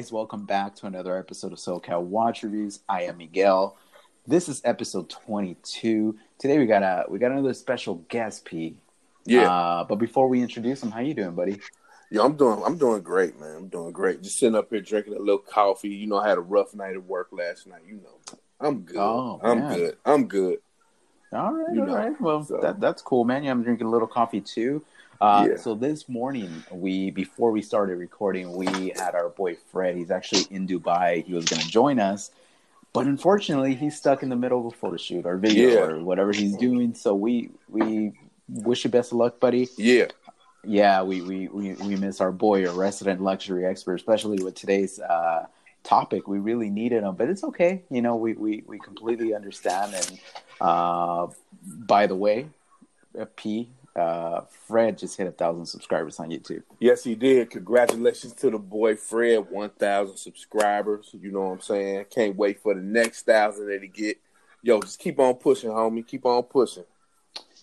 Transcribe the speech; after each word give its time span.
guys, 0.00 0.12
welcome 0.12 0.46
back 0.46 0.74
to 0.74 0.86
another 0.86 1.18
episode 1.18 1.52
of 1.52 1.58
SoCal 1.58 2.02
Watch 2.02 2.42
Reviews. 2.42 2.80
I 2.88 3.02
am 3.02 3.18
Miguel. 3.18 3.76
This 4.30 4.48
is 4.48 4.62
episode 4.64 5.10
22. 5.10 6.16
Today 6.38 6.58
we 6.58 6.66
got 6.66 6.84
a 6.84 7.04
we 7.08 7.18
got 7.18 7.32
another 7.32 7.52
special 7.52 7.96
guest, 8.08 8.44
P. 8.44 8.76
Yeah. 9.26 9.50
Uh, 9.50 9.82
but 9.82 9.96
before 9.96 10.28
we 10.28 10.40
introduce 10.40 10.80
him, 10.84 10.92
how 10.92 11.00
you 11.00 11.14
doing, 11.14 11.34
buddy? 11.34 11.58
Yeah, 12.12 12.22
I'm 12.22 12.36
doing 12.36 12.62
I'm 12.64 12.78
doing 12.78 13.02
great, 13.02 13.40
man. 13.40 13.56
I'm 13.56 13.66
doing 13.66 13.90
great. 13.90 14.22
Just 14.22 14.38
sitting 14.38 14.54
up 14.54 14.70
here 14.70 14.80
drinking 14.82 15.14
a 15.14 15.18
little 15.18 15.38
coffee. 15.38 15.88
You 15.88 16.06
know, 16.06 16.18
I 16.18 16.28
had 16.28 16.38
a 16.38 16.42
rough 16.42 16.76
night 16.76 16.92
at 16.94 17.04
work 17.04 17.30
last 17.32 17.66
night. 17.66 17.82
You 17.84 17.96
know, 17.96 18.38
I'm 18.60 18.82
good. 18.82 18.98
Oh, 18.98 19.40
I'm 19.42 19.58
man. 19.58 19.74
good. 19.76 19.96
I'm 20.04 20.28
good. 20.28 20.58
All 21.32 21.52
right, 21.52 21.74
You 21.74 21.80
all 21.80 21.86
know, 21.88 21.96
right. 21.96 22.20
Well, 22.20 22.44
so- 22.44 22.60
that 22.62 22.78
that's 22.78 23.02
cool, 23.02 23.24
man. 23.24 23.42
Yeah, 23.42 23.50
I'm 23.50 23.64
drinking 23.64 23.88
a 23.88 23.90
little 23.90 24.06
coffee 24.06 24.40
too. 24.40 24.84
Uh, 25.20 25.48
Yeah. 25.50 25.56
So 25.56 25.74
this 25.74 26.08
morning, 26.08 26.62
we 26.70 27.10
before 27.10 27.50
we 27.50 27.62
started 27.62 27.96
recording, 27.98 28.52
we 28.52 28.92
had 28.94 29.16
our 29.16 29.28
boy 29.30 29.56
Fred. 29.72 29.96
He's 29.96 30.12
actually 30.12 30.44
in 30.54 30.68
Dubai. 30.68 31.24
He 31.24 31.34
was 31.34 31.46
going 31.46 31.62
to 31.62 31.68
join 31.68 31.98
us, 31.98 32.30
but 32.92 33.06
unfortunately, 33.06 33.74
he's 33.74 33.96
stuck 33.96 34.22
in 34.22 34.28
the 34.28 34.36
middle 34.36 34.60
of 34.66 34.72
a 34.72 34.76
photo 34.76 34.96
shoot 34.96 35.26
or 35.26 35.36
video 35.36 35.70
Yeah. 35.70 35.80
or 35.80 36.00
whatever 36.04 36.32
he's 36.32 36.56
doing. 36.56 36.94
So 36.94 37.14
we 37.14 37.50
we 37.68 38.12
wish 38.48 38.84
you 38.84 38.90
best 38.90 39.12
of 39.12 39.18
luck, 39.18 39.38
buddy. 39.40 39.68
Yeah. 39.76 40.06
Yeah, 40.64 41.02
we 41.02 41.22
we 41.22 41.48
we, 41.48 41.72
we 41.74 41.96
miss 41.96 42.20
our 42.20 42.32
boy, 42.32 42.68
a 42.68 42.72
resident 42.72 43.22
luxury 43.22 43.64
expert, 43.64 43.94
especially 43.94 44.42
with 44.42 44.54
today's 44.54 44.98
uh, 45.00 45.46
topic. 45.84 46.28
We 46.28 46.38
really 46.38 46.68
needed 46.68 47.02
him, 47.02 47.14
but 47.14 47.30
it's 47.30 47.44
okay. 47.44 47.82
You 47.90 48.02
know, 48.02 48.16
we 48.16 48.34
we, 48.34 48.64
we 48.66 48.78
completely 48.78 49.34
understand. 49.34 49.94
And 49.94 50.20
uh, 50.60 51.28
by 51.62 52.06
the 52.06 52.14
way, 52.14 52.48
P, 53.36 53.70
uh, 53.96 54.42
Fred 54.66 54.98
just 54.98 55.16
hit 55.16 55.26
a 55.26 55.32
thousand 55.32 55.66
subscribers 55.66 56.18
on 56.20 56.30
YouTube. 56.30 56.62
Yes, 56.78 57.04
he 57.04 57.14
did. 57.14 57.50
Congratulations 57.50 58.32
to 58.34 58.50
the 58.50 58.58
boy 58.58 58.96
Fred, 58.96 59.50
one 59.50 59.70
thousand 59.70 60.16
subscribers. 60.16 61.10
You 61.12 61.32
know 61.32 61.40
what 61.40 61.52
I'm 61.52 61.60
saying? 61.60 62.06
Can't 62.10 62.36
wait 62.36 62.60
for 62.60 62.74
the 62.74 62.80
next 62.80 63.26
thousand 63.26 63.68
that 63.68 63.82
he 63.82 63.88
get. 63.88 64.18
Yo, 64.62 64.80
just 64.80 64.98
keep 64.98 65.18
on 65.18 65.34
pushing, 65.34 65.70
homie. 65.70 66.06
Keep 66.06 66.26
on 66.26 66.42
pushing. 66.44 66.84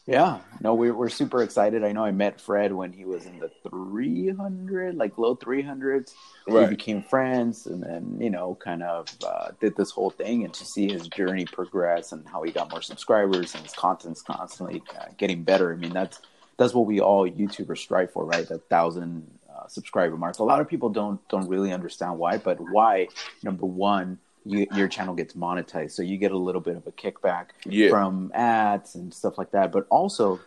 Yeah, 0.08 0.40
no, 0.62 0.74
we're 0.74 0.94
we're 0.94 1.10
super 1.10 1.44
excited. 1.44 1.84
I 1.84 1.92
know 1.92 2.06
I 2.06 2.12
met 2.12 2.40
Fred 2.40 2.72
when 2.72 2.94
he 2.94 3.04
was 3.04 3.26
in 3.26 3.40
the 3.40 3.52
300, 3.70 4.96
like 4.96 5.18
low 5.18 5.36
300s. 5.36 6.14
we 6.48 6.66
became 6.66 7.04
friends 7.04 7.68
and 7.68 7.84
then 7.84 8.18
you 8.18 8.30
know 8.30 8.56
kind 8.56 8.84
of 8.84 9.10
uh, 9.28 9.50
did 9.60 9.76
this 9.76 9.92
whole 9.92 10.10
thing 10.10 10.46
and 10.46 10.54
to 10.54 10.64
see 10.64 10.90
his 10.90 11.10
journey 11.10 11.44
progress 11.44 12.14
and 12.14 12.26
how 12.30 12.42
he 12.42 12.54
got 12.54 12.72
more 12.72 12.82
subscribers 12.82 13.54
and 13.54 13.66
his 13.66 13.74
content's 13.74 14.22
constantly 14.22 14.82
uh, 14.98 15.08
getting 15.18 15.44
better. 15.44 15.74
I 15.74 15.76
mean 15.76 15.92
that's 15.92 16.22
that's 16.56 16.74
what 16.74 16.86
we 16.86 17.02
all 17.02 17.30
youtubers 17.30 17.80
strive 17.80 18.14
for 18.14 18.24
right? 18.24 18.48
That 18.48 18.70
thousand 18.70 19.30
uh, 19.54 19.68
subscriber 19.68 20.16
mark. 20.16 20.40
A 20.40 20.44
lot 20.46 20.62
of 20.62 20.70
people 20.70 20.88
don't 20.88 21.20
don't 21.28 21.50
really 21.50 21.74
understand 21.74 22.18
why 22.18 22.38
but 22.38 22.62
why 22.62 23.10
number 23.44 23.66
one 23.66 24.20
you, 24.48 24.68
your 24.76 24.88
channel 24.88 25.14
gets 25.16 25.34
monetized 25.34 25.92
so 25.92 26.02
you 26.02 26.18
get 26.18 26.32
a 26.32 26.38
little 26.38 26.62
bit 26.62 26.76
of 26.78 26.86
a 26.88 26.92
kickback 26.92 27.48
Yeah. 27.66 27.90
from 27.90 28.32
ads 28.34 28.96
and 28.96 29.14
stuff 29.14 29.38
like 29.38 29.52
that 29.52 29.72
but 29.72 29.86
also 29.90 30.40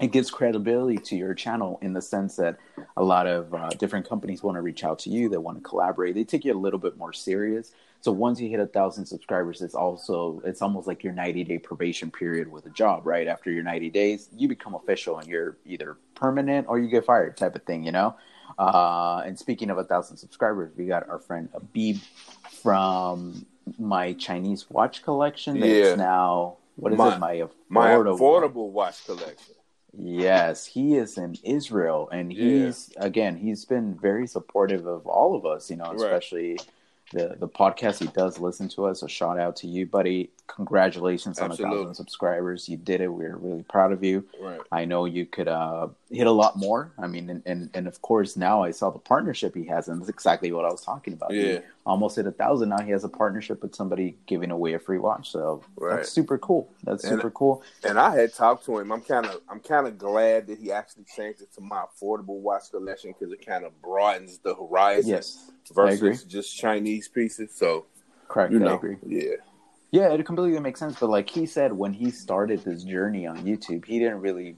it 0.00 0.12
gives 0.12 0.30
credibility 0.30 0.98
to 0.98 1.16
your 1.16 1.32
channel 1.32 1.78
in 1.80 1.94
the 1.94 2.02
sense 2.02 2.36
that 2.36 2.58
a 2.98 3.02
lot 3.02 3.26
of 3.26 3.54
uh, 3.54 3.70
different 3.70 4.06
companies 4.06 4.42
want 4.42 4.56
to 4.56 4.60
reach 4.62 4.84
out 4.84 4.98
to 5.00 5.10
you 5.10 5.28
they 5.28 5.38
want 5.38 5.56
to 5.56 5.62
collaborate 5.62 6.14
they 6.14 6.24
take 6.24 6.44
you 6.44 6.52
a 6.52 6.58
little 6.66 6.78
bit 6.78 6.96
more 6.98 7.12
serious. 7.12 7.72
So 8.02 8.12
once 8.12 8.38
you 8.40 8.48
hit 8.48 8.60
a 8.60 8.66
thousand 8.66 9.06
subscribers 9.06 9.62
it's 9.62 9.74
also 9.74 10.42
it's 10.44 10.60
almost 10.62 10.86
like 10.86 11.02
your 11.02 11.14
90 11.14 11.44
day 11.44 11.58
probation 11.58 12.10
period 12.10 12.50
with 12.52 12.66
a 12.66 12.70
job 12.70 13.06
right? 13.06 13.26
After 13.26 13.50
your 13.50 13.62
90 13.62 13.88
days 13.90 14.28
you 14.36 14.48
become 14.48 14.74
official 14.74 15.18
and 15.18 15.26
you're 15.28 15.56
either 15.64 15.96
permanent 16.14 16.66
or 16.68 16.78
you 16.78 16.88
get 16.88 17.04
fired 17.06 17.36
type 17.36 17.54
of 17.56 17.62
thing 17.64 17.82
you 17.84 17.92
know? 17.92 18.14
Uh, 18.58 19.22
and 19.26 19.38
speaking 19.38 19.70
of 19.70 19.78
a 19.78 19.84
thousand 19.84 20.18
subscribers 20.18 20.70
we 20.76 20.84
got 20.86 21.08
our 21.08 21.18
friend 21.18 21.48
abib 21.54 21.96
from 22.66 23.46
my 23.78 24.12
chinese 24.14 24.68
watch 24.70 25.02
collection 25.02 25.60
that's 25.60 25.72
Yeah. 25.90 25.94
now 25.94 26.56
what 26.76 26.92
is 26.92 26.98
My- 26.98 27.14
it 27.14 27.18
my 27.20 27.48
My 27.68 27.90
affordable 27.90 28.18
affordable 28.18 28.68
watch 28.70 29.04
collection. 29.06 29.54
Yes, 29.98 30.66
he 30.66 30.96
is 30.96 31.16
in 31.16 31.36
Israel, 31.42 32.08
and 32.12 32.30
Yeah. 32.32 32.66
he's 32.66 32.92
again 32.98 33.36
he's 33.36 33.64
been 33.64 33.94
very 33.94 34.26
supportive 34.26 34.86
of 34.86 35.06
all 35.06 35.34
of 35.34 35.46
us. 35.46 35.70
You 35.70 35.76
know, 35.76 35.84
Right. 35.86 35.96
especially 35.96 36.58
the 37.12 37.34
the 37.40 37.48
podcast. 37.48 38.00
He 38.00 38.08
does 38.08 38.38
listen 38.38 38.68
to 38.70 38.84
us. 38.86 39.00
So 39.00 39.06
shout 39.06 39.38
out 39.38 39.56
to 39.56 39.66
you, 39.66 39.86
buddy. 39.86 40.30
Congratulations 40.48 41.38
on 41.38 41.50
a 41.50 41.56
thousand 41.56 41.94
subscribers. 41.94 42.68
You 42.68 42.76
did 42.76 43.00
it. 43.00 43.08
We're 43.08 43.36
really 43.36 43.62
proud 43.62 43.90
of 43.92 44.04
you. 44.04 44.24
Right. 44.40 44.60
I 44.70 44.84
know 44.84 45.06
you 45.06 45.24
could 45.24 45.48
uh, 45.48 45.88
hit 46.10 46.26
a 46.26 46.30
lot 46.42 46.56
more. 46.58 46.92
I 46.98 47.06
mean, 47.06 47.30
and, 47.30 47.42
and 47.46 47.70
and 47.72 47.86
of 47.88 48.02
course 48.02 48.36
now 48.36 48.62
I 48.62 48.72
saw 48.72 48.90
the 48.90 48.98
partnership 48.98 49.54
he 49.54 49.64
has, 49.74 49.88
and 49.88 49.98
that's 50.00 50.10
exactly 50.10 50.52
what 50.52 50.64
I 50.66 50.70
was 50.70 50.82
talking 50.82 51.14
about. 51.14 51.32
He 51.32 51.52
Yeah. 51.54 51.60
Almost 51.86 52.16
hit 52.16 52.26
a 52.26 52.32
thousand. 52.32 52.68
Now 52.70 52.80
he 52.82 52.90
has 52.90 53.04
a 53.04 53.08
partnership 53.08 53.62
with 53.62 53.74
somebody 53.74 54.18
giving 54.26 54.50
away 54.50 54.74
a 54.74 54.78
free 54.78 54.98
watch. 54.98 55.30
So 55.30 55.62
Right. 55.76 55.96
that's 55.96 56.10
super 56.10 56.36
cool. 56.36 56.68
That's 56.84 57.04
And- 57.04 57.14
super 57.14 57.30
cool. 57.30 57.62
And 57.84 57.98
I 57.98 58.16
had 58.16 58.34
talked 58.34 58.64
to 58.66 58.78
him. 58.78 58.90
I'm 58.92 59.00
kind 59.00 59.24
of 59.26 59.40
I'm 59.48 59.60
kind 59.60 59.86
of 59.86 59.96
glad 59.96 60.48
that 60.48 60.58
he 60.58 60.72
actually 60.72 61.04
changed 61.16 61.40
it 61.40 61.52
to 61.54 61.60
my 61.60 61.84
affordable 61.86 62.40
watch 62.40 62.70
collection 62.72 63.12
because 63.18 63.32
it 63.32 63.46
kind 63.46 63.64
of 63.64 63.80
broadens 63.80 64.38
the 64.38 64.54
horizon 64.54 65.10
Yes, 65.10 65.50
versus 65.72 66.24
just 66.24 66.56
Chinese 66.56 67.08
pieces. 67.08 67.54
So 67.54 67.86
Correct. 68.28 68.52
you 68.52 68.66
I 68.66 68.74
agree. 68.74 68.96
yeah, 69.06 69.36
Yeah, 69.92 70.08
it 70.12 70.26
completely 70.26 70.58
makes 70.60 70.80
sense. 70.80 70.98
But 70.98 71.10
like 71.10 71.30
he 71.30 71.46
said, 71.46 71.72
when 71.72 71.92
he 71.92 72.10
started 72.10 72.64
this 72.64 72.82
journey 72.82 73.26
on 73.26 73.38
YouTube, 73.44 73.84
he 73.84 73.98
didn't 74.00 74.20
really. 74.20 74.56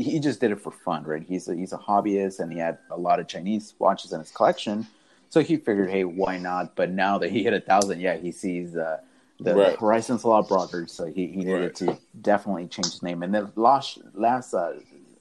He 0.00 0.20
just 0.20 0.38
did 0.40 0.52
it 0.52 0.60
for 0.60 0.70
fun, 0.70 1.02
right? 1.02 1.24
He's 1.24 1.48
a, 1.48 1.56
he's 1.56 1.72
a 1.72 1.76
hobbyist, 1.76 2.38
and 2.38 2.52
he 2.52 2.58
had 2.60 2.78
a 2.88 2.96
lot 2.96 3.18
of 3.18 3.26
Chinese 3.26 3.74
watches 3.80 4.12
in 4.12 4.20
his 4.20 4.30
collection. 4.30 4.86
So 5.30 5.40
he 5.42 5.56
figured, 5.56 5.90
hey, 5.90 6.04
why 6.04 6.38
not? 6.38 6.74
But 6.74 6.90
now 6.90 7.18
that 7.18 7.30
he 7.30 7.42
hit 7.44 7.52
a 7.52 7.60
thousand, 7.60 8.00
yeah, 8.00 8.16
he 8.16 8.32
sees 8.32 8.76
uh, 8.76 8.98
the, 9.40 9.54
Right. 9.54 9.80
a 10.24 10.28
lot 10.28 10.48
broader. 10.48 10.86
So 10.86 11.06
he, 11.06 11.28
he 11.28 11.36
needed 11.36 11.60
Right. 11.62 11.74
to 11.76 11.98
definitely 12.20 12.66
change 12.66 12.92
his 12.92 13.02
name. 13.02 13.22
And 13.22 13.34
the 13.34 13.50
last 13.56 13.98
last 14.14 14.54
uh, 14.54 14.74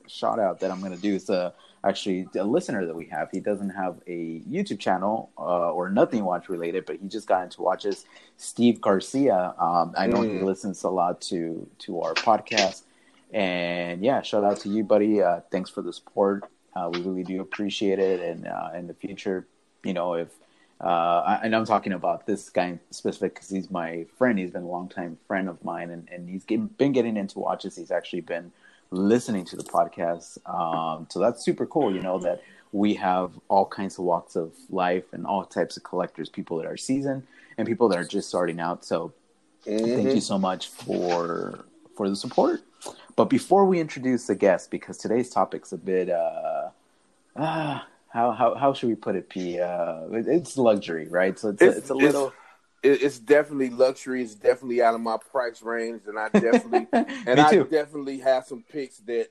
shout 0.08 0.40
out 0.40 0.60
that 0.62 0.72
I'm 0.72 0.80
going 0.80 0.94
to 0.94 0.98
do 0.98 1.16
is 1.16 1.30
uh, 1.30 1.52
actually 1.84 2.28
a 2.36 2.44
listener 2.44 2.86
that 2.86 2.96
we 2.96 3.06
have. 3.08 3.30
He 3.32 3.40
doesn't 3.40 3.70
have 3.72 4.00
a 4.08 4.42
YouTube 4.42 4.80
channel 4.80 5.32
uh, 5.38 5.72
or 5.72 5.90
nothing 5.90 6.24
watch 6.24 6.50
related, 6.50 6.86
but 6.86 6.98
he 6.98 7.08
just 7.08 7.28
got 7.28 7.44
into 7.44 7.62
watches. 7.62 8.06
Steve 8.38 8.80
Garcia. 8.82 9.54
Um, 9.60 9.94
I 9.98 10.08
know 10.08 10.22
he 10.22 10.30
Mm. 10.30 10.44
listens 10.44 10.84
a 10.84 10.90
lot 10.90 11.22
to 11.22 11.68
to 11.80 12.02
our 12.02 12.14
podcast, 12.14 12.84
and 13.32 14.04
yeah, 14.04 14.22
shout 14.22 14.44
out 14.44 14.60
to 14.62 14.70
you, 14.70 14.84
buddy. 14.84 15.22
Uh, 15.22 15.42
thanks 15.52 15.70
for 15.70 15.82
the 15.82 15.92
support. 15.94 16.50
Uh, 16.76 16.90
we 16.92 17.02
really 17.02 17.24
do 17.24 17.42
appreciate 17.42 18.00
it, 18.00 18.22
and 18.22 18.48
uh, 18.48 18.70
in 18.76 18.88
the 18.88 18.94
future, 18.94 19.48
you 19.84 19.94
know, 19.94 20.14
if 20.14 20.30
uh, 20.80 21.40
and 21.42 21.56
I'm 21.56 21.66
talking 21.66 21.94
about 21.94 22.28
this 22.28 22.50
guy 22.50 22.66
in 22.68 22.80
specific 22.92 23.34
because 23.34 23.50
he's 23.50 23.72
my 23.72 24.06
friend. 24.18 24.38
He's 24.38 24.52
been 24.52 24.64
a 24.64 24.68
longtime 24.68 25.18
friend 25.28 25.50
of 25.50 25.64
mine, 25.64 25.90
and, 25.90 26.08
and 26.12 26.30
he's 26.30 26.46
get, 26.46 26.78
been 26.78 26.92
getting 26.92 27.18
into 27.18 27.40
watches. 27.40 27.76
He's 27.76 27.90
actually 27.90 28.22
been 28.22 28.52
listening 28.92 29.44
to 29.46 29.56
the 29.56 29.64
podcast. 29.64 30.38
Um, 30.48 31.08
so 31.10 31.20
that's 31.20 31.44
super 31.44 31.66
cool, 31.66 31.94
you 31.94 32.02
know, 32.02 32.20
that 32.20 32.44
we 32.72 32.94
have 32.94 33.32
all 33.48 33.66
kinds 33.66 33.98
of 33.98 34.06
walks 34.06 34.36
of 34.36 34.54
life 34.70 35.06
and 35.14 35.26
all 35.26 35.46
types 35.46 35.78
of 35.78 35.84
collectors, 35.84 36.30
people 36.30 36.58
that 36.58 36.68
are 36.68 36.78
seasoned 36.78 37.24
and 37.58 37.68
people 37.68 37.90
that 37.90 37.98
are 37.98 38.06
just 38.06 38.30
starting 38.30 38.60
out. 38.60 38.86
So 38.86 39.14
thank 39.66 40.10
Mhm. 40.10 40.16
you 40.16 40.22
so 40.22 40.38
much 40.38 40.70
for 40.70 41.66
for 41.96 42.08
the 42.08 42.16
support. 42.16 42.62
But 43.16 43.26
before 43.26 43.66
we 43.66 43.80
introduce 43.80 44.28
the 44.28 44.36
guest, 44.36 44.70
because 44.70 45.00
today's 45.00 45.32
topic's 45.32 45.74
a 45.74 45.78
bit 45.78 46.10
uh, 46.12 46.70
uh 47.36 47.80
how 48.18 48.32
how 48.32 48.56
how 48.56 48.74
should 48.74 48.90
we 48.90 48.96
put 48.96 49.16
it, 49.16 49.30
P? 49.30 49.60
Uh, 49.60 50.08
it's 50.12 50.58
luxury, 50.58 51.08
right? 51.08 51.38
So 51.38 51.50
it's 51.50 51.62
a, 51.62 51.70
it's 51.70 51.90
a 51.92 51.94
little. 51.94 52.34
it- 52.82 53.02
it's 53.04 53.20
definitely 53.20 53.70
luxury. 53.70 54.24
It's 54.24 54.34
definitely 54.36 54.82
out 54.82 54.96
of 54.96 55.02
my 55.02 55.18
price 55.32 55.62
range, 55.62 56.02
and 56.08 56.18
I 56.18 56.30
definitely 56.30 56.88
and 56.94 57.40
I 57.40 57.52
definitely 57.64 58.20
have 58.20 58.46
some 58.46 58.64
picks 58.64 58.98
that 59.00 59.28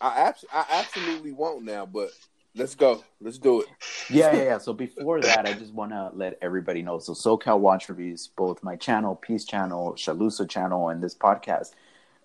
I 0.00 0.20
abs- 0.28 0.44
I 0.52 0.64
absolutely 0.70 1.32
won't 1.32 1.64
now. 1.64 1.84
But 1.84 2.10
let's 2.54 2.74
go. 2.74 3.04
Let's 3.20 3.38
do 3.38 3.60
it. 3.62 3.68
yeah, 4.08 4.34
yeah, 4.34 4.42
yeah. 4.44 4.58
So 4.58 4.72
before 4.72 5.20
that, 5.20 5.44
I 5.46 5.52
just 5.52 5.72
want 5.74 5.92
to 5.92 6.10
let 6.14 6.38
everybody 6.40 6.80
know. 6.82 6.98
So 7.00 7.12
SoCal 7.12 7.58
Watch 7.58 7.88
Reviews, 7.90 8.28
both 8.28 8.62
my 8.62 8.76
channel, 8.76 9.14
Peace 9.16 9.44
Channel, 9.44 9.94
Shalusa 9.96 10.48
Channel, 10.48 10.88
and 10.88 11.02
this 11.02 11.14
podcast, 11.14 11.72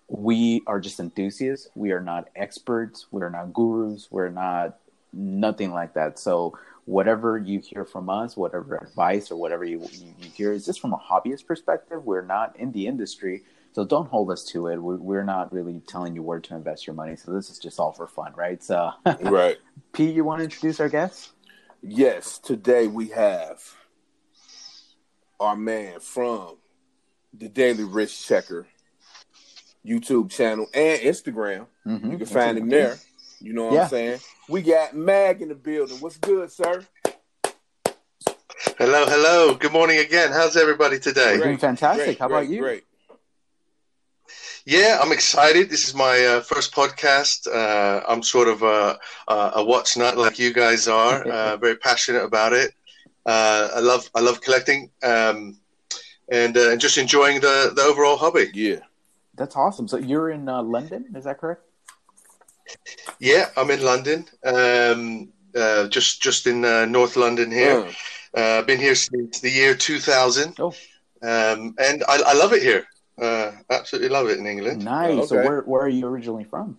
we 0.08 0.62
are 0.66 0.80
just 0.80 1.00
enthusiasts. 1.00 1.68
We 1.74 1.92
are 1.92 2.00
not 2.00 2.28
experts. 2.36 3.06
We 3.10 3.22
are 3.22 3.30
not 3.30 3.52
gurus. 3.52 4.08
We're 4.10 4.30
not 4.30 4.78
nothing 5.14 5.72
like 5.72 5.94
that. 5.94 6.18
So 6.18 6.58
whatever 6.84 7.38
you 7.38 7.60
hear 7.60 7.84
from 7.84 8.10
us, 8.10 8.36
whatever 8.36 8.76
advice 8.76 9.30
or 9.30 9.36
whatever 9.36 9.64
you, 9.64 9.80
you, 9.92 10.14
you 10.18 10.30
hear 10.30 10.52
is 10.52 10.66
just 10.66 10.80
from 10.80 10.92
a 10.92 10.98
hobbyist 10.98 11.46
perspective. 11.46 12.04
We're 12.04 12.22
not 12.24 12.56
in 12.56 12.72
the 12.72 12.86
industry. 12.86 13.42
So 13.72 13.84
don't 13.84 14.08
hold 14.08 14.30
us 14.30 14.44
to 14.46 14.68
it. 14.68 14.78
We're, 14.78 14.96
we're 14.96 15.24
not 15.24 15.52
really 15.52 15.80
telling 15.86 16.14
you 16.14 16.22
where 16.22 16.40
to 16.40 16.54
invest 16.54 16.86
your 16.86 16.94
money. 16.94 17.16
So 17.16 17.32
this 17.32 17.50
is 17.50 17.58
just 17.58 17.80
all 17.80 17.92
for 17.92 18.06
fun, 18.06 18.32
right? 18.36 18.62
So, 18.62 18.90
right. 19.20 19.56
Pete, 19.92 20.14
you 20.14 20.24
want 20.24 20.40
to 20.40 20.44
introduce 20.44 20.78
our 20.80 20.88
guests? 20.88 21.32
Yes. 21.82 22.38
Today 22.38 22.86
we 22.86 23.08
have 23.08 23.60
our 25.40 25.56
man 25.56 26.00
from 26.00 26.58
the 27.32 27.48
Daily 27.48 27.84
Wrist 27.84 28.26
Checker 28.26 28.68
YouTube 29.84 30.30
channel 30.30 30.66
and 30.72 31.00
Instagram. 31.00 31.66
Mm-hmm. 31.86 32.12
You 32.12 32.18
can 32.18 32.26
find 32.26 32.58
him 32.58 32.68
there. 32.68 32.96
You 33.44 33.52
know 33.52 33.64
what 33.64 33.74
yeah. 33.74 33.82
I'm 33.82 33.88
saying? 33.90 34.20
We 34.48 34.62
got 34.62 34.96
Mag 34.96 35.42
in 35.42 35.50
the 35.50 35.54
building. 35.54 35.98
What's 35.98 36.16
good, 36.16 36.50
sir? 36.50 36.82
Hello, 38.78 39.04
hello. 39.04 39.54
Good 39.54 39.70
morning 39.70 39.98
again. 39.98 40.32
How's 40.32 40.56
everybody 40.56 40.98
today? 40.98 41.36
Doing 41.36 41.58
fantastic. 41.58 42.06
Great, 42.06 42.18
How 42.18 42.28
great, 42.28 42.36
about 42.38 42.48
you? 42.48 42.60
Great. 42.60 42.84
Yeah, 44.64 44.98
I'm 45.02 45.12
excited. 45.12 45.68
This 45.68 45.86
is 45.86 45.94
my 45.94 46.24
uh, 46.24 46.40
first 46.40 46.74
podcast. 46.74 47.46
Uh, 47.46 48.02
I'm 48.08 48.22
sort 48.22 48.48
of 48.48 48.62
a, 48.62 48.98
a 49.28 49.62
watch 49.62 49.98
nut 49.98 50.16
like 50.16 50.38
you 50.38 50.54
guys 50.54 50.88
are. 50.88 51.22
Uh, 51.34 51.58
very 51.58 51.76
passionate 51.76 52.24
about 52.24 52.54
it. 52.54 52.72
Uh, 53.26 53.68
I 53.74 53.80
love 53.80 54.08
I 54.14 54.20
love 54.20 54.40
collecting 54.40 54.90
um, 55.02 55.58
and 56.30 56.56
uh, 56.56 56.76
just 56.76 56.96
enjoying 56.96 57.40
the 57.40 57.72
the 57.76 57.82
overall 57.82 58.16
hobby. 58.16 58.50
Yeah, 58.54 58.80
that's 59.34 59.54
awesome. 59.54 59.86
So 59.86 59.98
you're 59.98 60.30
in 60.30 60.48
uh, 60.48 60.62
London, 60.62 61.12
is 61.14 61.24
that 61.24 61.38
correct? 61.38 61.62
Yeah, 63.20 63.48
I'm 63.56 63.70
in 63.70 63.82
London. 63.82 64.26
Um, 64.44 65.32
just 65.88 66.22
just 66.22 66.46
in 66.46 66.60
North 66.90 67.16
London 67.16 67.50
here. 67.50 67.88
I've 68.34 68.66
been 68.66 68.80
here 68.80 68.94
since 68.94 69.40
the 69.40 69.50
year 69.50 69.74
2000. 69.74 70.56
Oh. 70.58 70.74
Um, 71.22 71.74
and 71.78 72.04
I, 72.08 72.20
I 72.26 72.34
love 72.34 72.52
it 72.52 72.62
here. 72.62 72.84
Uh, 73.20 73.52
absolutely 73.70 74.08
love 74.10 74.28
it 74.28 74.38
in 74.38 74.46
England. 74.46 74.84
Nice. 74.84 75.10
Oh, 75.10 75.18
okay. 75.18 75.26
So 75.26 75.36
where 75.36 75.62
where 75.62 75.82
are 75.82 75.88
you 75.88 76.06
originally 76.06 76.44
from? 76.44 76.78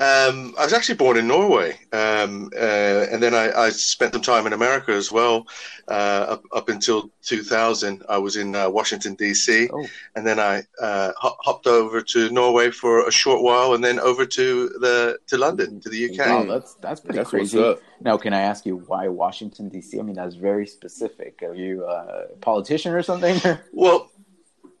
Um, 0.00 0.54
I 0.58 0.64
was 0.64 0.72
actually 0.72 0.94
born 0.94 1.18
in 1.18 1.28
Norway, 1.28 1.78
um, 1.92 2.50
uh, 2.56 3.04
and 3.12 3.22
then 3.22 3.34
I, 3.34 3.52
I, 3.52 3.68
spent 3.68 4.14
some 4.14 4.22
time 4.22 4.46
in 4.46 4.54
America 4.54 4.92
as 4.92 5.12
well. 5.12 5.46
Uh, 5.88 6.24
up, 6.30 6.42
up 6.54 6.68
until 6.70 7.10
2000, 7.20 8.02
I 8.08 8.16
was 8.16 8.36
in 8.36 8.56
uh, 8.56 8.70
Washington 8.70 9.14
D.C., 9.14 9.68
oh. 9.70 9.86
and 10.16 10.26
then 10.26 10.40
I 10.40 10.62
uh, 10.80 11.12
hopped 11.18 11.66
over 11.66 12.00
to 12.00 12.30
Norway 12.30 12.70
for 12.70 13.06
a 13.06 13.12
short 13.12 13.42
while, 13.42 13.74
and 13.74 13.84
then 13.84 14.00
over 14.00 14.24
to 14.24 14.68
the 14.80 15.18
to 15.26 15.36
London 15.36 15.80
to 15.82 15.90
the 15.90 16.08
UK. 16.08 16.26
Wow, 16.26 16.44
that's 16.44 16.74
that's 16.76 17.00
pretty 17.00 17.18
that's 17.18 17.28
crazy. 17.28 17.76
Now, 18.00 18.16
can 18.16 18.32
I 18.32 18.40
ask 18.40 18.64
you 18.64 18.78
why 18.78 19.06
Washington 19.08 19.68
D.C.? 19.68 20.00
I 20.00 20.02
mean, 20.02 20.16
that's 20.16 20.34
very 20.34 20.66
specific. 20.66 21.42
Are 21.42 21.54
you 21.54 21.84
a 21.84 22.28
politician 22.40 22.94
or 22.94 23.02
something? 23.02 23.38
well, 23.74 24.09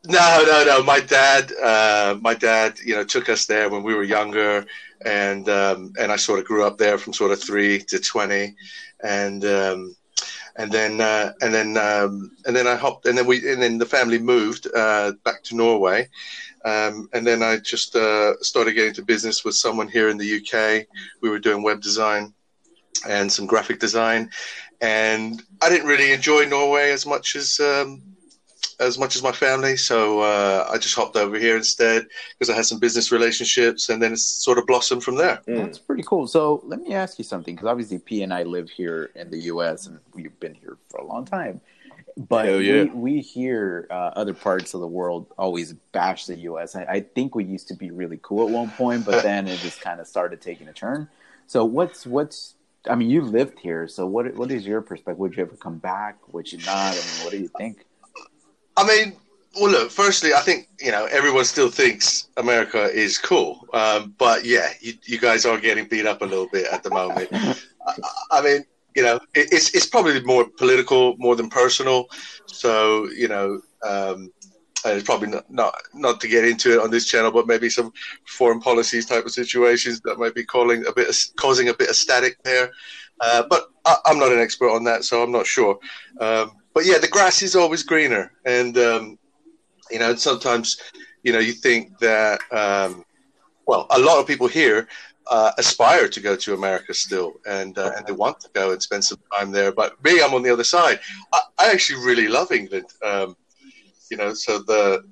no, 0.06 0.42
no, 0.46 0.64
no. 0.64 0.82
My 0.82 1.00
dad, 1.00 1.52
uh, 1.52 2.16
my 2.20 2.34
dad, 2.34 2.78
you 2.84 2.94
know, 2.94 3.04
took 3.04 3.28
us 3.28 3.46
there 3.46 3.68
when 3.68 3.82
we 3.82 3.94
were 3.94 4.02
younger, 4.02 4.66
and 5.04 5.48
um, 5.48 5.92
and 5.98 6.10
I 6.10 6.16
sort 6.16 6.38
of 6.38 6.46
grew 6.46 6.64
up 6.64 6.78
there 6.78 6.98
from 6.98 7.12
sort 7.12 7.32
of 7.32 7.42
three 7.42 7.80
to 7.80 7.98
twenty, 7.98 8.54
and 9.02 9.44
um, 9.44 9.96
and 10.56 10.72
then 10.72 11.00
uh, 11.00 11.32
and 11.42 11.52
then 11.52 11.76
um, 11.76 12.30
and 12.46 12.56
then 12.56 12.66
I 12.66 12.76
hopped, 12.76 13.06
and 13.06 13.16
then 13.16 13.26
we 13.26 13.50
and 13.50 13.62
then 13.62 13.78
the 13.78 13.86
family 13.86 14.18
moved 14.18 14.68
uh, 14.74 15.12
back 15.24 15.42
to 15.44 15.56
Norway, 15.56 16.08
um, 16.64 17.08
and 17.12 17.26
then 17.26 17.42
I 17.42 17.58
just 17.58 17.94
uh, 17.94 18.34
started 18.40 18.72
getting 18.72 18.90
into 18.90 19.02
business 19.02 19.44
with 19.44 19.54
someone 19.54 19.88
here 19.88 20.08
in 20.08 20.18
the 20.18 20.36
UK. 20.36 20.86
We 21.20 21.30
were 21.30 21.38
doing 21.38 21.62
web 21.62 21.80
design 21.82 22.32
and 23.08 23.30
some 23.30 23.46
graphic 23.46 23.80
design, 23.80 24.30
and 24.80 25.42
I 25.62 25.68
didn't 25.68 25.88
really 25.88 26.12
enjoy 26.12 26.46
Norway 26.46 26.90
as 26.90 27.06
much 27.06 27.36
as 27.36 27.60
um, 27.60 28.02
as 28.80 28.98
much 28.98 29.14
as 29.14 29.22
my 29.22 29.30
family. 29.30 29.76
So 29.76 30.20
uh, 30.20 30.68
I 30.72 30.78
just 30.78 30.94
hopped 30.94 31.16
over 31.16 31.38
here 31.38 31.56
instead 31.56 32.06
because 32.38 32.50
I 32.50 32.56
had 32.56 32.64
some 32.64 32.78
business 32.78 33.12
relationships, 33.12 33.88
and 33.90 34.02
then 34.02 34.14
it's 34.14 34.24
sort 34.24 34.58
of 34.58 34.66
blossomed 34.66 35.04
from 35.04 35.16
there. 35.16 35.40
Mm. 35.46 35.58
That's 35.58 35.78
pretty 35.78 36.02
cool. 36.02 36.26
So 36.26 36.62
let 36.64 36.80
me 36.80 36.94
ask 36.94 37.18
you 37.18 37.24
something, 37.24 37.54
because 37.54 37.68
obviously 37.68 37.98
P 37.98 38.22
and 38.22 38.32
I 38.32 38.42
live 38.42 38.70
here 38.70 39.10
in 39.14 39.30
the 39.30 39.38
U.S. 39.52 39.86
and 39.86 40.00
we've 40.14 40.38
been 40.40 40.54
here 40.54 40.78
for 40.88 40.98
a 41.00 41.04
long 41.04 41.24
time. 41.24 41.60
But 42.16 42.46
yeah. 42.46 42.84
we, 42.84 42.90
we 42.90 43.20
hear 43.20 43.86
uh, 43.90 44.10
other 44.16 44.34
parts 44.34 44.74
of 44.74 44.80
the 44.80 44.88
world 44.88 45.26
always 45.38 45.74
bash 45.92 46.26
the 46.26 46.36
U.S. 46.38 46.74
I, 46.74 46.84
I 46.84 47.00
think 47.00 47.34
we 47.34 47.44
used 47.44 47.68
to 47.68 47.74
be 47.74 47.90
really 47.90 48.18
cool 48.20 48.46
at 48.46 48.52
one 48.52 48.70
point, 48.70 49.06
but 49.06 49.22
then 49.22 49.46
it 49.46 49.58
just 49.60 49.80
kind 49.80 50.00
of 50.00 50.06
started 50.06 50.40
taking 50.40 50.68
a 50.68 50.72
turn. 50.72 51.08
So 51.46 51.64
what's 51.64 52.06
what's 52.06 52.54
I 52.88 52.94
mean, 52.94 53.10
you 53.10 53.22
lived 53.22 53.58
here, 53.58 53.86
so 53.88 54.06
what 54.06 54.34
what 54.34 54.50
is 54.50 54.66
your 54.66 54.80
perspective? 54.80 55.18
Would 55.18 55.36
you 55.36 55.42
ever 55.42 55.56
come 55.56 55.78
back? 55.78 56.16
Would 56.32 56.50
you 56.50 56.58
not? 56.58 56.92
I 56.92 56.94
mean, 56.94 57.24
what 57.24 57.30
do 57.30 57.38
you 57.38 57.50
think? 57.58 57.84
I 58.80 58.86
mean, 58.86 59.16
well, 59.56 59.70
look. 59.70 59.90
Firstly, 59.90 60.32
I 60.32 60.40
think 60.40 60.68
you 60.80 60.90
know 60.90 61.04
everyone 61.06 61.44
still 61.44 61.68
thinks 61.68 62.28
America 62.38 62.84
is 62.84 63.18
cool, 63.18 63.66
um, 63.74 64.14
but 64.16 64.44
yeah, 64.44 64.70
you, 64.80 64.94
you, 65.04 65.18
guys 65.18 65.44
are 65.44 65.58
getting 65.58 65.86
beat 65.86 66.06
up 66.06 66.22
a 66.22 66.24
little 66.24 66.46
bit 66.46 66.66
at 66.72 66.82
the 66.82 66.88
moment. 66.88 67.28
I, 67.86 67.94
I, 68.30 68.40
mean, 68.40 68.64
you 68.96 69.02
know, 69.02 69.16
it, 69.34 69.52
it's 69.52 69.74
it's 69.74 69.86
probably 69.86 70.22
more 70.22 70.46
political 70.48 71.14
more 71.18 71.36
than 71.36 71.50
personal. 71.50 72.06
So 72.46 73.10
you 73.10 73.28
know, 73.28 73.60
um, 73.86 74.32
it's 74.86 75.04
probably 75.04 75.28
not, 75.28 75.50
not 75.50 75.74
not 75.92 76.20
to 76.22 76.28
get 76.28 76.46
into 76.46 76.72
it 76.72 76.80
on 76.80 76.90
this 76.90 77.06
channel, 77.06 77.30
but 77.30 77.46
maybe 77.46 77.68
some 77.68 77.92
foreign 78.26 78.60
policies 78.60 79.04
type 79.04 79.26
of 79.26 79.32
situations 79.32 80.00
that 80.04 80.18
might 80.18 80.34
be 80.34 80.44
calling 80.44 80.86
a 80.86 80.92
bit 80.92 81.10
of, 81.10 81.16
causing 81.36 81.68
a 81.68 81.74
bit 81.74 81.90
of 81.90 81.96
static 81.96 82.42
there. 82.44 82.70
Uh, 83.20 83.42
but 83.50 83.68
I, 83.84 83.96
am 84.06 84.18
not 84.18 84.32
an 84.32 84.40
expert 84.40 84.70
on 84.70 84.84
that, 84.84 85.04
so 85.04 85.22
I'm 85.22 85.32
not 85.32 85.46
sure. 85.46 85.78
Um, 86.18 86.52
but 86.74 86.84
yeah, 86.84 86.98
the 86.98 87.08
grass 87.08 87.42
is 87.42 87.56
always 87.56 87.82
greener, 87.82 88.32
and 88.44 88.76
um, 88.78 89.18
you 89.90 89.98
know, 89.98 90.14
sometimes 90.14 90.80
you 91.22 91.32
know 91.32 91.38
you 91.38 91.52
think 91.52 91.98
that 91.98 92.40
um, 92.52 93.04
well, 93.66 93.86
a 93.90 93.98
lot 93.98 94.18
of 94.18 94.26
people 94.26 94.48
here 94.48 94.88
uh, 95.30 95.52
aspire 95.58 96.08
to 96.08 96.20
go 96.20 96.36
to 96.36 96.54
America 96.54 96.92
still, 96.92 97.34
and 97.46 97.78
uh, 97.78 97.92
and 97.96 98.06
they 98.06 98.12
want 98.12 98.40
to 98.40 98.48
go 98.52 98.72
and 98.72 98.82
spend 98.82 99.04
some 99.04 99.18
time 99.36 99.52
there. 99.52 99.72
But 99.72 100.02
me, 100.04 100.22
I'm 100.22 100.34
on 100.34 100.42
the 100.42 100.50
other 100.50 100.64
side. 100.64 101.00
I, 101.32 101.40
I 101.58 101.70
actually 101.70 102.04
really 102.04 102.28
love 102.28 102.50
England. 102.52 102.86
Um, 103.04 103.36
you 104.10 104.16
know, 104.16 104.34
so 104.34 104.58
the 104.58 105.04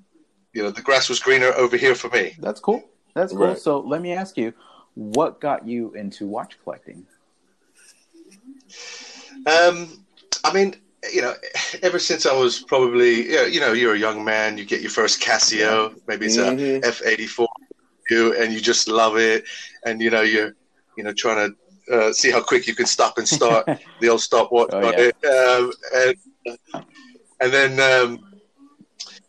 you 0.53 0.63
know 0.63 0.71
the 0.71 0.83
grass 0.83 1.09
was 1.09 1.21
greener 1.21 1.53
over 1.55 1.77
here 1.77 1.95
for 1.95 2.09
me. 2.11 2.37
That's 2.41 2.61
cool. 2.61 2.85
That's 3.15 3.33
cool. 3.33 3.49
Right. 3.49 3.59
So 3.59 3.81
let 3.81 4.01
me 4.01 4.13
ask 4.13 4.37
you, 4.37 4.53
what 4.95 5.41
got 5.41 5.67
you 5.67 5.93
into 5.95 6.27
watch 6.27 6.57
collecting? 6.63 7.07
Um, 9.47 10.05
I 10.45 10.53
mean, 10.53 10.75
you 11.13 11.23
know, 11.23 11.35
ever 11.83 11.99
since 11.99 12.27
I 12.27 12.35
was 12.35 12.61
probably, 12.61 13.31
you 13.53 13.61
know, 13.61 13.73
you're 13.73 13.95
a 13.95 13.99
young 13.99 14.25
man, 14.25 14.59
you 14.59 14.65
get 14.65 14.81
your 14.81 14.91
first 14.91 15.21
Casio, 15.21 15.99
maybe 16.07 16.27
it's 16.27 16.37
mm-hmm. 16.37 16.85
a 16.85 16.87
F 16.87 17.03
eighty 17.05 17.27
four, 17.27 17.49
and 18.11 18.53
you 18.53 18.61
just 18.61 18.89
love 18.89 19.17
it, 19.17 19.45
and 19.85 20.01
you 20.01 20.11
know, 20.11 20.23
you're, 20.23 20.55
you 20.97 21.05
know, 21.05 21.13
trying 21.13 21.55
to 21.89 21.95
uh, 21.95 22.13
see 22.13 22.31
how 22.31 22.43
quick 22.43 22.67
you 22.67 22.75
can 22.75 22.87
stop 22.87 23.19
and 23.19 23.29
start 23.29 23.67
the 24.01 24.09
old 24.09 24.21
stopwatch 24.21 24.71
oh, 24.73 24.91
yeah. 24.91 25.11
it, 25.11 25.25
um, 25.25 25.73
and 25.95 26.85
and 27.41 27.53
then 27.53 27.81
um, 27.81 28.41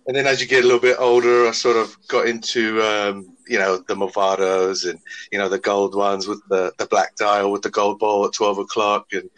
and 0.08 0.16
then 0.16 0.26
as 0.26 0.42
you 0.42 0.48
get 0.48 0.64
a 0.64 0.68
little 0.68 0.82
bit 0.82 0.98
older, 1.00 1.48
I 1.48 1.52
sort 1.52 1.78
of 1.78 1.96
got 2.08 2.28
into 2.28 2.82
um, 2.82 3.38
you 3.50 3.60
know 3.60 3.78
the 3.88 3.96
Movados 3.96 4.90
and 4.90 5.00
you 5.32 5.40
know 5.40 5.50
the 5.50 5.60
gold 5.60 5.96
ones 5.96 6.28
with 6.28 6.42
the, 6.50 6.72
the 6.78 6.86
black 6.86 7.16
dial 7.16 7.52
with 7.52 7.62
the 7.62 7.70
gold 7.70 8.00
ball 8.00 8.26
at 8.26 8.34
twelve 8.34 8.58
o'clock 8.58 9.08
and, 9.12 9.30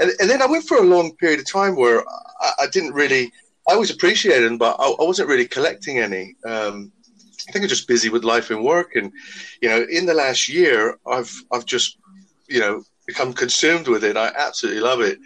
and 0.00 0.10
and 0.20 0.30
then 0.30 0.40
I 0.40 0.46
went 0.46 0.64
for 0.64 0.78
a 0.78 0.82
long 0.82 1.14
period 1.16 1.40
of 1.40 1.50
time 1.50 1.76
where 1.76 2.02
I, 2.40 2.50
I 2.60 2.66
didn't 2.72 2.94
really 2.94 3.32
I 3.68 3.74
always 3.74 3.90
appreciated 3.90 4.44
them 4.44 4.58
but 4.58 4.76
I, 4.78 4.86
I 4.88 5.04
wasn't 5.04 5.28
really 5.28 5.48
collecting 5.48 5.98
any. 5.98 6.34
Um, 6.46 6.92
I 7.48 7.52
think 7.52 7.64
I'm 7.64 7.68
just 7.68 7.88
busy 7.88 8.08
with 8.08 8.24
life 8.24 8.50
and 8.50 8.64
work 8.64 8.96
and 8.96 9.12
you 9.60 9.68
know 9.68 9.84
in 9.90 10.06
the 10.06 10.14
last 10.14 10.48
year 10.48 10.98
I've 11.06 11.32
I've 11.52 11.66
just 11.66 11.98
you 12.48 12.60
know 12.60 12.82
become 13.06 13.32
consumed 13.32 13.88
with 13.88 14.04
it. 14.04 14.16
I 14.16 14.32
absolutely 14.36 14.80
love 14.80 15.00
it. 15.00 15.18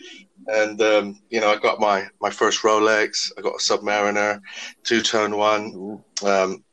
And 0.47 0.81
um, 0.81 1.21
you 1.31 1.41
know, 1.41 1.51
I 1.51 1.57
got 1.57 1.81
my 1.81 2.07
my 2.21 2.31
first 2.31 2.63
Rolex. 2.63 3.33
I 3.37 3.41
got 3.41 3.55
a 3.55 3.59
Submariner, 3.59 4.41
two 4.85 5.03
tone 5.03 5.37
one. 5.37 6.03
Um, 6.25 6.65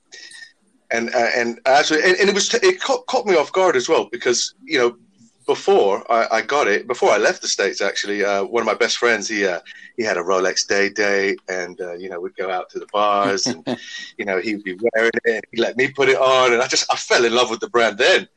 and 0.92 1.14
uh, 1.14 1.30
and 1.36 1.60
actually, 1.66 2.04
and, 2.04 2.18
and, 2.18 2.30
it 2.30 2.36
was 2.36 2.54
it 2.54 2.82
caught, 2.82 3.06
caught, 3.08 3.26
me 3.26 3.36
off 3.36 3.52
guard 3.52 3.76
as 3.76 3.90
well 3.90 4.08
because 4.12 4.54
you 4.64 4.78
know 4.78 4.98
before 5.46 6.10
I, 6.12 6.28
I 6.38 6.42
got 6.42 6.68
it 6.68 6.88
before 6.88 7.10
I 7.10 7.18
left 7.18 7.42
the 7.42 7.48
states 7.48 7.82
actually 7.82 8.24
uh, 8.24 8.44
one 8.44 8.62
of 8.62 8.68
my 8.68 8.74
best 8.74 8.98
friends 8.98 9.28
he 9.28 9.46
uh, 9.46 9.60
he 9.96 10.04
had 10.04 10.18
a 10.18 10.22
Rolex 10.22 10.68
day 10.68 10.90
date 10.90 11.40
and 11.50 11.80
uh, 11.82 11.94
you 11.94 12.10
know 12.10 12.20
we'd 12.20 12.36
go 12.36 12.52
out 12.52 12.70
to 12.72 12.80
the 12.80 12.88
bars 12.94 13.48
and 13.48 13.66
you 14.18 14.26
know 14.26 14.40
he'd 14.40 14.64
be 14.64 14.78
wearing 14.94 15.12
it 15.26 15.34
and 15.36 15.44
he 15.52 15.62
let 15.62 15.78
me 15.78 15.90
put 15.90 16.10
it 16.10 16.18
on 16.18 16.54
and 16.54 16.62
I 16.62 16.68
just 16.68 16.92
I 16.92 16.98
fell 16.98 17.26
in 17.26 17.34
love 17.34 17.50
with 17.50 17.60
the 17.60 17.70
brand 17.70 17.98
then. 17.98 18.28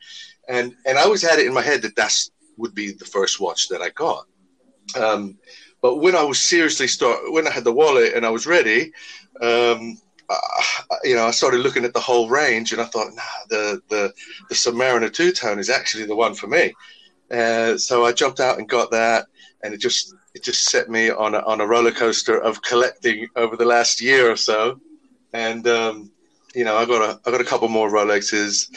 And 0.48 0.74
and 0.86 0.98
I 0.98 1.02
always 1.02 1.22
had 1.22 1.38
it 1.38 1.46
in 1.46 1.54
my 1.54 1.62
head 1.62 1.82
that 1.82 1.96
that's 1.96 2.30
would 2.56 2.74
be 2.74 2.92
the 2.92 3.04
first 3.04 3.40
watch 3.40 3.68
that 3.68 3.80
I 3.80 3.90
got. 3.90 4.26
Um, 5.00 5.38
but 5.82 5.96
when 5.96 6.14
I 6.14 6.22
was 6.22 6.40
seriously 6.40 6.88
start 6.88 7.18
when 7.32 7.46
I 7.46 7.50
had 7.50 7.64
the 7.64 7.72
wallet 7.72 8.14
and 8.14 8.26
I 8.26 8.30
was 8.30 8.46
ready 8.46 8.92
um, 9.40 9.98
uh, 10.30 10.96
you 11.02 11.14
know, 11.14 11.26
I 11.26 11.30
started 11.32 11.60
looking 11.60 11.84
at 11.84 11.92
the 11.92 12.00
whole 12.00 12.28
range, 12.28 12.72
and 12.72 12.80
I 12.80 12.84
thought, 12.84 13.12
nah, 13.14 13.22
the 13.48 13.82
the 13.88 14.12
the 14.48 14.54
Submariner 14.54 15.12
two 15.12 15.32
tone 15.32 15.58
is 15.58 15.70
actually 15.70 16.06
the 16.06 16.16
one 16.16 16.34
for 16.34 16.46
me. 16.46 16.72
Uh, 17.30 17.76
so 17.76 18.04
I 18.04 18.12
jumped 18.12 18.40
out 18.40 18.58
and 18.58 18.68
got 18.68 18.90
that, 18.90 19.26
and 19.62 19.74
it 19.74 19.80
just 19.80 20.14
it 20.34 20.42
just 20.42 20.64
set 20.64 20.88
me 20.88 21.10
on 21.10 21.34
a, 21.34 21.38
on 21.40 21.60
a 21.60 21.66
roller 21.66 21.92
coaster 21.92 22.38
of 22.38 22.62
collecting 22.62 23.28
over 23.36 23.56
the 23.56 23.64
last 23.64 24.00
year 24.00 24.30
or 24.30 24.36
so. 24.36 24.80
and 25.32 25.66
um, 25.66 26.10
you 26.54 26.64
know, 26.64 26.76
I 26.76 26.84
got 26.84 27.02
a 27.02 27.20
I 27.26 27.30
got 27.30 27.40
a 27.40 27.44
couple 27.44 27.68
more 27.68 27.90
Rolexes, 27.90 28.68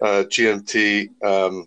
uh, 0.00 0.24
GMT, 0.24 1.08
um, 1.24 1.66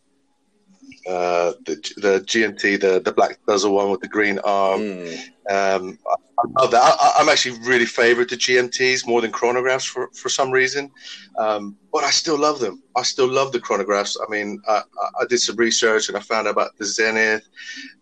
uh, 1.08 1.54
the 1.66 1.76
the 1.98 2.24
GMT, 2.26 2.80
the 2.82 3.00
the 3.00 3.12
black 3.12 3.40
bezel 3.46 3.74
one 3.74 3.90
with 3.90 4.02
the 4.02 4.08
green 4.08 4.40
arm. 4.40 4.82
Mm. 4.82 5.30
Um, 5.50 6.00
I, 6.10 6.16
I 6.40 6.62
love 6.62 6.72
that. 6.72 6.98
I, 7.00 7.22
am 7.22 7.30
actually 7.30 7.58
really 7.60 7.86
favourite 7.86 8.30
the 8.30 8.36
GMTs 8.36 9.08
more 9.08 9.22
than 9.22 9.32
chronographs 9.32 9.88
for 9.88 10.10
for 10.14 10.30
some 10.30 10.52
reason, 10.52 10.92
um, 11.38 11.78
but 11.94 12.04
I 12.04 12.10
still 12.10 12.38
love 12.38 12.60
them. 12.60 12.84
I 12.96 13.04
still 13.04 13.28
love 13.28 13.52
the 13.52 13.60
chronographs. 13.60 14.18
I 14.22 14.30
mean, 14.30 14.62
I, 14.68 14.82
I 15.22 15.26
did 15.30 15.40
some 15.40 15.56
research 15.56 16.10
and 16.10 16.18
I 16.18 16.22
found 16.22 16.48
out 16.48 16.52
about 16.52 16.78
the 16.78 16.86
Zenith 16.86 17.48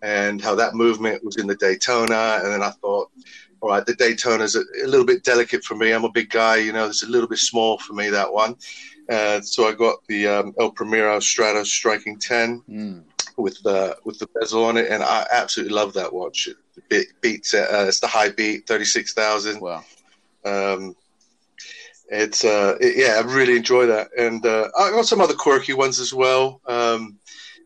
and 0.02 0.42
how 0.42 0.56
that 0.56 0.74
movement 0.74 1.24
was 1.24 1.38
in 1.38 1.48
the 1.48 1.56
Daytona, 1.56 2.40
and 2.42 2.52
then 2.52 2.64
I 2.64 2.72
thought 2.72 3.12
all 3.62 3.70
right, 3.70 3.86
the 3.86 3.96
Daytona's 3.96 4.56
a, 4.56 4.62
a 4.84 4.88
little 4.88 5.06
bit 5.06 5.24
delicate 5.24 5.64
for 5.64 5.76
me. 5.76 5.92
I'm 5.92 6.04
a 6.04 6.12
big 6.12 6.30
guy, 6.30 6.58
you 6.58 6.72
know, 6.72 6.88
it's 6.88 7.04
a 7.04 7.08
little 7.08 7.28
bit 7.28 7.40
small 7.40 7.80
for 7.80 7.94
me, 7.94 8.10
that 8.10 8.32
one. 8.32 8.56
Uh, 9.10 9.42
so 9.42 9.68
I 9.68 9.74
got 9.74 10.06
the 10.08 10.28
um, 10.28 10.56
El 10.60 10.72
Primero 10.72 11.18
Stratos 11.20 11.68
Striking 11.68 12.18
10 12.18 12.64
mm. 12.70 13.04
with 13.38 13.62
the 13.64 13.98
with 14.04 14.20
the 14.20 14.28
bezel 14.40 14.66
on 14.66 14.78
it, 14.78 14.92
and 14.92 15.04
I 15.04 15.26
absolutely 15.32 15.74
love 15.74 15.94
that 15.94 16.12
watch. 16.12 16.50
It 16.90 17.08
beats 17.22 17.54
uh, 17.54 17.86
it's 17.88 18.00
the 18.00 18.08
high 18.08 18.30
beat, 18.30 18.68
thirty 18.68 18.86
six 18.86 19.14
thousand. 19.14 19.62
Wow. 19.62 19.84
Um, 20.44 20.96
it's 22.10 22.44
uh, 22.44 22.78
it, 22.80 22.98
yeah, 22.98 23.20
I 23.20 23.22
really 23.22 23.56
enjoy 23.56 23.88
that, 23.88 24.10
and 24.18 24.46
uh, 24.46 24.70
I 24.78 24.92
got 24.92 25.06
some 25.06 25.22
other 25.22 25.34
quirky 25.34 25.74
ones 25.74 26.00
as 26.00 26.14
well. 26.14 26.62
Um, 26.68 27.18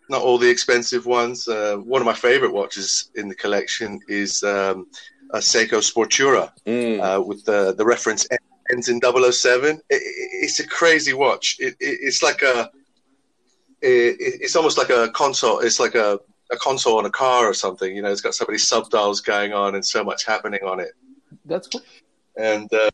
not 0.09 0.21
all 0.21 0.37
the 0.37 0.49
expensive 0.49 1.05
ones. 1.05 1.47
Uh, 1.47 1.77
one 1.77 2.01
of 2.01 2.05
my 2.05 2.13
favorite 2.13 2.53
watches 2.53 3.11
in 3.15 3.29
the 3.29 3.35
collection 3.35 3.99
is 4.07 4.43
um, 4.43 4.87
a 5.31 5.37
Seiko 5.37 5.79
Sportura 5.79 6.51
mm. 6.65 6.99
uh, 6.99 7.21
with 7.21 7.45
the, 7.45 7.73
the 7.75 7.85
reference 7.85 8.27
ends 8.71 8.89
in 8.89 8.99
007. 9.01 9.77
It, 9.77 9.81
it, 9.89 10.01
it's 10.43 10.59
a 10.59 10.67
crazy 10.67 11.13
watch. 11.13 11.57
It, 11.59 11.75
it's 11.79 12.21
like 12.23 12.41
a, 12.41 12.69
it's 13.81 14.55
almost 14.55 14.77
like 14.77 14.89
a 14.89 15.09
console. 15.11 15.59
It's 15.59 15.79
like 15.79 15.95
a, 15.95 16.19
a 16.51 16.57
console 16.57 16.97
on 16.97 17.05
a 17.05 17.09
car 17.09 17.45
or 17.45 17.53
something. 17.53 17.95
You 17.95 18.01
know, 18.01 18.11
it's 18.11 18.21
got 18.21 18.35
so 18.35 18.45
many 18.47 18.57
subdials 18.59 19.23
going 19.23 19.53
on 19.53 19.75
and 19.75 19.85
so 19.85 20.03
much 20.03 20.25
happening 20.25 20.61
on 20.65 20.79
it. 20.79 20.91
That's 21.45 21.67
cool. 21.67 21.81
And 22.37 22.71
uh, 22.73 22.89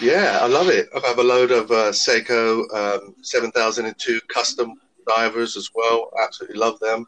yeah, 0.00 0.38
I 0.40 0.46
love 0.46 0.68
it. 0.68 0.88
I 0.94 1.06
have 1.06 1.18
a 1.18 1.22
load 1.22 1.50
of 1.50 1.70
uh, 1.70 1.90
Seiko 1.92 2.62
um, 2.74 3.14
7002 3.22 4.20
custom 4.28 4.74
divers 5.06 5.56
as 5.56 5.70
well. 5.74 6.10
Absolutely 6.22 6.58
love 6.58 6.78
them. 6.80 7.06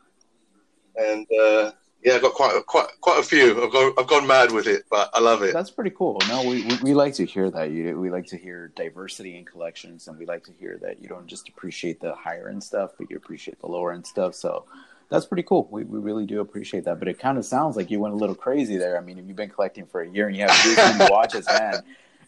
And 0.96 1.26
uh, 1.40 1.72
yeah, 2.02 2.14
I've 2.14 2.22
got 2.22 2.32
quite 2.32 2.56
a, 2.56 2.62
quite 2.62 2.88
quite 3.00 3.20
a 3.20 3.22
few. 3.22 3.62
I've 3.62 3.72
gone 3.72 3.92
I've 3.98 4.06
gone 4.06 4.26
mad 4.26 4.52
with 4.52 4.66
it, 4.66 4.84
but 4.90 5.10
I 5.12 5.20
love 5.20 5.42
it. 5.42 5.52
That's 5.52 5.70
pretty 5.70 5.90
cool. 5.90 6.18
No, 6.28 6.42
we, 6.42 6.64
we, 6.64 6.78
we 6.82 6.94
like 6.94 7.14
to 7.14 7.26
hear 7.26 7.50
that. 7.50 7.70
You 7.70 7.98
we 7.98 8.10
like 8.10 8.26
to 8.26 8.38
hear 8.38 8.72
diversity 8.74 9.36
in 9.36 9.44
collections, 9.44 10.08
and 10.08 10.18
we 10.18 10.24
like 10.24 10.44
to 10.44 10.52
hear 10.52 10.78
that 10.82 11.02
you 11.02 11.08
don't 11.08 11.26
just 11.26 11.48
appreciate 11.48 12.00
the 12.00 12.14
higher 12.14 12.48
end 12.48 12.64
stuff, 12.64 12.92
but 12.98 13.10
you 13.10 13.16
appreciate 13.16 13.60
the 13.60 13.66
lower 13.66 13.92
end 13.92 14.06
stuff. 14.06 14.34
So 14.34 14.64
that's 15.10 15.26
pretty 15.26 15.42
cool. 15.42 15.68
We 15.70 15.84
we 15.84 15.98
really 15.98 16.24
do 16.24 16.40
appreciate 16.40 16.84
that. 16.84 16.98
But 16.98 17.08
it 17.08 17.18
kind 17.18 17.36
of 17.36 17.44
sounds 17.44 17.76
like 17.76 17.90
you 17.90 18.00
went 18.00 18.14
a 18.14 18.16
little 18.16 18.34
crazy 18.34 18.78
there. 18.78 18.96
I 18.96 19.02
mean, 19.02 19.18
if 19.18 19.26
you've 19.26 19.36
been 19.36 19.50
collecting 19.50 19.84
for 19.84 20.00
a 20.00 20.08
year 20.08 20.28
and 20.28 20.36
you 20.36 20.46
have 20.46 20.98
these 20.98 21.10
watches, 21.10 21.46
man, 21.48 21.82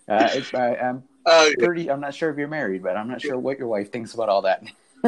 uh, 0.06 0.40
I, 0.54 0.76
am 0.76 1.02
uh, 1.24 1.48
pretty. 1.58 1.90
I'm 1.90 2.00
not 2.00 2.14
sure 2.14 2.28
if 2.30 2.36
you're 2.36 2.48
married, 2.48 2.82
but 2.82 2.96
I'm 2.96 3.08
not 3.08 3.22
sure 3.22 3.38
what 3.38 3.58
your 3.58 3.68
wife 3.68 3.90
thinks 3.90 4.12
about 4.12 4.28
all 4.28 4.42
that. 4.42 4.64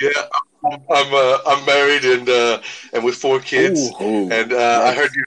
yeah, 0.00 0.22
I'm 0.64 0.80
uh, 0.90 1.38
I'm 1.46 1.64
married 1.64 2.04
and 2.04 2.28
uh, 2.28 2.60
and 2.92 3.04
with 3.04 3.14
four 3.14 3.40
kids, 3.40 3.90
ooh, 4.00 4.04
ooh, 4.04 4.30
and 4.30 4.52
uh, 4.52 4.82
I 4.84 4.94
heard 4.94 5.10
you. 5.14 5.24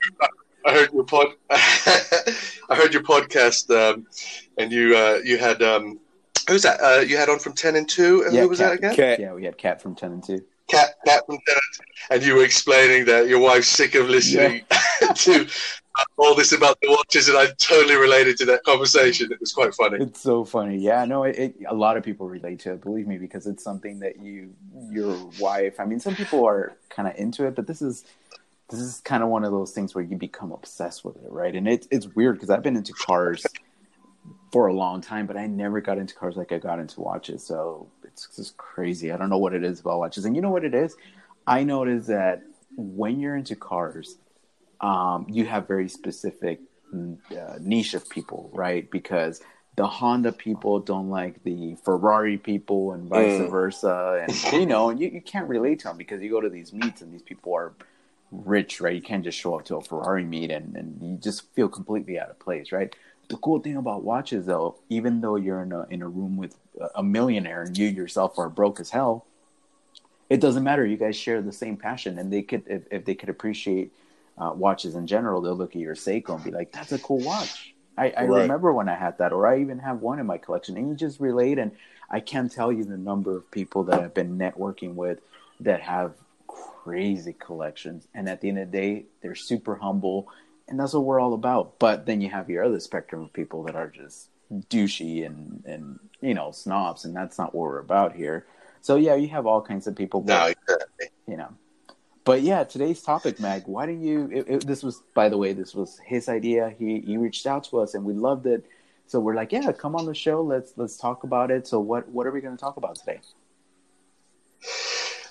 I 0.66 0.72
heard 0.72 0.92
your 0.92 1.04
pod. 1.04 1.26
I 1.50 2.74
heard 2.74 2.94
your 2.94 3.02
podcast, 3.02 3.70
um, 3.70 4.06
and 4.58 4.72
you 4.72 4.96
uh, 4.96 5.18
you 5.24 5.38
had 5.38 5.62
um, 5.62 5.98
who's 6.48 6.62
that? 6.62 6.80
Uh, 6.80 7.00
you 7.00 7.16
had 7.16 7.28
on 7.28 7.38
from 7.38 7.52
ten 7.52 7.76
and 7.76 7.88
two, 7.88 8.22
and 8.24 8.34
yeah, 8.34 8.42
who 8.42 8.48
was 8.48 8.58
Cat, 8.58 8.70
that 8.70 8.78
again? 8.78 8.94
Cat. 8.94 9.20
Yeah, 9.20 9.34
we 9.34 9.44
had 9.44 9.58
Cat 9.58 9.82
from 9.82 9.94
ten 9.94 10.12
and 10.12 10.24
two. 10.24 10.44
Cat, 10.68 10.94
Cat 11.04 11.26
from 11.26 11.38
ten 11.46 11.56
and 11.56 11.74
two, 11.74 12.14
and 12.14 12.22
you 12.24 12.36
were 12.36 12.44
explaining 12.44 13.04
that 13.06 13.28
your 13.28 13.40
wife's 13.40 13.68
sick 13.68 13.94
of 13.94 14.08
listening 14.08 14.62
yeah. 14.70 15.08
to 15.14 15.46
all 16.16 16.34
this 16.34 16.52
about 16.52 16.80
the 16.80 16.88
watches, 16.88 17.28
and 17.28 17.36
I 17.36 17.46
totally 17.58 17.96
related 17.96 18.36
to 18.38 18.44
that 18.46 18.64
conversation. 18.64 19.30
It 19.30 19.40
was 19.40 19.52
quite 19.52 19.74
funny. 19.74 19.98
It's 20.00 20.20
so 20.20 20.44
funny. 20.44 20.76
Yeah, 20.76 21.04
no, 21.04 21.24
it, 21.24 21.38
it, 21.38 21.56
a 21.68 21.74
lot 21.74 21.96
of 21.96 22.02
people 22.02 22.28
relate 22.28 22.60
to 22.60 22.72
it. 22.72 22.82
Believe 22.82 23.06
me, 23.06 23.18
because 23.18 23.46
it's 23.46 23.62
something 23.62 24.00
that 24.00 24.20
you, 24.20 24.52
your 24.90 25.16
wife. 25.38 25.78
I 25.78 25.84
mean, 25.84 26.00
some 26.00 26.14
people 26.14 26.46
are 26.46 26.76
kind 26.88 27.08
of 27.08 27.14
into 27.16 27.46
it, 27.46 27.54
but 27.54 27.66
this 27.66 27.82
is 27.82 28.04
this 28.70 28.80
is 28.80 29.00
kind 29.00 29.22
of 29.22 29.28
one 29.28 29.44
of 29.44 29.52
those 29.52 29.72
things 29.72 29.94
where 29.94 30.02
you 30.02 30.16
become 30.16 30.50
obsessed 30.52 31.04
with 31.04 31.16
it, 31.16 31.30
right? 31.30 31.54
And 31.54 31.68
it's 31.68 31.86
it's 31.90 32.06
weird 32.08 32.36
because 32.36 32.50
I've 32.50 32.62
been 32.62 32.76
into 32.76 32.92
cars 32.92 33.46
for 34.52 34.68
a 34.68 34.72
long 34.72 35.00
time, 35.00 35.26
but 35.26 35.36
I 35.36 35.46
never 35.46 35.80
got 35.80 35.98
into 35.98 36.14
cars 36.14 36.36
like 36.36 36.52
I 36.52 36.58
got 36.58 36.78
into 36.78 37.00
watches. 37.00 37.44
So 37.44 37.88
it's 38.04 38.34
just 38.34 38.56
crazy. 38.56 39.12
I 39.12 39.16
don't 39.16 39.30
know 39.30 39.38
what 39.38 39.54
it 39.54 39.64
is 39.64 39.80
about 39.80 39.98
watches, 39.98 40.24
and 40.24 40.34
you 40.34 40.42
know 40.42 40.50
what 40.50 40.64
it 40.64 40.74
is. 40.74 40.96
I 41.46 41.62
noticed 41.62 42.08
that 42.08 42.42
when 42.76 43.20
you're 43.20 43.36
into 43.36 43.54
cars 43.54 44.16
um, 44.84 45.26
you 45.30 45.46
have 45.46 45.66
very 45.66 45.88
specific 45.88 46.60
uh, 46.92 47.56
niche 47.58 47.94
of 47.94 48.06
people, 48.10 48.50
right? 48.52 48.88
Because 48.90 49.40
the 49.76 49.86
Honda 49.86 50.30
people 50.30 50.78
don't 50.78 51.08
like 51.08 51.42
the 51.42 51.76
Ferrari 51.82 52.36
people, 52.36 52.92
and 52.92 53.08
vice 53.08 53.40
mm. 53.40 53.50
versa, 53.50 54.26
and 54.28 54.52
you 54.52 54.66
know, 54.66 54.90
and 54.90 55.00
you, 55.00 55.08
you 55.08 55.22
can't 55.22 55.48
relate 55.48 55.78
to 55.80 55.88
them 55.88 55.96
because 55.96 56.22
you 56.22 56.30
go 56.30 56.40
to 56.40 56.50
these 56.50 56.74
meets 56.74 57.00
and 57.00 57.12
these 57.12 57.22
people 57.22 57.54
are 57.54 57.72
rich, 58.30 58.82
right? 58.82 58.94
You 58.94 59.00
can't 59.00 59.24
just 59.24 59.38
show 59.38 59.58
up 59.58 59.64
to 59.66 59.76
a 59.76 59.80
Ferrari 59.80 60.24
meet 60.24 60.50
and, 60.50 60.76
and 60.76 61.00
you 61.00 61.16
just 61.16 61.50
feel 61.54 61.68
completely 61.68 62.20
out 62.20 62.28
of 62.28 62.38
place, 62.38 62.70
right? 62.70 62.94
The 63.28 63.38
cool 63.38 63.60
thing 63.60 63.76
about 63.76 64.04
watches, 64.04 64.44
though, 64.44 64.76
even 64.90 65.22
though 65.22 65.36
you're 65.36 65.62
in 65.62 65.72
a 65.72 65.86
in 65.88 66.02
a 66.02 66.08
room 66.08 66.36
with 66.36 66.56
a 66.94 67.02
millionaire 67.02 67.62
and 67.62 67.76
you 67.76 67.88
yourself 67.88 68.38
are 68.38 68.50
broke 68.50 68.80
as 68.80 68.90
hell, 68.90 69.24
it 70.28 70.40
doesn't 70.40 70.62
matter. 70.62 70.84
You 70.84 70.98
guys 70.98 71.16
share 71.16 71.40
the 71.40 71.52
same 71.52 71.78
passion, 71.78 72.18
and 72.18 72.30
they 72.30 72.42
could 72.42 72.64
if, 72.66 72.82
if 72.90 73.06
they 73.06 73.14
could 73.14 73.30
appreciate 73.30 73.92
uh, 74.38 74.52
watches 74.54 74.94
in 74.94 75.06
general, 75.06 75.40
they'll 75.40 75.54
look 75.54 75.76
at 75.76 75.82
your 75.82 75.94
Seiko 75.94 76.34
and 76.36 76.44
be 76.44 76.50
like, 76.50 76.72
"That's 76.72 76.92
a 76.92 76.98
cool 76.98 77.20
watch." 77.20 77.74
I, 77.96 78.10
I 78.10 78.24
right. 78.24 78.42
remember 78.42 78.72
when 78.72 78.88
I 78.88 78.94
had 78.94 79.18
that, 79.18 79.32
or 79.32 79.46
I 79.46 79.60
even 79.60 79.78
have 79.78 80.00
one 80.00 80.18
in 80.18 80.26
my 80.26 80.38
collection, 80.38 80.76
and 80.76 80.88
you 80.88 80.94
just 80.94 81.20
relate. 81.20 81.58
And 81.58 81.72
I 82.10 82.20
can't 82.20 82.50
tell 82.50 82.72
you 82.72 82.84
the 82.84 82.96
number 82.96 83.36
of 83.36 83.50
people 83.50 83.84
that 83.84 84.00
I've 84.00 84.14
been 84.14 84.36
networking 84.36 84.94
with 84.94 85.20
that 85.60 85.80
have 85.82 86.14
crazy 86.46 87.34
collections, 87.38 88.06
and 88.14 88.28
at 88.28 88.40
the 88.40 88.48
end 88.48 88.58
of 88.58 88.70
the 88.70 88.78
day, 88.78 89.04
they're 89.22 89.34
super 89.34 89.76
humble, 89.76 90.28
and 90.68 90.78
that's 90.78 90.94
what 90.94 91.04
we're 91.04 91.20
all 91.20 91.34
about. 91.34 91.78
But 91.78 92.06
then 92.06 92.20
you 92.20 92.30
have 92.30 92.50
your 92.50 92.64
other 92.64 92.80
spectrum 92.80 93.22
of 93.22 93.32
people 93.32 93.62
that 93.64 93.76
are 93.76 93.88
just 93.88 94.28
douchey 94.52 95.24
and 95.24 95.62
and 95.64 95.98
you 96.20 96.34
know 96.34 96.50
snobs, 96.50 97.04
and 97.04 97.14
that's 97.14 97.38
not 97.38 97.54
what 97.54 97.62
we're 97.62 97.78
about 97.78 98.14
here. 98.14 98.46
So 98.80 98.96
yeah, 98.96 99.14
you 99.14 99.28
have 99.28 99.46
all 99.46 99.62
kinds 99.62 99.86
of 99.86 99.96
people. 99.96 100.20
But, 100.20 100.38
no, 100.38 100.46
exactly. 100.46 101.06
You 101.26 101.36
know, 101.38 101.48
but 102.24 102.42
yeah, 102.42 102.64
today's 102.64 103.02
topic, 103.02 103.38
Mag. 103.38 103.64
Why 103.66 103.86
don't 103.86 104.00
you? 104.00 104.30
It, 104.32 104.48
it, 104.48 104.66
this 104.66 104.82
was, 104.82 105.02
by 105.14 105.28
the 105.28 105.36
way, 105.36 105.52
this 105.52 105.74
was 105.74 105.98
his 106.04 106.28
idea. 106.28 106.74
He 106.78 107.00
he 107.00 107.16
reached 107.16 107.46
out 107.46 107.64
to 107.64 107.80
us, 107.80 107.94
and 107.94 108.04
we 108.04 108.14
loved 108.14 108.46
it. 108.46 108.64
So 109.06 109.20
we're 109.20 109.34
like, 109.34 109.52
yeah, 109.52 109.70
come 109.72 109.94
on 109.94 110.06
the 110.06 110.14
show. 110.14 110.42
Let's 110.42 110.72
let's 110.76 110.96
talk 110.96 111.24
about 111.24 111.50
it. 111.50 111.66
So 111.66 111.80
what 111.80 112.08
what 112.08 112.26
are 112.26 112.30
we 112.30 112.40
going 112.40 112.56
to 112.56 112.60
talk 112.60 112.76
about 112.78 112.96
today? 112.96 113.20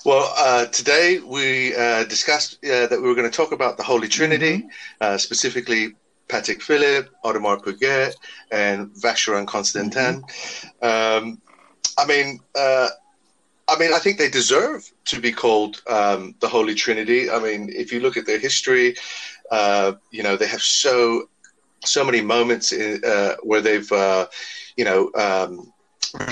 Well, 0.06 0.34
uh, 0.38 0.66
today 0.66 1.20
we 1.20 1.76
uh, 1.76 2.04
discussed 2.04 2.64
uh, 2.66 2.88
that 2.88 3.02
we 3.02 3.08
were 3.08 3.16
going 3.16 3.30
to 3.30 3.36
talk 3.36 3.54
about 3.54 3.78
the 3.78 3.84
Holy 3.84 4.08
Trinity, 4.08 4.58
mm-hmm. 4.58 4.68
Uh, 5.02 5.18
specifically 5.18 5.96
Patek 6.28 6.62
Philippe, 6.62 7.10
Audemars 7.26 7.64
Piguet, 7.64 8.14
and 8.52 8.92
Vacheron 8.92 9.48
Constantin. 9.48 10.22
Mm-hmm. 10.22 11.26
Um, 11.26 11.42
I 11.98 12.06
mean, 12.06 12.40
uh, 12.56 12.90
I 13.68 13.80
mean, 13.80 13.94
I 13.94 14.00
think 14.00 14.18
they 14.18 14.30
deserve 14.30 14.93
to 15.06 15.20
be 15.20 15.32
called 15.32 15.82
um, 15.88 16.36
the 16.40 16.48
Holy 16.48 16.74
Trinity. 16.74 17.30
I 17.30 17.40
mean, 17.40 17.70
if 17.70 17.92
you 17.92 18.00
look 18.00 18.18
at 18.18 18.26
their 18.26 18.40
history, 18.40 18.96
uh, 19.52 19.94
you 20.12 20.24
know, 20.24 20.36
they 20.36 20.48
have 20.48 20.62
so 20.62 21.30
so 21.86 22.04
many 22.06 22.22
moments 22.22 22.72
in, 22.72 23.04
uh, 23.06 23.36
where 23.44 23.60
they've, 23.60 23.92
uh, 23.92 24.26
you 24.78 24.86
know, 24.86 25.12
um, 25.16 25.74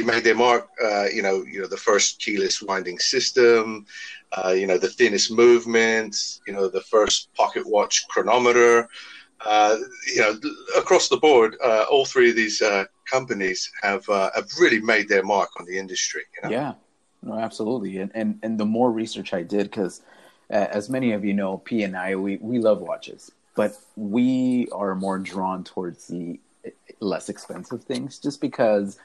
made 0.05 0.23
their 0.23 0.35
mark. 0.35 0.69
Uh, 0.81 1.05
you 1.05 1.21
know, 1.21 1.43
you 1.43 1.59
know, 1.61 1.67
the 1.67 1.77
first 1.77 2.19
keyless 2.19 2.61
winding 2.61 2.99
system. 2.99 3.85
Uh, 4.31 4.51
you 4.51 4.65
know, 4.65 4.77
the 4.77 4.89
thinnest 4.89 5.31
movements. 5.31 6.39
You 6.47 6.53
know, 6.53 6.69
the 6.69 6.81
first 6.81 7.33
pocket 7.33 7.67
watch 7.67 8.07
chronometer. 8.07 8.87
Uh, 9.43 9.75
you 10.15 10.21
know, 10.21 10.39
across 10.77 11.09
the 11.09 11.17
board, 11.17 11.55
all 11.91 12.05
three 12.05 12.29
of 12.29 12.35
these 12.35 12.61
companies 13.09 13.69
have 13.81 14.05
have 14.05 14.47
really 14.59 14.79
made 14.79 15.09
their 15.09 15.23
mark 15.23 15.49
on 15.59 15.65
the 15.65 15.77
industry. 15.77 16.21
You 16.35 16.49
know? 16.49 16.55
Yeah. 16.55 16.73
No, 17.23 17.37
absolutely. 17.37 17.97
And 17.97 18.11
and 18.13 18.39
and 18.43 18.59
the 18.59 18.65
more 18.65 18.91
research 18.91 19.33
I 19.33 19.43
did, 19.43 19.69
because 19.69 20.01
uh, 20.51 20.67
as 20.71 20.89
many 20.89 21.11
of 21.11 21.23
you 21.23 21.33
know, 21.33 21.57
P 21.57 21.83
and 21.83 21.95
I 21.95 22.15
we 22.15 22.37
we 22.37 22.59
love 22.59 22.81
watches, 22.81 23.31
but 23.55 23.77
we 23.95 24.67
are 24.71 24.95
more 24.95 25.19
drawn 25.19 25.63
towards 25.63 26.07
the 26.07 26.39
less 26.99 27.29
expensive 27.29 27.83
things, 27.83 28.19
just 28.19 28.41
because 28.41 28.97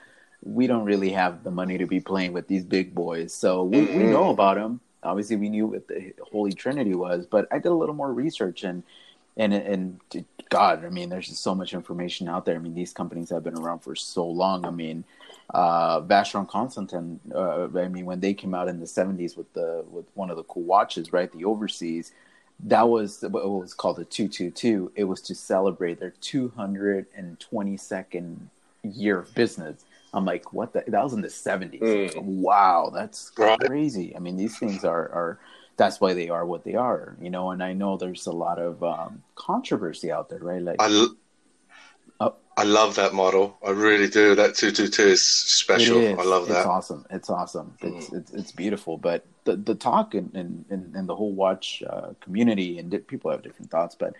we 0.42 0.66
don't 0.66 0.84
really 0.84 1.10
have 1.10 1.44
the 1.44 1.50
money 1.50 1.78
to 1.78 1.86
be 1.86 2.00
playing 2.00 2.32
with 2.32 2.46
these 2.46 2.64
big 2.64 2.94
boys. 2.94 3.32
So 3.32 3.64
we, 3.64 3.78
mm-hmm. 3.78 3.98
we 3.98 4.04
know 4.04 4.30
about 4.30 4.56
them. 4.56 4.80
Obviously, 5.02 5.36
we 5.36 5.48
knew 5.48 5.66
what 5.66 5.88
the 5.88 6.12
Holy 6.32 6.52
Trinity 6.52 6.94
was, 6.94 7.26
but 7.26 7.46
I 7.50 7.58
did 7.58 7.68
a 7.68 7.74
little 7.74 7.94
more 7.94 8.12
research 8.12 8.64
and 8.64 8.82
and 9.36 9.52
and 9.52 10.00
God, 10.48 10.84
I 10.84 10.90
mean, 10.90 11.08
there's 11.08 11.28
just 11.28 11.42
so 11.42 11.54
much 11.54 11.74
information 11.74 12.28
out 12.28 12.44
there. 12.44 12.56
I 12.56 12.58
mean, 12.58 12.74
these 12.74 12.92
companies 12.92 13.30
have 13.30 13.44
been 13.44 13.58
around 13.58 13.80
for 13.80 13.94
so 13.94 14.26
long. 14.26 14.64
I 14.64 14.70
mean, 14.70 15.04
uh, 15.50 16.00
Vacheron 16.00 16.48
Constantin. 16.48 17.20
Uh, 17.34 17.68
I 17.76 17.88
mean, 17.88 18.04
when 18.04 18.20
they 18.20 18.34
came 18.34 18.54
out 18.54 18.68
in 18.68 18.78
the 18.80 18.86
'70s 18.86 19.36
with 19.36 19.52
the 19.52 19.84
with 19.90 20.06
one 20.14 20.30
of 20.30 20.36
the 20.36 20.44
cool 20.44 20.62
watches, 20.64 21.12
right, 21.12 21.30
the 21.32 21.44
Overseas, 21.44 22.12
that 22.60 22.88
was 22.88 23.22
what 23.22 23.48
was 23.48 23.74
called 23.74 23.96
the 23.96 24.04
222. 24.04 24.92
It 24.94 25.04
was 25.04 25.20
to 25.22 25.34
celebrate 25.34 25.98
their 26.00 26.14
222nd 26.20 28.36
year 28.82 29.18
of 29.18 29.34
business. 29.34 29.84
I'm 30.12 30.24
like, 30.24 30.52
what 30.52 30.72
the? 30.72 30.84
That 30.86 31.04
was 31.04 31.12
in 31.12 31.20
the 31.20 31.28
70s. 31.28 31.80
Mm. 31.80 32.22
Wow, 32.22 32.90
that's 32.94 33.30
crazy. 33.30 34.16
I 34.16 34.18
mean, 34.18 34.36
these 34.36 34.58
things 34.58 34.84
are 34.84 35.08
are 35.10 35.38
that's 35.76 36.00
why 36.00 36.14
they 36.14 36.28
are 36.28 36.46
what 36.46 36.64
they 36.64 36.74
are, 36.74 37.16
you 37.20 37.30
know. 37.30 37.50
And 37.50 37.62
I 37.62 37.74
know 37.74 37.96
there's 37.96 38.26
a 38.26 38.32
lot 38.32 38.58
of 38.58 38.82
um, 38.82 39.22
controversy 39.34 40.10
out 40.10 40.30
there, 40.30 40.38
right? 40.38 40.62
Like, 40.62 40.76
I, 40.80 41.06
oh. 42.20 42.34
I 42.58 42.64
love 42.64 42.94
that 42.94 43.12
model. 43.12 43.58
I 43.64 43.70
really 43.70 44.08
do. 44.08 44.34
That 44.34 44.54
two 44.54 44.70
two 44.70 44.88
two 44.88 45.08
is 45.08 45.22
special. 45.22 45.98
Is. 45.98 46.18
I 46.18 46.22
love 46.22 46.48
that. 46.48 46.58
It's 46.58 46.66
awesome. 46.66 47.06
It's 47.10 47.30
awesome. 47.30 47.74
It's 47.82 48.08
mm. 48.08 48.18
it's, 48.18 48.32
it's, 48.32 48.52
beautiful. 48.52 48.96
But 48.96 49.26
the 49.44 49.56
the 49.56 49.74
talk 49.74 50.14
and 50.14 50.34
and, 50.34 50.64
and, 50.70 51.06
the 51.06 51.14
whole 51.14 51.34
watch 51.34 51.82
uh, 51.88 52.14
community 52.20 52.78
and 52.78 52.90
people 53.06 53.30
have 53.30 53.42
different 53.42 53.70
thoughts, 53.70 53.94
but 53.94 54.14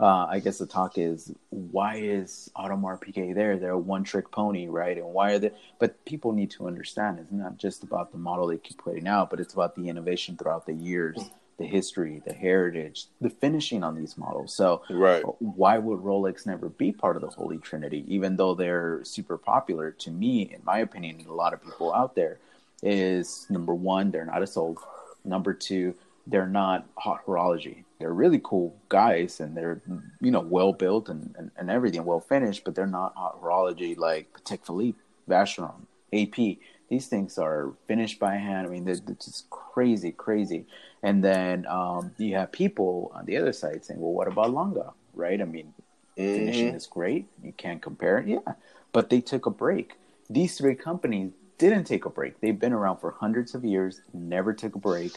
uh, 0.00 0.26
I 0.28 0.40
guess 0.40 0.58
the 0.58 0.66
talk 0.66 0.96
is 0.96 1.32
why 1.50 1.96
is 1.96 2.50
Audemars 2.56 3.00
Piguet 3.00 3.34
there? 3.34 3.58
They're 3.58 3.70
a 3.70 3.78
one 3.78 4.04
trick 4.04 4.30
pony, 4.30 4.68
right? 4.68 4.96
And 4.96 5.06
why 5.06 5.32
are 5.32 5.38
they? 5.38 5.52
But 5.78 6.02
people 6.06 6.32
need 6.32 6.50
to 6.52 6.66
understand 6.66 7.18
it's 7.18 7.30
not 7.30 7.58
just 7.58 7.82
about 7.82 8.10
the 8.10 8.18
model 8.18 8.46
they 8.46 8.56
keep 8.56 8.78
putting 8.78 9.06
out, 9.06 9.30
but 9.30 9.38
it's 9.38 9.52
about 9.52 9.76
the 9.76 9.88
innovation 9.88 10.36
throughout 10.36 10.66
the 10.66 10.72
years, 10.72 11.18
the 11.62 11.68
history, 11.68 12.20
the 12.26 12.34
heritage, 12.34 13.06
the 13.20 13.30
finishing 13.30 13.84
on 13.84 13.94
these 13.94 14.18
models. 14.18 14.52
So, 14.52 14.82
right. 14.90 15.22
why 15.38 15.78
would 15.78 16.00
Rolex 16.00 16.44
never 16.44 16.68
be 16.68 16.90
part 16.90 17.14
of 17.14 17.22
the 17.22 17.28
Holy 17.28 17.58
Trinity, 17.58 18.04
even 18.08 18.36
though 18.36 18.54
they're 18.54 19.00
super 19.04 19.38
popular? 19.38 19.92
To 19.92 20.10
me, 20.10 20.42
in 20.42 20.60
my 20.64 20.78
opinion, 20.78 21.16
and 21.20 21.28
a 21.28 21.32
lot 21.32 21.54
of 21.54 21.62
people 21.62 21.94
out 21.94 22.16
there, 22.16 22.38
is 22.82 23.46
number 23.48 23.74
one, 23.74 24.10
they're 24.10 24.26
not 24.26 24.42
as 24.42 24.56
old. 24.56 24.78
Number 25.24 25.54
two, 25.54 25.94
they're 26.26 26.46
not 26.46 26.86
haute 26.96 27.24
horology 27.26 27.84
they're 27.98 28.12
really 28.12 28.40
cool 28.42 28.76
guys 28.88 29.40
and 29.40 29.56
they're 29.56 29.80
you 30.20 30.30
know 30.30 30.40
well 30.40 30.72
built 30.72 31.08
and, 31.08 31.34
and, 31.36 31.50
and 31.56 31.70
everything 31.70 32.04
well 32.04 32.20
finished 32.20 32.62
but 32.64 32.74
they're 32.76 32.86
not 32.86 33.12
haute 33.16 33.40
horology 33.42 33.96
like 33.96 34.32
Patek 34.32 34.64
Philippe 34.64 34.98
Vacheron 35.28 35.86
AP 36.12 36.58
these 36.92 37.06
things 37.06 37.38
are 37.38 37.72
finished 37.88 38.18
by 38.18 38.34
hand 38.36 38.66
I 38.66 38.70
mean 38.70 38.84
they're, 38.84 38.96
they're 38.96 39.14
just 39.14 39.48
crazy 39.50 40.12
crazy 40.12 40.66
and 41.02 41.24
then 41.24 41.66
um, 41.66 42.12
you 42.18 42.34
have 42.34 42.52
people 42.52 43.10
on 43.14 43.24
the 43.24 43.36
other 43.36 43.52
side 43.52 43.84
saying 43.84 44.00
well 44.00 44.12
what 44.12 44.28
about 44.28 44.52
Lange 44.52 44.84
right 45.14 45.40
I 45.40 45.44
mean 45.44 45.72
mm-hmm. 46.18 46.36
finishing 46.38 46.74
is 46.74 46.86
great 46.86 47.26
you 47.42 47.52
can't 47.52 47.80
compare 47.80 48.18
it 48.18 48.28
yeah 48.28 48.52
but 48.92 49.10
they 49.10 49.20
took 49.20 49.46
a 49.46 49.50
break 49.50 49.94
these 50.28 50.58
three 50.58 50.74
companies 50.74 51.32
didn't 51.58 51.84
take 51.84 52.04
a 52.04 52.10
break 52.10 52.40
they've 52.40 52.58
been 52.58 52.72
around 52.72 52.98
for 52.98 53.12
hundreds 53.12 53.54
of 53.54 53.64
years 53.64 54.00
never 54.12 54.52
took 54.52 54.74
a 54.74 54.78
break 54.78 55.12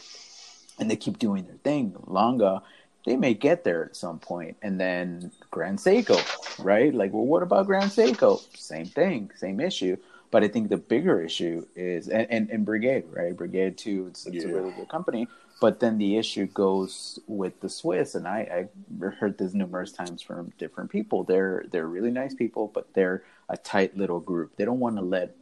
and 0.78 0.90
they 0.90 0.96
keep 0.96 1.18
doing 1.18 1.44
their 1.44 1.56
thing. 1.56 1.94
Lange, 2.06 2.60
they 3.04 3.16
may 3.16 3.34
get 3.34 3.64
there 3.64 3.84
at 3.84 3.96
some 3.96 4.18
point, 4.18 4.56
and 4.62 4.80
then 4.80 5.30
Grand 5.50 5.78
Seiko, 5.78 6.18
right? 6.62 6.92
Like, 6.92 7.12
well, 7.12 7.24
what 7.24 7.42
about 7.42 7.66
Grand 7.66 7.90
Seiko? 7.90 8.40
Same 8.56 8.86
thing, 8.86 9.30
same 9.36 9.60
issue. 9.60 9.96
But 10.30 10.44
I 10.44 10.48
think 10.48 10.68
the 10.68 10.76
bigger 10.76 11.22
issue 11.22 11.66
is, 11.74 12.08
and, 12.08 12.26
and, 12.30 12.50
and 12.50 12.66
Breguet, 12.66 13.04
right? 13.10 13.36
Breguet 13.36 13.76
too, 13.76 14.06
it's, 14.08 14.26
it's 14.26 14.44
yeah. 14.44 14.50
a 14.50 14.54
really 14.54 14.72
good 14.72 14.88
company. 14.88 15.28
But 15.60 15.80
then 15.80 15.96
the 15.96 16.18
issue 16.18 16.46
goes 16.46 17.18
with 17.26 17.60
the 17.60 17.68
Swiss, 17.68 18.14
and 18.14 18.28
I, 18.28 18.68
I 19.02 19.06
heard 19.06 19.38
this 19.38 19.54
numerous 19.54 19.90
times 19.90 20.20
from 20.20 20.52
different 20.58 20.90
people. 20.90 21.24
They're 21.24 21.64
they're 21.70 21.86
really 21.86 22.10
nice 22.10 22.34
people, 22.34 22.70
but 22.74 22.92
they're 22.92 23.24
a 23.48 23.56
tight 23.56 23.96
little 23.96 24.20
group. 24.20 24.56
They 24.56 24.66
don't 24.66 24.80
want 24.80 24.96
to 24.96 25.02
let 25.02 25.34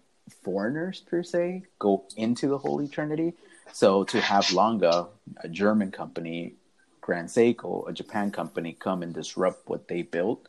foreigners 0.45 1.01
per 1.01 1.25
se 1.25 1.65
go 1.81 2.05
into 2.17 2.47
the 2.47 2.59
Holy 2.59 2.87
Trinity 2.87 3.35
so 3.73 4.05
to 4.05 4.21
have 4.21 4.53
Lange, 4.53 4.85
a 4.85 5.49
German 5.51 5.91
company, 5.91 6.55
Grand 7.01 7.29
Seiko, 7.29 7.89
a 7.89 7.93
Japan 7.93 8.31
company, 8.31 8.73
come 8.73 9.03
and 9.03 9.13
disrupt 9.13 9.69
what 9.69 9.89
they 9.89 10.03
built, 10.03 10.49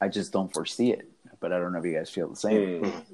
I 0.00 0.08
just 0.08 0.32
don't 0.32 0.52
foresee 0.52 0.92
it. 0.92 1.08
But 1.40 1.52
I 1.52 1.58
don't 1.58 1.72
know 1.72 1.78
if 1.78 1.84
you 1.84 1.94
guys 1.94 2.10
feel 2.10 2.28
the 2.28 2.36
same. 2.36 2.82
Mm. 2.82 3.04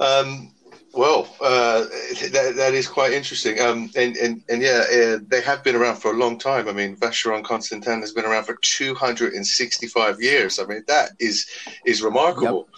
Um, 0.00 0.52
well, 0.94 1.34
uh, 1.40 1.84
that, 2.32 2.54
that 2.56 2.74
is 2.74 2.86
quite 2.86 3.12
interesting. 3.12 3.58
Um, 3.60 3.90
and, 3.96 4.16
and, 4.16 4.42
and 4.48 4.60
yeah, 4.60 4.84
uh, 4.92 5.18
they 5.26 5.40
have 5.40 5.64
been 5.64 5.74
around 5.74 5.96
for 5.96 6.12
a 6.12 6.16
long 6.16 6.38
time. 6.38 6.68
I 6.68 6.72
mean, 6.72 6.96
Vacheron 6.96 7.42
Constantin 7.44 8.00
has 8.00 8.12
been 8.12 8.26
around 8.26 8.44
for 8.44 8.58
265 8.60 10.20
years. 10.20 10.58
I 10.58 10.66
mean, 10.66 10.84
that 10.88 11.12
is 11.18 11.46
is 11.86 12.02
remarkable. 12.02 12.68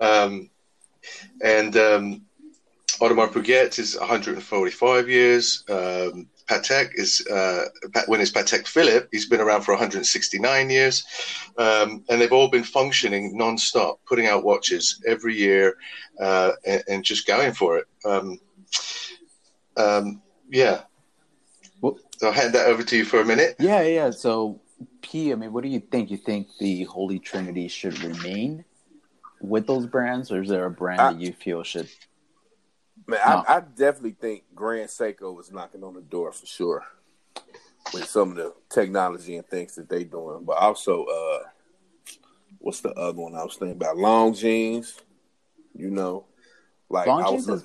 Yep. 0.00 0.10
Um, 0.10 0.50
and 1.42 1.76
um, 1.76 2.22
Audemars 3.00 3.32
Piguet 3.32 3.78
is 3.78 3.98
145 3.98 5.08
years. 5.08 5.64
Um, 5.68 6.28
Patek 6.52 6.90
is 6.94 7.26
uh, 7.28 7.66
when 8.06 8.20
it's 8.20 8.30
Patek 8.30 8.66
Philippe, 8.66 9.06
he's 9.10 9.28
been 9.28 9.40
around 9.40 9.62
for 9.62 9.72
169 9.72 10.70
years, 10.70 11.04
um, 11.56 12.04
and 12.08 12.20
they've 12.20 12.32
all 12.32 12.48
been 12.48 12.64
functioning 12.64 13.36
non-stop, 13.36 14.00
putting 14.06 14.26
out 14.26 14.44
watches 14.44 15.02
every 15.06 15.36
year, 15.36 15.76
uh, 16.20 16.52
and, 16.66 16.82
and, 16.88 17.04
just 17.04 17.26
going 17.26 17.52
for 17.52 17.78
it. 17.78 17.86
Um, 18.04 18.38
um, 19.76 20.22
yeah. 20.50 20.82
Well, 21.80 21.98
so 22.18 22.28
I'll 22.28 22.32
hand 22.32 22.54
that 22.54 22.66
over 22.66 22.82
to 22.82 22.96
you 22.96 23.04
for 23.04 23.20
a 23.20 23.24
minute. 23.24 23.56
Yeah, 23.58 23.82
yeah. 23.82 24.10
So, 24.10 24.60
P, 25.00 25.32
I 25.32 25.36
mean, 25.36 25.52
what 25.52 25.62
do 25.62 25.70
you 25.70 25.80
think? 25.80 26.10
You 26.10 26.18
think 26.18 26.48
the 26.60 26.84
Holy 26.84 27.18
Trinity 27.18 27.68
should 27.68 27.98
remain 28.02 28.64
with 29.40 29.66
those 29.66 29.86
brands, 29.86 30.30
or 30.30 30.42
is 30.42 30.48
there 30.48 30.66
a 30.66 30.70
brand 30.70 31.00
I, 31.00 31.12
that 31.12 31.20
you 31.20 31.32
feel 31.32 31.62
should 31.62 31.88
Man, 33.06 33.18
no. 33.26 33.44
I, 33.48 33.56
I, 33.56 33.60
definitely 33.60 34.16
think 34.20 34.44
Grand 34.54 34.88
Seiko 34.88 35.38
is 35.40 35.50
knocking 35.50 35.82
on 35.82 35.94
the 35.94 36.00
door 36.00 36.32
for 36.32 36.46
sure 36.46 36.84
with 37.92 38.06
some 38.06 38.30
of 38.30 38.36
the 38.36 38.54
technology 38.68 39.36
and 39.36 39.46
things 39.46 39.74
that 39.74 39.88
they're 39.88 40.04
doing. 40.04 40.44
But 40.44 40.58
also, 40.58 41.04
uh, 41.04 41.38
what's 42.58 42.80
the 42.80 42.92
other 42.92 43.20
one 43.20 43.34
I 43.34 43.42
was 43.42 43.56
thinking 43.56 43.76
about? 43.76 43.96
Long 43.96 44.34
jeans, 44.34 45.00
you 45.74 45.90
know, 45.90 46.26
like 46.88 47.08
Longines 47.08 47.52
is, 47.52 47.64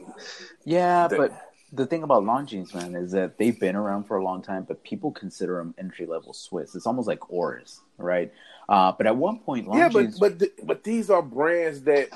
yeah, 0.63 1.07
they, 1.07 1.17
but 1.17 1.47
the 1.73 1.85
thing 1.85 2.03
about 2.03 2.23
long 2.23 2.45
jeans, 2.47 2.73
man, 2.73 2.95
is 2.95 3.11
that 3.11 3.37
they've 3.37 3.59
been 3.59 3.75
around 3.75 4.05
for 4.05 4.17
a 4.17 4.23
long 4.23 4.41
time, 4.41 4.63
but 4.63 4.83
people 4.83 5.11
consider 5.11 5.57
them 5.57 5.75
entry 5.77 6.05
level 6.05 6.33
Swiss. 6.33 6.75
It's 6.75 6.87
almost 6.87 7.07
like 7.07 7.29
Oris, 7.29 7.81
right? 7.97 8.31
Uh, 8.69 8.93
but 8.93 9.05
at 9.05 9.15
one 9.15 9.39
point, 9.39 9.67
Longines, 9.67 9.77
yeah, 9.77 9.89
but 9.89 10.19
but 10.19 10.39
th- 10.39 10.53
but 10.63 10.83
these 10.83 11.09
are 11.09 11.21
brands 11.21 11.81
that 11.83 12.09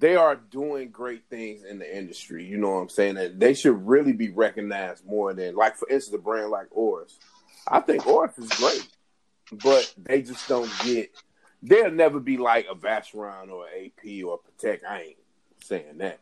they 0.00 0.16
are 0.16 0.34
doing 0.34 0.90
great 0.90 1.24
things 1.28 1.62
in 1.62 1.78
the 1.78 1.96
industry. 1.96 2.44
You 2.44 2.56
know 2.56 2.70
what 2.70 2.80
I'm 2.80 2.88
saying? 2.88 3.18
And 3.18 3.38
they 3.38 3.52
should 3.54 3.86
really 3.86 4.14
be 4.14 4.30
recognized 4.30 5.06
more 5.06 5.32
than 5.34 5.54
like 5.54 5.76
for 5.76 5.88
instance, 5.88 6.16
a 6.16 6.18
brand 6.18 6.50
like 6.50 6.68
Oris. 6.70 7.18
I 7.68 7.80
think 7.80 8.06
Oris 8.06 8.36
is 8.38 8.48
great, 8.48 8.88
but 9.62 9.94
they 9.98 10.22
just 10.22 10.48
don't 10.48 10.70
get. 10.82 11.10
They'll 11.62 11.90
never 11.90 12.18
be 12.18 12.38
like 12.38 12.66
a 12.70 12.74
Vacheron 12.74 13.50
or 13.50 13.66
AP 13.66 14.24
or 14.24 14.40
Patek. 14.40 14.80
I 14.88 15.00
ain't 15.02 15.16
saying 15.62 15.98
that, 15.98 16.20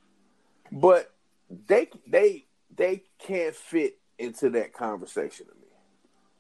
but 0.73 1.15
they 1.67 1.89
they 2.07 2.47
they 2.77 3.05
can't 3.21 3.55
fit 3.55 3.99
into 4.19 4.51
that 4.51 4.73
conversation 4.73 5.47
to 5.47 5.53
me. 5.53 5.69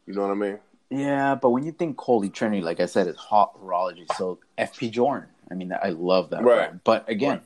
You 0.06 0.14
know 0.14 0.22
what 0.22 0.32
I 0.32 0.34
mean? 0.34 0.58
Yeah, 0.90 1.34
but 1.34 1.50
when 1.50 1.64
you 1.64 1.72
think 1.72 2.00
Holy 2.00 2.30
Trinity, 2.30 2.62
like 2.62 2.80
I 2.80 2.86
said, 2.86 3.06
it's 3.06 3.18
haute 3.18 3.54
horology. 3.62 4.06
So 4.16 4.38
FP 4.58 4.90
Journe, 4.90 5.26
I 5.50 5.54
mean, 5.54 5.72
I 5.72 5.90
love 5.90 6.30
that. 6.30 6.42
Right. 6.42 6.56
Brand. 6.56 6.80
But 6.84 7.08
again, 7.08 7.30
right. 7.30 7.42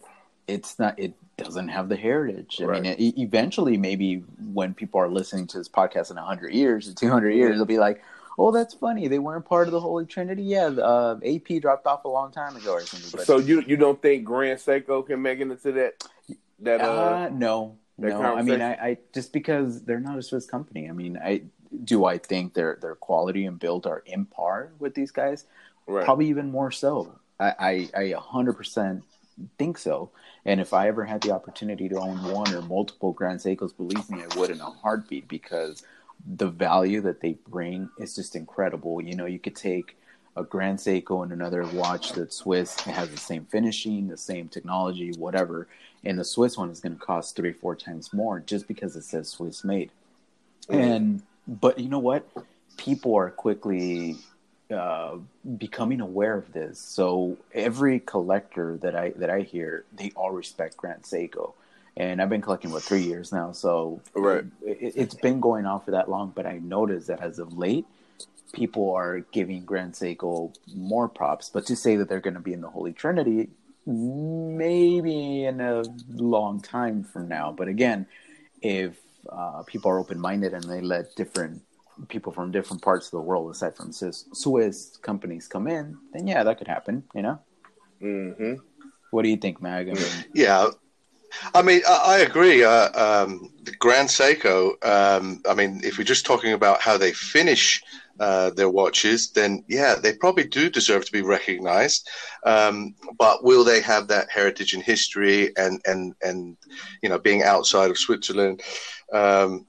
it's 0.46 0.78
not. 0.78 0.98
It 0.98 1.14
doesn't 1.36 1.68
have 1.68 1.88
the 1.88 1.96
heritage. 1.96 2.58
I 2.60 2.64
right. 2.64 2.82
mean, 2.82 2.92
it, 2.92 3.20
eventually, 3.20 3.76
maybe 3.76 4.24
when 4.52 4.74
people 4.74 5.00
are 5.00 5.08
listening 5.08 5.46
to 5.48 5.58
this 5.58 5.68
podcast 5.68 6.10
in 6.10 6.16
hundred 6.16 6.54
years 6.54 6.88
or 6.88 6.94
two 6.94 7.10
hundred 7.10 7.32
years, 7.32 7.56
they'll 7.56 7.64
be 7.64 7.78
like, 7.78 8.02
"Oh, 8.38 8.50
that's 8.50 8.74
funny. 8.74 9.08
They 9.08 9.18
weren't 9.18 9.44
part 9.44 9.68
of 9.68 9.72
the 9.72 9.80
Holy 9.80 10.06
Trinity. 10.06 10.42
Yeah, 10.42 10.66
uh, 10.66 11.18
AP 11.24 11.60
dropped 11.60 11.86
off 11.86 12.04
a 12.04 12.08
long 12.08 12.32
time 12.32 12.56
ago 12.56 12.72
or 12.72 12.82
something." 12.82 13.10
But, 13.12 13.26
so 13.26 13.38
you 13.38 13.62
you 13.66 13.76
don't 13.76 14.00
think 14.00 14.24
Grand 14.24 14.58
Seiko 14.58 15.06
can 15.06 15.22
make 15.22 15.38
it 15.40 15.42
into 15.42 15.72
that? 15.72 16.04
That 16.60 16.80
uh, 16.80 16.84
uh 16.84 17.30
no, 17.32 17.76
no. 17.98 18.22
I 18.22 18.42
mean, 18.42 18.60
I, 18.60 18.72
I 18.74 18.98
just 19.14 19.32
because 19.32 19.82
they're 19.82 20.00
not 20.00 20.18
a 20.18 20.22
Swiss 20.22 20.46
company. 20.46 20.88
I 20.88 20.92
mean, 20.92 21.18
I 21.22 21.42
do 21.84 22.04
I 22.04 22.18
think 22.18 22.54
their 22.54 22.78
their 22.80 22.94
quality 22.94 23.46
and 23.46 23.58
build 23.58 23.86
are 23.86 24.02
in 24.06 24.26
par 24.26 24.72
with 24.78 24.94
these 24.94 25.10
guys. 25.10 25.46
Right. 25.86 26.04
Probably 26.04 26.28
even 26.28 26.50
more 26.50 26.70
so. 26.70 27.18
I, 27.42 27.88
I, 27.94 28.02
I 28.02 28.12
100% 28.12 29.02
think 29.58 29.78
so. 29.78 30.10
And 30.44 30.60
if 30.60 30.72
I 30.72 30.88
ever 30.88 31.04
had 31.04 31.22
the 31.22 31.32
opportunity 31.32 31.88
to 31.88 31.98
own 31.98 32.22
one 32.32 32.52
or 32.54 32.62
multiple 32.62 33.12
Grand 33.12 33.40
Seikos, 33.40 33.76
believe 33.76 34.08
me, 34.10 34.22
I 34.22 34.38
would 34.38 34.50
in 34.50 34.60
a 34.60 34.70
heartbeat 34.70 35.28
because 35.28 35.82
the 36.24 36.48
value 36.48 37.00
that 37.02 37.20
they 37.20 37.38
bring 37.48 37.88
is 37.98 38.14
just 38.14 38.36
incredible. 38.36 39.00
You 39.00 39.16
know, 39.16 39.26
you 39.26 39.38
could 39.38 39.56
take 39.56 39.96
a 40.36 40.42
Grand 40.42 40.78
Seiko 40.78 41.22
and 41.22 41.32
another 41.32 41.64
watch 41.74 42.12
that's 42.12 42.36
Swiss 42.36 42.76
it 42.86 42.92
has 42.92 43.10
the 43.10 43.18
same 43.18 43.44
finishing, 43.44 44.08
the 44.08 44.16
same 44.16 44.48
technology, 44.48 45.12
whatever, 45.18 45.68
and 46.04 46.18
the 46.18 46.24
Swiss 46.24 46.56
one 46.56 46.70
is 46.70 46.80
going 46.80 46.94
to 46.94 47.04
cost 47.04 47.36
three, 47.36 47.52
four 47.52 47.76
times 47.76 48.12
more 48.12 48.40
just 48.40 48.66
because 48.66 48.96
it 48.96 49.04
says 49.04 49.28
Swiss 49.28 49.62
made. 49.62 49.90
Mm-hmm. 50.68 50.80
And 50.80 51.22
but 51.46 51.78
you 51.78 51.88
know 51.88 51.98
what? 51.98 52.26
people 52.76 53.16
are 53.16 53.30
quickly 53.30 54.16
uh, 54.72 55.16
becoming 55.58 56.00
aware 56.00 56.36
of 56.36 56.52
this. 56.52 56.78
So 56.78 57.36
every 57.52 58.00
collector 58.00 58.78
that 58.82 58.96
I 58.96 59.10
that 59.10 59.30
I 59.30 59.40
hear, 59.40 59.84
they 59.94 60.12
all 60.16 60.30
respect 60.30 60.76
Grand 60.76 61.02
Seiko. 61.02 61.52
And 61.96 62.22
I've 62.22 62.30
been 62.30 62.40
collecting 62.40 62.72
what 62.72 62.82
three 62.82 63.02
years 63.02 63.32
now, 63.32 63.52
so 63.52 64.00
right. 64.14 64.44
it, 64.62 64.94
it's 64.96 65.14
been 65.14 65.40
going 65.40 65.66
on 65.66 65.82
for 65.82 65.90
that 65.90 66.08
long. 66.08 66.32
But 66.34 66.46
I 66.46 66.58
noticed 66.58 67.08
that 67.08 67.20
as 67.20 67.38
of 67.38 67.58
late, 67.58 67.84
people 68.52 68.92
are 68.92 69.20
giving 69.30 69.66
Grand 69.66 69.92
Seiko 69.92 70.54
more 70.74 71.06
props. 71.06 71.50
But 71.50 71.66
to 71.66 71.76
say 71.76 71.96
that 71.96 72.08
they're 72.08 72.20
going 72.20 72.34
to 72.34 72.40
be 72.40 72.54
in 72.54 72.62
the 72.62 72.70
Holy 72.70 72.94
Trinity, 72.94 73.50
maybe 73.86 75.44
in 75.44 75.60
a 75.60 75.82
long 76.08 76.60
time 76.62 77.04
from 77.04 77.28
now. 77.28 77.52
But 77.52 77.68
again, 77.68 78.06
if 78.62 78.96
uh, 79.28 79.62
people 79.66 79.90
are 79.90 79.98
open 79.98 80.18
minded 80.18 80.54
and 80.54 80.64
they 80.64 80.80
let 80.80 81.14
different 81.14 81.62
people 82.08 82.32
from 82.32 82.50
different 82.50 82.82
parts 82.82 83.06
of 83.06 83.12
the 83.12 83.20
world, 83.20 83.50
aside 83.50 83.76
from 83.76 83.92
Swiss, 83.92 84.26
Swiss 84.32 84.96
companies, 85.02 85.48
come 85.48 85.68
in, 85.68 85.96
then 86.12 86.26
yeah, 86.26 86.42
that 86.42 86.58
could 86.58 86.68
happen. 86.68 87.04
You 87.14 87.22
know. 87.22 87.38
Mm-hmm. 88.02 88.54
What 89.10 89.22
do 89.22 89.28
you 89.28 89.36
think, 89.36 89.62
Mag? 89.62 89.88
I 89.88 89.92
mean, 89.92 90.24
yeah. 90.34 90.68
I 91.54 91.62
mean, 91.62 91.80
I, 91.88 92.02
I 92.06 92.18
agree. 92.18 92.62
Uh, 92.62 92.90
um, 92.94 93.52
the 93.62 93.72
Grand 93.72 94.08
Seiko. 94.08 94.72
Um, 94.84 95.42
I 95.48 95.54
mean, 95.54 95.80
if 95.84 95.98
we're 95.98 96.04
just 96.04 96.26
talking 96.26 96.52
about 96.52 96.80
how 96.80 96.98
they 96.98 97.12
finish 97.12 97.82
uh, 98.20 98.50
their 98.50 98.68
watches, 98.68 99.30
then 99.30 99.64
yeah, 99.68 99.94
they 99.94 100.14
probably 100.14 100.44
do 100.44 100.70
deserve 100.70 101.04
to 101.04 101.12
be 101.12 101.22
recognized. 101.22 102.08
Um, 102.44 102.94
but 103.18 103.44
will 103.44 103.64
they 103.64 103.80
have 103.80 104.08
that 104.08 104.30
heritage 104.30 104.74
and 104.74 104.82
history 104.82 105.56
and 105.56 105.80
and 105.86 106.14
and 106.22 106.56
you 107.02 107.08
know 107.08 107.18
being 107.18 107.42
outside 107.42 107.90
of 107.90 107.98
Switzerland? 107.98 108.62
Um, 109.12 109.66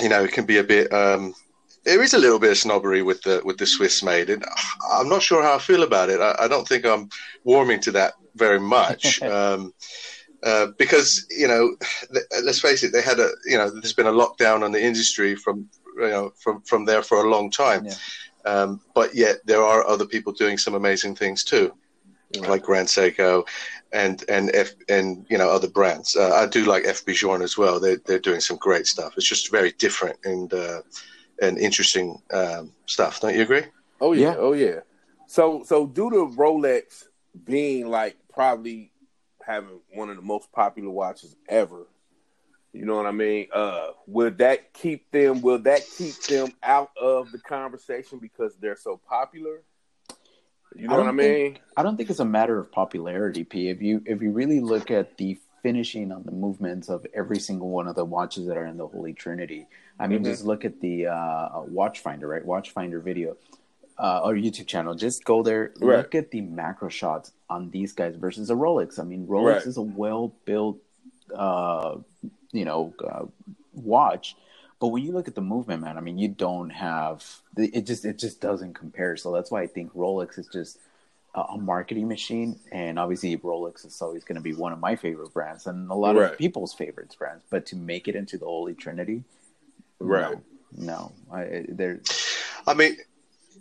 you 0.00 0.08
know, 0.08 0.24
it 0.24 0.32
can 0.32 0.46
be 0.46 0.58
a 0.58 0.64
bit. 0.64 0.92
Um, 0.92 1.34
there 1.84 2.02
is 2.02 2.14
a 2.14 2.18
little 2.18 2.38
bit 2.38 2.50
of 2.50 2.58
snobbery 2.58 3.02
with 3.02 3.22
the 3.22 3.40
with 3.44 3.58
the 3.58 3.66
Swiss 3.66 4.02
made, 4.02 4.30
and 4.30 4.44
I'm 4.92 5.08
not 5.08 5.22
sure 5.22 5.42
how 5.42 5.56
I 5.56 5.58
feel 5.58 5.82
about 5.82 6.10
it. 6.10 6.20
I, 6.20 6.34
I 6.40 6.48
don't 6.48 6.68
think 6.68 6.84
I'm 6.84 7.08
warming 7.44 7.80
to 7.80 7.92
that 7.92 8.14
very 8.34 8.60
much. 8.60 9.22
um, 9.36 9.72
uh, 10.42 10.68
because 10.78 11.26
you 11.30 11.48
know, 11.48 11.76
let's 12.42 12.60
face 12.60 12.82
it, 12.82 12.92
they 12.92 13.02
had 13.02 13.18
a 13.18 13.30
you 13.44 13.56
know, 13.56 13.70
there's 13.70 13.92
been 13.92 14.06
a 14.06 14.12
lockdown 14.12 14.62
on 14.62 14.72
the 14.72 14.82
industry 14.82 15.36
from 15.36 15.68
you 15.96 16.08
know 16.08 16.32
from 16.38 16.60
from 16.62 16.84
there 16.84 17.02
for 17.02 17.24
a 17.24 17.30
long 17.30 17.50
time, 17.50 17.86
yeah. 17.86 17.94
um, 18.44 18.80
but 18.94 19.14
yet 19.14 19.38
there 19.44 19.62
are 19.62 19.86
other 19.86 20.06
people 20.06 20.32
doing 20.32 20.58
some 20.58 20.74
amazing 20.74 21.14
things 21.14 21.44
too, 21.44 21.72
right. 22.38 22.48
like 22.48 22.62
Grand 22.62 22.88
Seiko, 22.88 23.46
and 23.92 24.24
and 24.28 24.50
F 24.54 24.72
and 24.88 25.26
you 25.28 25.38
know 25.38 25.50
other 25.50 25.68
brands. 25.68 26.16
Uh, 26.16 26.30
I 26.30 26.46
do 26.46 26.64
like 26.64 26.84
FP 26.84 27.14
Journe 27.14 27.42
as 27.42 27.58
well. 27.58 27.80
They 27.80 27.96
they're 28.06 28.18
doing 28.18 28.40
some 28.40 28.56
great 28.56 28.86
stuff. 28.86 29.14
It's 29.16 29.28
just 29.28 29.50
very 29.50 29.72
different 29.72 30.18
and 30.24 30.52
uh, 30.52 30.82
and 31.40 31.58
interesting 31.58 32.20
um, 32.32 32.72
stuff. 32.86 33.20
Don't 33.20 33.34
you 33.34 33.42
agree? 33.42 33.64
Oh 34.00 34.12
yeah, 34.12 34.32
yeah, 34.32 34.36
oh 34.38 34.52
yeah. 34.52 34.80
So 35.26 35.62
so 35.64 35.86
due 35.86 36.10
to 36.10 36.36
Rolex 36.36 37.04
being 37.44 37.88
like 37.88 38.16
probably 38.32 38.92
having 39.42 39.80
one 39.94 40.10
of 40.10 40.16
the 40.16 40.22
most 40.22 40.52
popular 40.52 40.90
watches 40.90 41.34
ever, 41.48 41.86
you 42.72 42.84
know 42.84 42.96
what 42.96 43.06
I 43.06 43.12
mean? 43.12 43.48
Uh, 43.52 43.88
will 44.06 44.30
that 44.32 44.72
keep 44.72 45.10
them? 45.10 45.40
Will 45.40 45.58
that 45.60 45.82
keep 45.96 46.14
them 46.24 46.52
out 46.62 46.90
of 47.00 47.32
the 47.32 47.38
conversation 47.38 48.18
because 48.18 48.56
they're 48.56 48.76
so 48.76 49.00
popular? 49.08 49.62
You 50.76 50.88
know 50.88 50.94
I 50.94 50.98
what 50.98 51.08
I 51.08 51.12
mean? 51.12 51.26
Think, 51.26 51.62
I 51.76 51.82
don't 51.82 51.96
think 51.96 52.10
it's 52.10 52.20
a 52.20 52.24
matter 52.24 52.58
of 52.58 52.70
popularity, 52.70 53.44
P. 53.44 53.68
If 53.68 53.82
you 53.82 54.02
if 54.06 54.22
you 54.22 54.30
really 54.30 54.60
look 54.60 54.90
at 54.90 55.16
the 55.16 55.38
finishing 55.62 56.10
on 56.12 56.22
the 56.22 56.32
movements 56.32 56.88
of 56.88 57.06
every 57.12 57.38
single 57.38 57.68
one 57.68 57.86
of 57.86 57.96
the 57.96 58.04
watches 58.04 58.46
that 58.46 58.56
are 58.56 58.66
in 58.66 58.76
the 58.76 58.86
Holy 58.86 59.12
Trinity, 59.12 59.66
I 59.98 60.06
mean, 60.06 60.20
mm-hmm. 60.20 60.30
just 60.30 60.44
look 60.44 60.64
at 60.64 60.80
the 60.80 61.06
uh, 61.08 61.48
Watchfinder, 61.68 62.22
right? 62.22 62.44
Watchfinder 62.44 63.02
video. 63.02 63.36
Uh, 63.98 64.22
or 64.24 64.32
YouTube 64.32 64.66
channel, 64.66 64.94
just 64.94 65.24
go 65.26 65.42
there, 65.42 65.74
right. 65.78 65.98
look 65.98 66.14
at 66.14 66.30
the 66.30 66.40
macro 66.40 66.88
shots 66.88 67.32
on 67.50 67.70
these 67.70 67.92
guys 67.92 68.16
versus 68.16 68.48
a 68.48 68.54
Rolex. 68.54 68.98
I 68.98 69.02
mean, 69.02 69.26
Rolex 69.26 69.56
right. 69.56 69.66
is 69.66 69.76
a 69.76 69.82
well 69.82 70.34
built, 70.46 70.78
uh, 71.36 71.96
you 72.50 72.64
know, 72.64 72.94
uh, 73.06 73.26
watch, 73.74 74.36
but 74.80 74.88
when 74.88 75.04
you 75.04 75.12
look 75.12 75.28
at 75.28 75.34
the 75.34 75.42
movement, 75.42 75.82
man, 75.82 75.98
I 75.98 76.00
mean, 76.00 76.18
you 76.18 76.28
don't 76.28 76.70
have 76.70 77.22
it. 77.56 77.86
Just 77.86 78.06
it 78.06 78.18
just 78.18 78.40
doesn't 78.40 78.74
compare. 78.74 79.16
So 79.16 79.30
that's 79.30 79.50
why 79.50 79.62
I 79.62 79.66
think 79.66 79.92
Rolex 79.92 80.38
is 80.38 80.46
just 80.46 80.78
a, 81.34 81.42
a 81.42 81.58
marketing 81.58 82.08
machine, 82.08 82.58
and 82.72 82.98
obviously 82.98 83.36
Rolex 83.36 83.84
is 83.84 84.00
always 84.00 84.24
going 84.24 84.36
to 84.36 84.42
be 84.42 84.54
one 84.54 84.72
of 84.72 84.80
my 84.80 84.96
favorite 84.96 85.34
brands 85.34 85.66
and 85.66 85.90
a 85.90 85.94
lot 85.94 86.16
right. 86.16 86.32
of 86.32 86.38
people's 86.38 86.72
favorite 86.72 87.14
brands. 87.18 87.44
But 87.50 87.66
to 87.66 87.76
make 87.76 88.08
it 88.08 88.16
into 88.16 88.38
the 88.38 88.46
Holy 88.46 88.72
Trinity, 88.72 89.22
right? 89.98 90.38
No, 90.74 91.12
no 91.30 91.36
I, 91.36 91.66
there. 91.68 92.00
I 92.66 92.72
mean, 92.72 92.96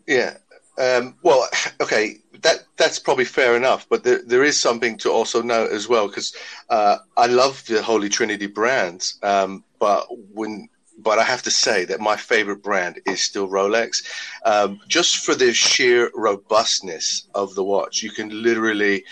yeah. 0.08 0.38
Um, 0.78 1.18
well, 1.22 1.46
okay, 1.82 2.20
that 2.44 2.60
that's 2.78 2.98
probably 2.98 3.26
fair 3.26 3.58
enough, 3.58 3.90
but 3.90 4.06
there, 4.06 4.22
there 4.26 4.46
is 4.46 4.62
something 4.62 4.98
to 5.00 5.12
also 5.12 5.42
note 5.42 5.74
as 5.74 5.90
well 5.90 6.08
because 6.08 6.34
uh, 6.70 7.00
I 7.18 7.26
love 7.26 7.66
the 7.66 7.84
Holy 7.84 8.08
Trinity 8.08 8.48
brands, 8.48 9.20
um, 9.22 9.66
but 9.80 10.08
when 10.34 10.70
but 11.04 11.20
I 11.20 11.24
have 11.24 11.44
to 11.44 11.52
say 11.52 11.86
that 11.86 12.00
my 12.00 12.16
favorite 12.16 12.62
brand 12.62 13.00
is 13.06 13.24
still 13.24 13.48
Rolex, 13.48 14.04
um, 14.46 14.80
just 14.88 15.18
for 15.18 15.36
the 15.36 15.54
sheer 15.54 16.12
robustness 16.14 17.28
of 17.34 17.56
the 17.56 17.64
watch. 17.64 18.04
You 18.04 18.12
can 18.12 18.44
literally, 18.44 19.04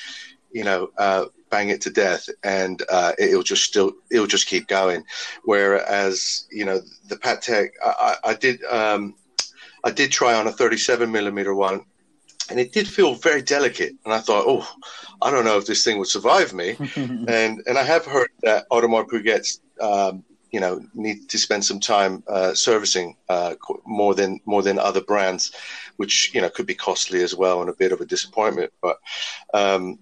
you 0.51 0.63
know, 0.63 0.89
uh, 0.97 1.25
bang 1.49 1.69
it 1.69 1.81
to 1.81 1.89
death, 1.89 2.27
and 2.43 2.83
uh, 2.89 3.13
it'll 3.17 3.43
just 3.43 3.63
still 3.63 3.93
it'll 4.11 4.27
just 4.27 4.47
keep 4.47 4.67
going. 4.67 5.03
Whereas, 5.43 6.47
you 6.51 6.65
know, 6.65 6.81
the 7.07 7.17
Patek, 7.17 7.69
I, 7.83 8.15
I 8.23 8.33
did 8.33 8.63
um, 8.65 9.15
I 9.83 9.91
did 9.91 10.11
try 10.11 10.33
on 10.33 10.47
a 10.47 10.51
37 10.51 11.11
millimeter 11.11 11.55
one, 11.55 11.85
and 12.49 12.59
it 12.59 12.73
did 12.73 12.87
feel 12.87 13.15
very 13.15 13.41
delicate. 13.41 13.93
And 14.05 14.13
I 14.13 14.19
thought, 14.19 14.45
oh, 14.47 14.69
I 15.21 15.31
don't 15.31 15.45
know 15.45 15.57
if 15.57 15.65
this 15.65 15.83
thing 15.83 15.97
would 15.99 16.07
survive 16.07 16.53
me. 16.53 16.75
and 16.95 17.61
and 17.65 17.77
I 17.77 17.83
have 17.83 18.05
heard 18.05 18.29
that 18.43 18.65
Audemars 18.69 19.09
Piguet's 19.09 19.61
um, 19.79 20.23
you 20.51 20.59
know 20.59 20.81
need 20.93 21.29
to 21.29 21.37
spend 21.37 21.65
some 21.65 21.79
time 21.79 22.23
uh, 22.27 22.53
servicing 22.53 23.15
uh, 23.29 23.55
more 23.85 24.13
than 24.13 24.39
more 24.45 24.61
than 24.61 24.79
other 24.79 25.01
brands, 25.01 25.51
which 25.97 26.33
you 26.33 26.41
know 26.41 26.49
could 26.49 26.65
be 26.65 26.75
costly 26.75 27.21
as 27.23 27.35
well 27.35 27.61
and 27.61 27.69
a 27.69 27.73
bit 27.73 27.91
of 27.91 28.01
a 28.01 28.05
disappointment. 28.05 28.71
But 28.81 28.97
um, 29.53 29.99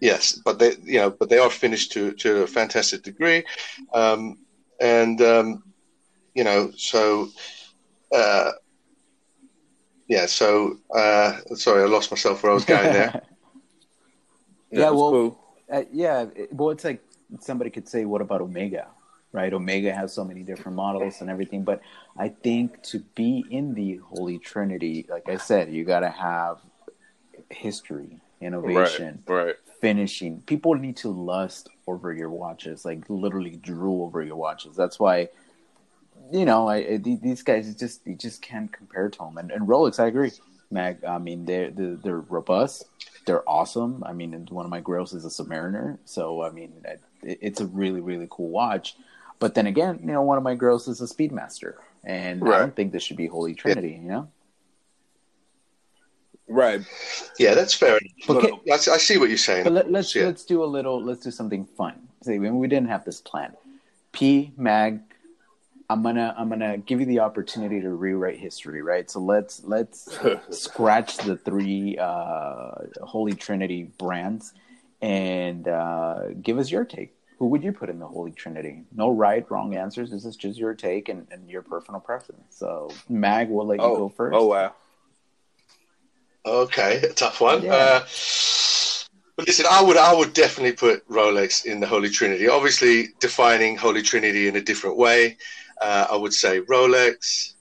yes, 0.00 0.40
but 0.44 0.58
they 0.58 0.72
you 0.82 0.98
know 0.98 1.10
but 1.10 1.28
they 1.28 1.38
are 1.38 1.50
finished 1.50 1.92
to 1.92 2.12
to 2.12 2.42
a 2.42 2.46
fantastic 2.46 3.02
degree, 3.02 3.44
um, 3.94 4.38
and 4.80 5.20
um, 5.20 5.62
you 6.34 6.44
know 6.44 6.72
so. 6.76 7.28
Uh, 8.14 8.52
yeah, 10.08 10.24
so 10.24 10.78
uh, 10.94 11.36
sorry, 11.54 11.82
I 11.82 11.86
lost 11.86 12.10
myself 12.10 12.42
where 12.42 12.50
I 12.50 12.54
was 12.54 12.64
going 12.64 12.94
there. 12.94 13.12
yeah, 14.70 14.80
yeah 14.80 14.90
well, 14.90 15.10
cool. 15.10 15.38
uh, 15.70 15.82
yeah, 15.92 16.24
well, 16.50 16.70
it's 16.70 16.82
like 16.82 17.04
somebody 17.40 17.68
could 17.68 17.86
say, 17.86 18.06
"What 18.06 18.22
about 18.22 18.40
Omega?" 18.40 18.88
Right? 19.32 19.52
Omega 19.52 19.92
has 19.92 20.12
so 20.12 20.24
many 20.24 20.42
different 20.42 20.76
models 20.76 21.20
and 21.20 21.28
everything, 21.30 21.62
but 21.62 21.80
I 22.16 22.28
think 22.28 22.82
to 22.84 23.00
be 23.14 23.44
in 23.50 23.74
the 23.74 23.96
Holy 23.96 24.38
Trinity, 24.38 25.06
like 25.08 25.28
I 25.28 25.36
said, 25.36 25.72
you 25.72 25.84
got 25.84 26.00
to 26.00 26.10
have 26.10 26.58
history, 27.50 28.20
innovation, 28.40 29.22
right, 29.26 29.44
right. 29.44 29.54
finishing. 29.80 30.40
People 30.42 30.74
need 30.74 30.96
to 30.98 31.10
lust 31.10 31.68
over 31.86 32.12
your 32.12 32.30
watches, 32.30 32.84
like 32.84 33.04
literally 33.08 33.56
drool 33.56 34.06
over 34.06 34.22
your 34.22 34.36
watches. 34.36 34.76
That's 34.76 34.98
why, 34.98 35.28
you 36.32 36.44
know, 36.44 36.68
I, 36.68 36.76
I 36.76 36.96
these 36.96 37.42
guys 37.42 37.74
just 37.74 38.06
you 38.06 38.14
just 38.14 38.40
can't 38.40 38.72
compare 38.72 39.10
to 39.10 39.18
them. 39.18 39.36
And, 39.36 39.50
and 39.50 39.68
Rolex, 39.68 40.00
I 40.00 40.06
agree, 40.06 40.32
Mag. 40.70 41.04
I 41.04 41.18
mean, 41.18 41.44
they're 41.44 41.70
they're, 41.70 41.96
they're 41.96 42.20
robust. 42.20 42.86
They're 43.26 43.46
awesome. 43.48 44.02
I 44.06 44.14
mean, 44.14 44.32
one 44.48 44.64
of 44.64 44.70
my 44.70 44.80
grails 44.80 45.12
is 45.12 45.26
a 45.26 45.28
Submariner, 45.28 45.98
so 46.06 46.42
I 46.42 46.50
mean, 46.50 46.72
it, 46.84 47.02
it's 47.22 47.60
a 47.60 47.66
really 47.66 48.00
really 48.00 48.26
cool 48.30 48.48
watch 48.48 48.96
but 49.38 49.54
then 49.54 49.66
again, 49.66 50.00
you 50.00 50.12
know, 50.12 50.22
one 50.22 50.38
of 50.38 50.44
my 50.44 50.54
girls 50.54 50.88
is 50.88 51.00
a 51.00 51.04
Speedmaster, 51.04 51.74
and 52.04 52.42
right. 52.42 52.56
I 52.56 52.58
don't 52.60 52.74
think 52.74 52.92
this 52.92 53.02
should 53.02 53.16
be 53.16 53.26
Holy 53.26 53.54
Trinity. 53.54 53.90
Yeah. 53.90 54.02
You 54.02 54.08
know. 54.08 54.28
Right. 56.48 56.80
Yeah, 57.38 57.54
that's 57.54 57.74
fair. 57.74 58.00
Okay. 58.28 58.52
I, 58.70 58.74
I 58.74 58.96
see 58.96 59.18
what 59.18 59.28
you're 59.28 59.36
saying. 59.36 59.64
But 59.64 59.74
let, 59.74 59.84
us 59.86 59.90
let's, 59.92 60.16
let's 60.16 60.44
do 60.44 60.64
a 60.64 60.66
little. 60.66 61.02
Let's 61.02 61.22
do 61.22 61.30
something 61.30 61.66
fun. 61.66 62.08
See, 62.22 62.38
we 62.38 62.68
didn't 62.68 62.88
have 62.88 63.04
this 63.04 63.20
plan. 63.20 63.54
P 64.12 64.52
Mag, 64.56 65.00
I'm 65.90 66.02
gonna 66.02 66.34
I'm 66.36 66.48
gonna 66.48 66.78
give 66.78 67.00
you 67.00 67.06
the 67.06 67.20
opportunity 67.20 67.80
to 67.80 67.90
rewrite 67.90 68.38
history, 68.38 68.82
right? 68.82 69.10
So 69.10 69.20
let's 69.20 69.62
let's 69.64 70.18
scratch 70.50 71.18
the 71.18 71.36
three 71.36 71.96
uh, 71.98 72.70
Holy 73.02 73.34
Trinity 73.34 73.84
brands 73.84 74.52
and 75.00 75.68
uh, 75.68 76.30
give 76.42 76.58
us 76.58 76.70
your 76.70 76.84
take 76.84 77.14
who 77.38 77.46
would 77.46 77.62
you 77.62 77.72
put 77.72 77.88
in 77.88 77.98
the 77.98 78.06
Holy 78.06 78.32
Trinity? 78.32 78.82
No 78.94 79.10
right, 79.10 79.48
wrong 79.50 79.76
answers. 79.76 80.10
This 80.10 80.24
is 80.24 80.36
just 80.36 80.58
your 80.58 80.74
take 80.74 81.08
and, 81.08 81.26
and 81.30 81.48
your 81.48 81.62
personal 81.62 82.00
preference. 82.00 82.56
So, 82.56 82.90
Mag, 83.08 83.48
we'll 83.48 83.66
let 83.66 83.78
you 83.78 83.84
oh, 83.84 83.96
go 83.96 84.08
first. 84.08 84.36
Oh, 84.36 84.46
wow. 84.46 84.74
Okay, 86.44 87.02
tough 87.14 87.40
one. 87.40 87.62
Yeah. 87.62 87.72
Uh, 87.72 88.00
but 89.36 89.46
listen, 89.46 89.66
I 89.70 89.82
would 89.82 89.96
I 89.96 90.12
would 90.14 90.32
definitely 90.32 90.72
put 90.72 91.08
Rolex 91.08 91.64
in 91.64 91.78
the 91.78 91.86
Holy 91.86 92.10
Trinity. 92.10 92.48
Obviously, 92.48 93.10
defining 93.20 93.76
Holy 93.76 94.02
Trinity 94.02 94.48
in 94.48 94.56
a 94.56 94.60
different 94.60 94.96
way. 94.96 95.36
Uh, 95.80 96.08
I 96.10 96.16
would 96.16 96.32
say 96.32 96.60
Rolex, 96.62 97.52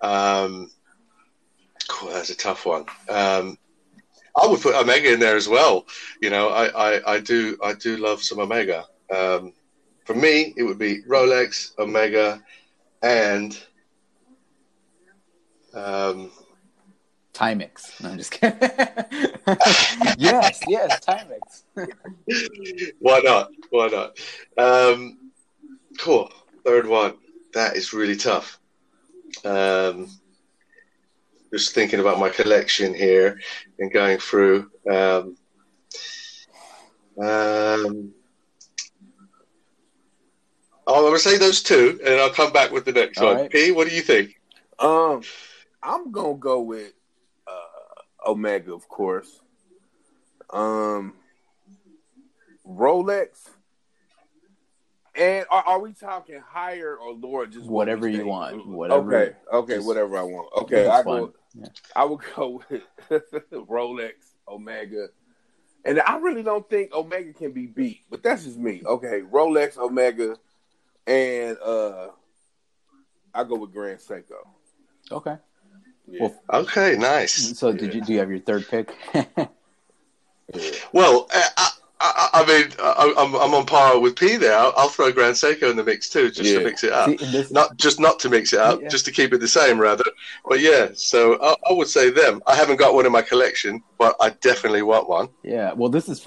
Um, 0.00 0.70
cool, 1.88 2.10
that's 2.10 2.30
a 2.30 2.36
tough 2.36 2.64
one. 2.64 2.86
Um, 3.08 3.58
I 4.40 4.46
would 4.46 4.60
put 4.60 4.74
Omega 4.74 5.12
in 5.12 5.20
there 5.20 5.36
as 5.36 5.48
well. 5.48 5.86
You 6.20 6.30
know, 6.30 6.48
I, 6.48 6.66
I, 6.68 7.14
I 7.14 7.20
do 7.20 7.58
I 7.62 7.72
do 7.74 7.96
love 7.96 8.22
some 8.22 8.38
Omega. 8.38 8.86
Um, 9.14 9.52
for 10.04 10.14
me, 10.14 10.54
it 10.56 10.62
would 10.62 10.78
be 10.78 11.02
Rolex, 11.02 11.78
Omega, 11.78 12.42
and 13.02 13.58
um, 15.74 16.30
Timex. 17.34 18.00
No, 18.02 18.10
I'm 18.10 18.18
just 18.18 18.32
kidding. 18.32 18.58
yes, 20.18 20.60
yes, 20.66 21.00
Timex. 21.00 21.62
Why 22.98 23.20
not? 23.20 23.50
Why 23.70 23.86
not? 23.88 24.18
Um, 24.56 25.18
cool. 25.98 26.32
Third 26.64 26.86
one. 26.86 27.14
That 27.54 27.76
is 27.76 27.92
really 27.92 28.16
tough. 28.16 28.58
Um, 29.44 30.08
just 31.52 31.74
thinking 31.74 32.00
about 32.00 32.18
my 32.18 32.28
collection 32.28 32.92
here 32.92 33.40
and 33.78 33.92
going 33.92 34.18
through. 34.18 34.70
Um, 34.90 35.36
um, 37.22 38.12
I'm 40.94 41.02
going 41.02 41.12
to 41.14 41.18
say 41.18 41.36
those 41.36 41.62
two, 41.62 42.00
and 42.04 42.14
I'll 42.14 42.30
come 42.30 42.52
back 42.52 42.70
with 42.70 42.84
the 42.84 42.92
next 42.92 43.18
All 43.18 43.26
one. 43.26 43.36
Right. 43.36 43.50
P, 43.50 43.72
what 43.72 43.88
do 43.88 43.94
you 43.94 44.02
think? 44.02 44.38
Um, 44.78 45.22
I'm 45.82 46.10
gonna 46.12 46.34
go 46.34 46.60
with 46.60 46.92
uh, 47.46 48.30
Omega, 48.30 48.72
of 48.72 48.88
course. 48.88 49.40
Um, 50.50 51.14
Rolex. 52.66 53.50
And 55.14 55.46
are, 55.50 55.62
are, 55.64 55.80
we 55.80 55.94
talking 55.94 56.40
higher 56.46 56.96
or 56.96 57.12
lower? 57.12 57.46
Just 57.46 57.66
whatever 57.66 58.06
you 58.08 58.26
want. 58.26 58.68
Whatever. 58.68 59.16
Okay. 59.16 59.36
Okay. 59.52 59.78
Whatever 59.80 60.16
I 60.16 60.22
want. 60.22 60.48
Okay. 60.62 60.86
I 60.86 61.02
go. 61.02 61.32
Yeah. 61.54 61.66
I 61.96 62.04
would 62.04 62.20
go 62.36 62.62
with 62.70 62.82
Rolex, 63.52 64.12
Omega, 64.46 65.08
and 65.84 66.00
I 66.00 66.18
really 66.18 66.44
don't 66.44 66.68
think 66.70 66.92
Omega 66.92 67.32
can 67.32 67.50
be 67.50 67.66
beat. 67.66 68.02
But 68.08 68.22
that's 68.22 68.44
just 68.44 68.58
me. 68.58 68.82
Okay. 68.86 69.22
Rolex, 69.22 69.76
Omega, 69.76 70.36
and 71.08 71.58
uh, 71.58 72.08
I 73.34 73.44
go 73.44 73.56
with 73.56 73.72
Grand 73.72 73.98
Seiko. 73.98 74.46
Okay. 75.10 75.36
Yeah. 76.06 76.20
Well, 76.20 76.62
okay. 76.62 76.96
Nice. 76.96 77.58
So, 77.58 77.72
did 77.72 77.94
you 77.94 78.00
do 78.00 78.12
you 78.12 78.18
have 78.20 78.30
your 78.30 78.40
third 78.40 78.66
pick? 78.68 78.94
Well, 80.92 81.28
I, 81.30 81.70
I, 82.00 82.28
I 82.32 82.46
mean, 82.46 82.68
I, 82.78 83.22
am 83.22 83.34
I'm 83.34 83.54
on 83.54 83.66
par 83.66 83.98
with 83.98 84.16
P 84.16 84.36
there. 84.36 84.56
I'll, 84.56 84.72
I'll, 84.76 84.88
throw 84.88 85.12
Grand 85.12 85.34
Seiko 85.34 85.70
in 85.70 85.76
the 85.76 85.84
mix 85.84 86.08
too, 86.08 86.30
just 86.30 86.50
yeah. 86.50 86.60
to 86.60 86.64
mix 86.64 86.84
it 86.84 86.92
up. 86.92 87.10
See, 87.10 87.16
this... 87.16 87.50
Not 87.50 87.76
just 87.76 88.00
not 88.00 88.18
to 88.20 88.30
mix 88.30 88.52
it 88.52 88.60
up, 88.60 88.80
yeah. 88.80 88.88
just 88.88 89.04
to 89.06 89.12
keep 89.12 89.32
it 89.32 89.40
the 89.40 89.48
same, 89.48 89.78
rather. 89.78 90.04
But 90.48 90.60
yeah, 90.60 90.88
so 90.94 91.38
I, 91.42 91.54
I, 91.68 91.72
would 91.72 91.88
say 91.88 92.10
them. 92.10 92.40
I 92.46 92.54
haven't 92.54 92.76
got 92.76 92.94
one 92.94 93.04
in 93.04 93.12
my 93.12 93.22
collection, 93.22 93.82
but 93.98 94.16
I 94.20 94.30
definitely 94.30 94.82
want 94.82 95.08
one. 95.08 95.28
Yeah, 95.42 95.72
well, 95.74 95.90
this 95.90 96.08
is 96.08 96.24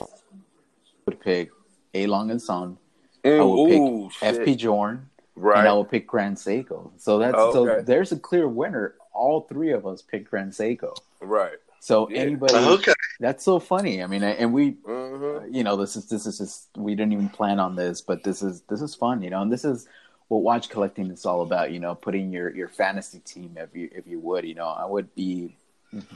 would 1.06 1.20
pick 1.20 1.50
A 1.94 2.06
Long 2.06 2.30
and 2.30 2.42
Son. 2.42 2.78
Mm, 3.24 3.40
I 3.40 3.44
would 3.44 3.72
ooh, 3.72 4.10
pick 4.20 4.36
FP 4.36 4.58
Journe, 4.58 5.10
right? 5.36 5.60
And 5.60 5.68
I 5.68 5.74
would 5.74 5.90
pick 5.90 6.08
Grand 6.08 6.38
Seiko. 6.38 6.92
So 6.98 7.20
that's 7.20 7.36
okay. 7.36 7.54
so 7.54 7.82
there's 7.82 8.12
a 8.12 8.20
clear 8.20 8.48
winner. 8.48 8.96
All 9.14 9.42
three 9.42 9.72
of 9.72 9.86
us 9.86 10.02
picked 10.02 10.30
Grand 10.30 10.52
Seiko. 10.52 10.96
Right. 11.20 11.58
So 11.82 12.08
yeah. 12.10 12.20
anybody, 12.20 12.54
okay, 12.56 12.94
that's 13.20 13.44
so 13.44 13.60
funny. 13.60 14.04
I 14.04 14.08
mean, 14.08 14.22
and 14.22 14.54
we, 14.54 14.74
mm-hmm. 14.74 15.54
you 15.54 15.64
know, 15.64 15.76
this 15.76 15.96
is 15.96 16.08
this 16.08 16.28
is 16.28 16.38
just 16.38 16.70
we 16.78 16.94
didn't 16.94 17.14
even 17.14 17.30
plan 17.30 17.60
on 17.60 17.76
this, 17.76 18.02
but 18.02 18.24
this 18.24 18.44
is 18.44 18.62
this 18.70 18.82
is 18.82 18.94
fun, 18.94 19.24
you 19.24 19.32
know, 19.32 19.42
and 19.42 19.52
this 19.52 19.66
is 19.66 19.88
what 20.28 20.44
watch 20.44 20.70
collecting 20.70 21.10
is 21.10 21.26
all 21.26 21.42
about. 21.42 21.72
You 21.72 21.80
know, 21.80 21.96
putting 21.96 22.32
your 22.32 22.56
your 22.56 22.68
fantasy 22.68 23.20
team, 23.20 23.58
if 23.58 23.76
you 23.76 23.90
if 23.92 24.06
you 24.06 24.20
would, 24.20 24.46
you 24.46 24.54
know, 24.54 24.68
I 24.68 24.86
would 24.86 25.14
be 25.16 25.58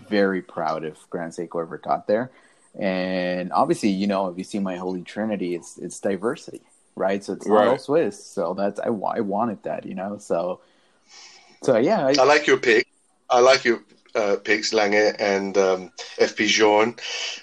very 0.07 0.41
proud 0.41 0.85
if 0.85 1.09
Grand 1.09 1.33
Seiko 1.33 1.61
ever 1.61 1.77
got 1.77 2.07
there. 2.07 2.31
And 2.77 3.51
obviously, 3.51 3.89
you 3.89 4.07
know, 4.07 4.27
if 4.27 4.37
you 4.37 4.43
see 4.43 4.59
my 4.59 4.75
Holy 4.75 5.01
Trinity, 5.01 5.55
it's 5.55 5.77
it's 5.77 5.99
diversity, 5.99 6.61
right? 6.95 7.23
So 7.23 7.33
it's 7.33 7.47
right. 7.47 7.67
all 7.67 7.77
Swiss. 7.77 8.23
So 8.25 8.53
that's 8.53 8.79
I, 8.79 8.87
I 8.87 9.19
wanted 9.21 9.63
that, 9.63 9.85
you 9.85 9.95
know. 9.95 10.17
So 10.17 10.61
so 11.63 11.77
yeah, 11.77 12.05
I, 12.05 12.15
I 12.19 12.25
like 12.25 12.47
your 12.47 12.57
pick. 12.57 12.87
I 13.29 13.39
like 13.39 13.65
your 13.65 13.83
uh, 14.15 14.37
picks, 14.43 14.73
Lange 14.73 15.13
and 15.19 15.57
um, 15.57 15.91
FP 16.19 16.47
Journe. 16.47 16.95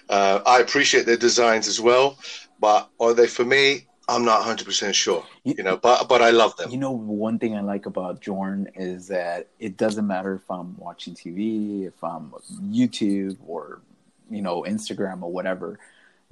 Uh, 0.09 0.41
I 0.47 0.61
appreciate 0.61 1.07
their 1.07 1.17
designs 1.17 1.69
as 1.69 1.81
well, 1.81 2.19
but 2.61 2.89
are 3.01 3.15
they 3.15 3.27
for 3.27 3.45
me? 3.45 3.87
I'm 4.09 4.25
not 4.25 4.43
100% 4.43 4.95
sure, 4.95 5.25
you, 5.45 5.55
you, 5.59 5.63
know, 5.63 5.77
but 5.77 6.09
but 6.09 6.23
I 6.23 6.31
love 6.31 6.57
them. 6.57 6.71
You 6.71 6.77
know, 6.77 6.91
one 6.91 7.39
thing 7.39 7.57
I 7.57 7.61
like 7.61 7.87
about 7.87 8.21
Journe 8.21 8.69
is 8.75 9.07
that 9.09 9.49
it 9.61 9.77
doesn't 9.77 10.07
matter 10.07 10.35
if 10.35 10.51
I'm 10.51 10.77
watching 10.77 11.15
TV, 11.15 11.87
if 11.87 12.03
I'm 12.03 12.33
YouTube 12.65 13.37
or, 13.47 13.81
you 14.29 14.43
know, 14.43 14.63
Instagram 14.63 15.23
or 15.23 15.31
whatever, 15.31 15.79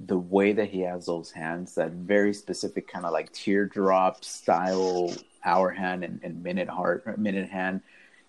the 0.05 0.17
way 0.17 0.53
that 0.53 0.69
he 0.69 0.81
has 0.81 1.05
those 1.05 1.31
hands, 1.31 1.75
that 1.75 1.91
very 1.91 2.33
specific 2.33 2.87
kind 2.87 3.05
of 3.05 3.11
like 3.11 3.31
teardrop 3.33 4.23
style 4.23 5.13
hour 5.43 5.69
hand 5.69 6.03
and, 6.03 6.19
and 6.23 6.43
minute 6.43 6.69
heart, 6.69 7.17
minute 7.17 7.49
hand, 7.49 7.81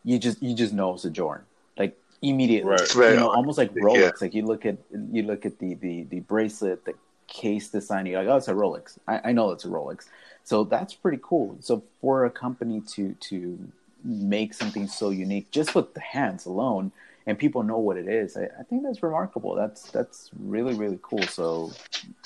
you 0.04 0.18
just, 0.18 0.42
you 0.42 0.54
just 0.54 0.72
know 0.72 0.94
it's 0.94 1.04
a 1.04 1.10
Journe 1.10 1.44
immediately. 2.22 2.70
Right. 2.94 3.10
You 3.10 3.16
know, 3.16 3.30
almost 3.30 3.58
like 3.58 3.74
Rolex. 3.74 4.00
Yeah. 4.00 4.10
Like 4.20 4.34
you 4.34 4.46
look 4.46 4.64
at 4.64 4.76
you 5.10 5.24
look 5.24 5.44
at 5.44 5.58
the 5.58 5.74
the 5.74 6.04
the 6.04 6.20
bracelet, 6.20 6.84
the 6.84 6.94
case 7.26 7.68
design. 7.68 8.06
You're 8.06 8.20
like, 8.20 8.32
oh, 8.32 8.36
it's 8.36 8.48
a 8.48 8.54
Rolex. 8.54 8.98
I, 9.06 9.20
I 9.24 9.32
know 9.32 9.50
it's 9.50 9.64
a 9.64 9.68
Rolex. 9.68 10.06
So 10.44 10.64
that's 10.64 10.94
pretty 10.94 11.18
cool. 11.22 11.56
So 11.60 11.82
for 12.00 12.24
a 12.24 12.30
company 12.30 12.80
to 12.92 13.14
to 13.14 13.58
make 14.04 14.54
something 14.54 14.86
so 14.88 15.10
unique 15.10 15.50
just 15.50 15.74
with 15.74 15.94
the 15.94 16.00
hands 16.00 16.46
alone 16.46 16.90
and 17.26 17.38
people 17.38 17.62
know 17.62 17.78
what 17.78 17.96
it 17.96 18.08
is 18.08 18.36
I, 18.36 18.44
I, 18.58 18.62
think 18.68 18.82
that's 18.82 19.02
remarkable 19.02 19.54
that's 19.54 19.90
that's 19.90 20.30
really 20.38 20.74
really 20.74 20.98
cool 21.02 21.22
so 21.22 21.72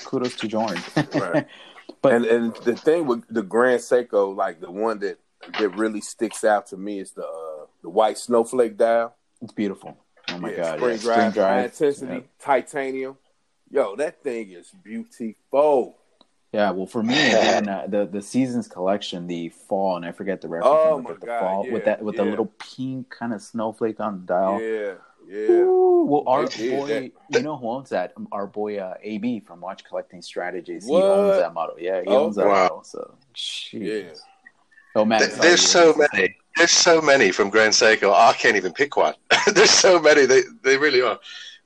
kudos 0.05 0.37
to 0.37 0.49
Journe 0.49 0.79
right 1.15 1.47
but 2.03 2.13
and, 2.13 2.25
and 2.25 2.57
the 2.65 2.77
thing 2.77 3.07
with 3.07 3.25
the 3.29 3.43
grand 3.43 3.81
seiko 3.81 4.35
like 4.35 4.61
the 4.61 4.71
one 4.71 4.99
that 5.01 5.19
that 5.59 5.69
really 5.71 6.01
sticks 6.01 6.45
out 6.45 6.67
to 6.69 6.77
me 6.77 7.01
is 7.01 7.13
the 7.13 7.25
uh, 7.25 7.67
the 7.83 7.91
white 7.91 8.19
snowflake 8.19 8.77
dial 8.77 9.15
it's 9.43 9.53
beautiful. 9.53 9.97
Oh 10.31 10.39
my 10.39 10.51
yeah, 10.51 10.57
god! 10.57 10.79
Spring, 10.79 10.91
yeah. 10.91 10.97
drive, 10.97 11.01
spring 11.01 11.31
drive, 11.31 11.59
high 11.59 11.65
intensity, 11.65 12.13
yeah. 12.15 12.21
titanium. 12.39 13.17
Yo, 13.71 13.97
that 13.97 14.23
thing 14.23 14.51
is 14.53 14.71
beautiful. 14.83 15.97
Yeah, 16.57 16.71
well, 16.71 16.87
for 16.87 17.03
me, 17.03 17.14
again, 17.29 17.69
uh, 17.69 17.87
the 17.87 18.07
the 18.07 18.23
seasons 18.23 18.66
collection, 18.66 19.27
the 19.27 19.51
fall, 19.51 19.97
and 19.97 20.07
I 20.07 20.12
forget 20.12 20.40
the 20.40 20.49
reference. 20.49 20.75
Oh 20.75 21.03
my 21.03 21.12
the 21.12 21.27
god! 21.27 21.40
Fall 21.40 21.66
yeah, 21.66 21.73
with 21.75 21.85
that 21.85 22.03
with 22.03 22.14
yeah. 22.14 22.25
the 22.25 22.31
little 22.31 22.47
pink 22.47 23.11
kind 23.11 23.35
of 23.35 23.42
snowflake 23.42 24.01
on 24.01 24.21
the 24.21 24.27
dial. 24.27 24.62
Yeah, 24.62 24.95
yeah. 25.29 25.49
Ooh, 25.51 26.07
well, 26.09 26.25
our 26.27 26.47
boy, 26.47 27.12
you 27.29 27.40
know 27.42 27.59
who 27.59 27.69
owns 27.69 27.90
that? 27.90 28.14
Our 28.33 28.47
boy 28.47 28.79
uh, 28.79 28.95
AB 29.03 29.40
from 29.40 29.61
Watch 29.61 29.85
Collecting 29.85 30.23
Strategies. 30.23 30.87
What? 30.87 31.03
He 31.03 31.05
owns 31.05 31.38
that 31.40 31.53
model. 31.53 31.77
Yeah, 31.79 32.01
he 32.01 32.09
owns 32.09 32.37
that 32.37 32.47
wow. 32.47 32.62
model. 32.62 32.85
So, 32.85 33.14
jeez. 33.35 34.05
yeah. 34.05 34.14
Oh 34.95 35.05
man, 35.05 35.29
there's 35.38 35.61
so 35.61 35.92
many. 35.92 36.37
There's 36.57 36.71
so 36.71 37.03
many 37.03 37.33
from 37.33 37.51
Grand 37.51 37.75
Seiko. 37.75 38.14
I 38.14 38.33
can't 38.33 38.57
even 38.57 38.73
pick 38.73 38.97
one. 38.97 39.12
there's 39.53 39.71
so 39.71 40.01
many. 40.01 40.25
They 40.25 40.40
they 40.62 40.79
really 40.79 41.03
are. 41.03 41.19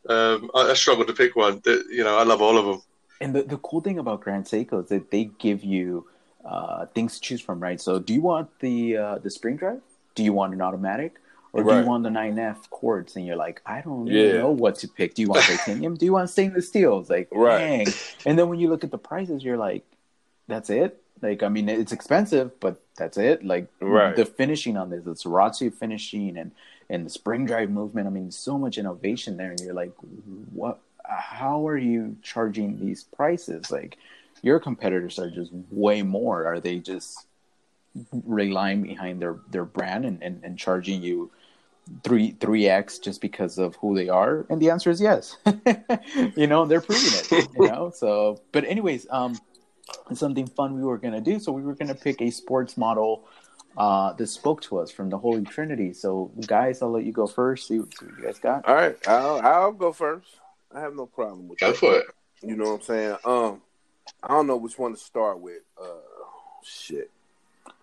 Um, 0.09 0.51
I, 0.53 0.71
I, 0.71 0.75
struggle 0.75 1.05
to 1.05 1.13
pick 1.13 1.37
one. 1.37 1.63
you 1.65 2.03
know, 2.03 2.19
I 2.19 2.25
love 2.25 2.43
all 2.43 2.59
of 2.59 2.65
them. 2.65 2.83
And 3.21 3.35
the, 3.35 3.43
the 3.43 3.59
cool 3.59 3.81
thing 3.81 3.99
about 3.99 4.21
Grand 4.21 4.47
Seiko 4.47 4.83
is 4.83 4.89
that 4.89 5.11
they 5.11 5.25
give 5.39 5.63
you 5.63 6.07
uh, 6.45 6.87
things 6.87 7.15
to 7.17 7.21
choose 7.21 7.41
from, 7.41 7.61
right? 7.61 7.81
So, 7.81 7.99
do 7.99 8.15
you 8.15 8.23
want 8.23 8.49
the 8.61 8.97
uh, 8.97 9.19
the 9.19 9.31
spring 9.31 9.57
drive? 9.57 9.81
Do 10.15 10.25
you 10.25 10.33
want 10.33 10.55
an 10.55 10.63
automatic? 10.63 11.17
Or 11.53 11.65
right. 11.65 11.75
do 11.75 11.81
you 11.81 11.87
want 11.87 12.05
the 12.05 12.11
9F 12.11 12.71
quartz? 12.71 13.17
And 13.17 13.27
you're 13.27 13.37
like, 13.37 13.61
I 13.67 13.81
don't 13.81 14.07
yeah. 14.07 14.35
know 14.35 14.51
what 14.51 14.77
to 14.77 14.89
pick. 14.89 15.15
Do 15.15 15.23
you 15.23 15.29
want 15.29 15.43
titanium? 15.43 15.97
do 15.97 16.07
you 16.07 16.13
want 16.13 16.31
stainless 16.31 16.69
steel? 16.69 17.01
It's 17.01 17.11
like, 17.11 17.29
right. 17.33 17.87
dang. 17.87 17.95
And 18.25 18.39
then 18.39 18.49
when 18.49 18.61
you 18.61 18.69
look 18.69 18.85
at 18.85 18.93
the 18.93 18.99
prices, 18.99 19.43
you're 19.43 19.57
like, 19.57 19.85
that's 20.47 20.71
it? 20.71 21.03
Like, 21.21 21.43
I 21.43 21.49
mean, 21.49 21.69
it's 21.69 21.93
expensive, 21.93 22.59
but 22.61 22.81
that's 22.97 23.19
it. 23.19 23.45
Like, 23.45 23.67
right. 23.81 24.15
the 24.15 24.25
finishing 24.25 24.77
on 24.77 24.91
this, 24.91 25.05
the 25.05 25.13
Swarovski 25.13 25.73
finishing 25.75 26.37
and 26.37 26.53
and 26.89 27.07
the 27.07 27.11
spring 27.11 27.47
drive 27.47 27.71
movement. 27.71 28.07
I 28.07 28.11
mean, 28.11 28.31
so 28.31 28.59
much 28.59 28.79
innovation 28.79 29.37
there, 29.37 29.51
and 29.51 29.61
you're 29.61 29.75
like, 29.75 29.93
what? 30.53 30.81
How 31.11 31.67
are 31.67 31.79
you 31.79 32.17
charging 32.23 32.79
these 32.79 33.05
prices? 33.05 33.71
Like, 33.71 33.99
your 34.43 34.61
competitors 34.61 35.19
are 35.19 35.31
just 35.31 35.53
way 35.71 36.03
more. 36.03 36.47
Are 36.47 36.61
they 36.61 36.79
just 36.79 37.27
relying 38.25 38.83
behind 38.83 39.21
their 39.21 39.37
their 39.51 39.65
brand 39.65 40.05
and 40.05 40.23
and, 40.23 40.45
and 40.45 40.59
charging 40.59 41.03
you? 41.03 41.31
three 42.05 42.31
three 42.39 42.69
x 42.69 43.01
just 43.01 43.21
because 43.21 43.59
of 43.59 43.75
who 43.77 43.97
they 43.97 44.09
are 44.09 44.47
and 44.49 44.63
the 44.63 44.71
answer 44.71 44.91
is 44.91 45.01
yes 45.01 45.39
you 46.37 46.47
know 46.47 46.65
they're 46.65 46.81
proving 46.81 47.11
it 47.15 47.49
you 47.57 47.67
know 47.67 47.91
so 47.93 48.41
but 48.53 48.65
anyways 48.65 49.09
um 49.11 49.35
something 50.15 50.47
fun 50.47 50.75
we 50.75 50.83
were 50.83 50.99
to 50.99 51.21
do. 51.21 51.39
So 51.39 51.53
we 51.53 51.63
were 51.63 51.75
to 51.75 51.95
pick 51.95 52.21
a 52.21 52.31
sports 52.31 52.77
model 52.77 53.25
uh, 53.77 54.13
that 54.15 54.27
spoke 54.27 54.61
to 54.63 54.79
us 54.79 54.91
from 54.91 55.11
the 55.11 55.19
Holy 55.19 55.45
Trinity. 55.45 55.93
So, 55.93 56.33
guys, 56.47 56.83
I'll 56.83 56.91
let 56.91 57.05
you 57.05 57.13
go 57.13 57.27
first. 57.27 57.69
See, 57.69 57.79
see 57.79 57.81
what 57.81 58.19
you 58.19 58.25
guys 58.25 58.39
got. 58.39 58.67
All 58.67 58.75
right, 58.75 58.97
I'll, 59.07 59.41
I'll 59.41 59.73
go 59.73 59.93
first. 59.93 60.27
I 60.75 60.81
have 60.81 60.95
no 60.95 61.07
problem 61.07 61.49
with 61.49 61.59
go 61.59 61.69
that. 61.69 61.77
for 61.77 61.95
it. 61.97 62.07
You 62.43 62.57
know 62.57 62.73
what 62.73 62.81
I'm 62.81 62.83
saying? 62.83 63.17
Um, 63.25 63.63
I 64.23 64.29
don't 64.29 64.47
know 64.47 64.57
which 64.57 64.79
one 64.79 64.93
to 64.93 64.99
start 64.99 65.41
with. 65.41 65.63
Uh, 65.81 65.87
shit. 66.63 67.11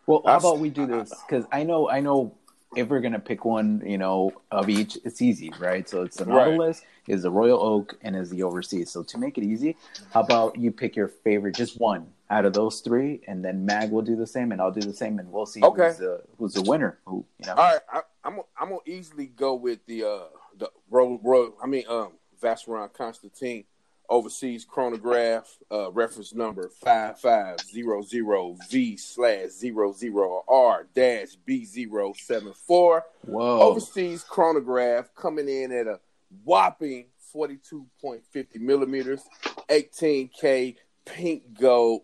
Well, 0.05 0.21
how 0.25 0.37
about 0.37 0.59
we 0.59 0.69
do 0.69 0.87
this? 0.87 1.13
Because 1.27 1.45
I 1.51 1.63
know, 1.63 1.89
I 1.89 1.99
know, 1.99 2.33
if 2.75 2.87
we're 2.89 3.01
gonna 3.01 3.19
pick 3.19 3.45
one, 3.45 3.81
you 3.85 3.97
know, 3.97 4.31
of 4.51 4.69
each, 4.69 4.97
it's 5.03 5.21
easy, 5.21 5.51
right? 5.59 5.87
So 5.87 6.03
it's 6.03 6.17
the 6.17 6.25
Nautilus, 6.25 6.81
right. 6.81 7.15
is 7.15 7.23
the 7.23 7.31
Royal 7.31 7.59
Oak, 7.61 7.97
and 8.01 8.15
is 8.15 8.29
the 8.29 8.43
Overseas. 8.43 8.89
So 8.89 9.03
to 9.03 9.17
make 9.17 9.37
it 9.37 9.43
easy, 9.43 9.75
how 10.13 10.21
about 10.21 10.57
you 10.57 10.71
pick 10.71 10.95
your 10.95 11.07
favorite, 11.07 11.55
just 11.55 11.79
one 11.79 12.07
out 12.29 12.45
of 12.45 12.53
those 12.53 12.81
three, 12.81 13.21
and 13.27 13.43
then 13.43 13.65
Mag 13.65 13.91
will 13.91 14.01
do 14.01 14.15
the 14.15 14.27
same, 14.27 14.51
and 14.51 14.61
I'll 14.61 14.71
do 14.71 14.81
the 14.81 14.93
same, 14.93 15.19
and 15.19 15.31
we'll 15.31 15.45
see 15.45 15.61
okay. 15.63 15.87
who's 15.87 15.97
the 15.97 16.21
who's 16.37 16.53
the 16.53 16.61
winner. 16.63 16.99
Who 17.05 17.25
you 17.39 17.47
know? 17.47 17.53
All 17.53 17.73
right, 17.73 17.81
I, 17.91 18.01
I'm 18.23 18.39
I'm 18.59 18.69
gonna 18.69 18.79
easily 18.85 19.27
go 19.27 19.55
with 19.55 19.85
the 19.85 20.03
uh 20.03 20.25
the 20.57 20.69
Royal 20.89 21.19
Royal. 21.23 21.57
I 21.61 21.67
mean 21.67 21.83
um 21.87 22.11
Vacheron 22.41 22.91
Constantin 22.93 23.65
overseas 24.09 24.65
chronograph 24.65 25.57
uh, 25.71 25.91
reference 25.91 26.33
number 26.33 26.71
5500V 26.83 28.99
slash 28.99 29.49
00R 29.61 30.85
dash 30.95 31.37
B074. 31.47 33.01
Whoa. 33.25 33.59
Overseas 33.59 34.23
chronograph 34.23 35.13
coming 35.15 35.47
in 35.49 35.71
at 35.71 35.85
a 35.87 35.99
whopping 36.43 37.05
42.50 37.35 38.59
millimeters, 38.59 39.21
18K 39.69 40.75
pink 41.05 41.43
gold. 41.59 42.01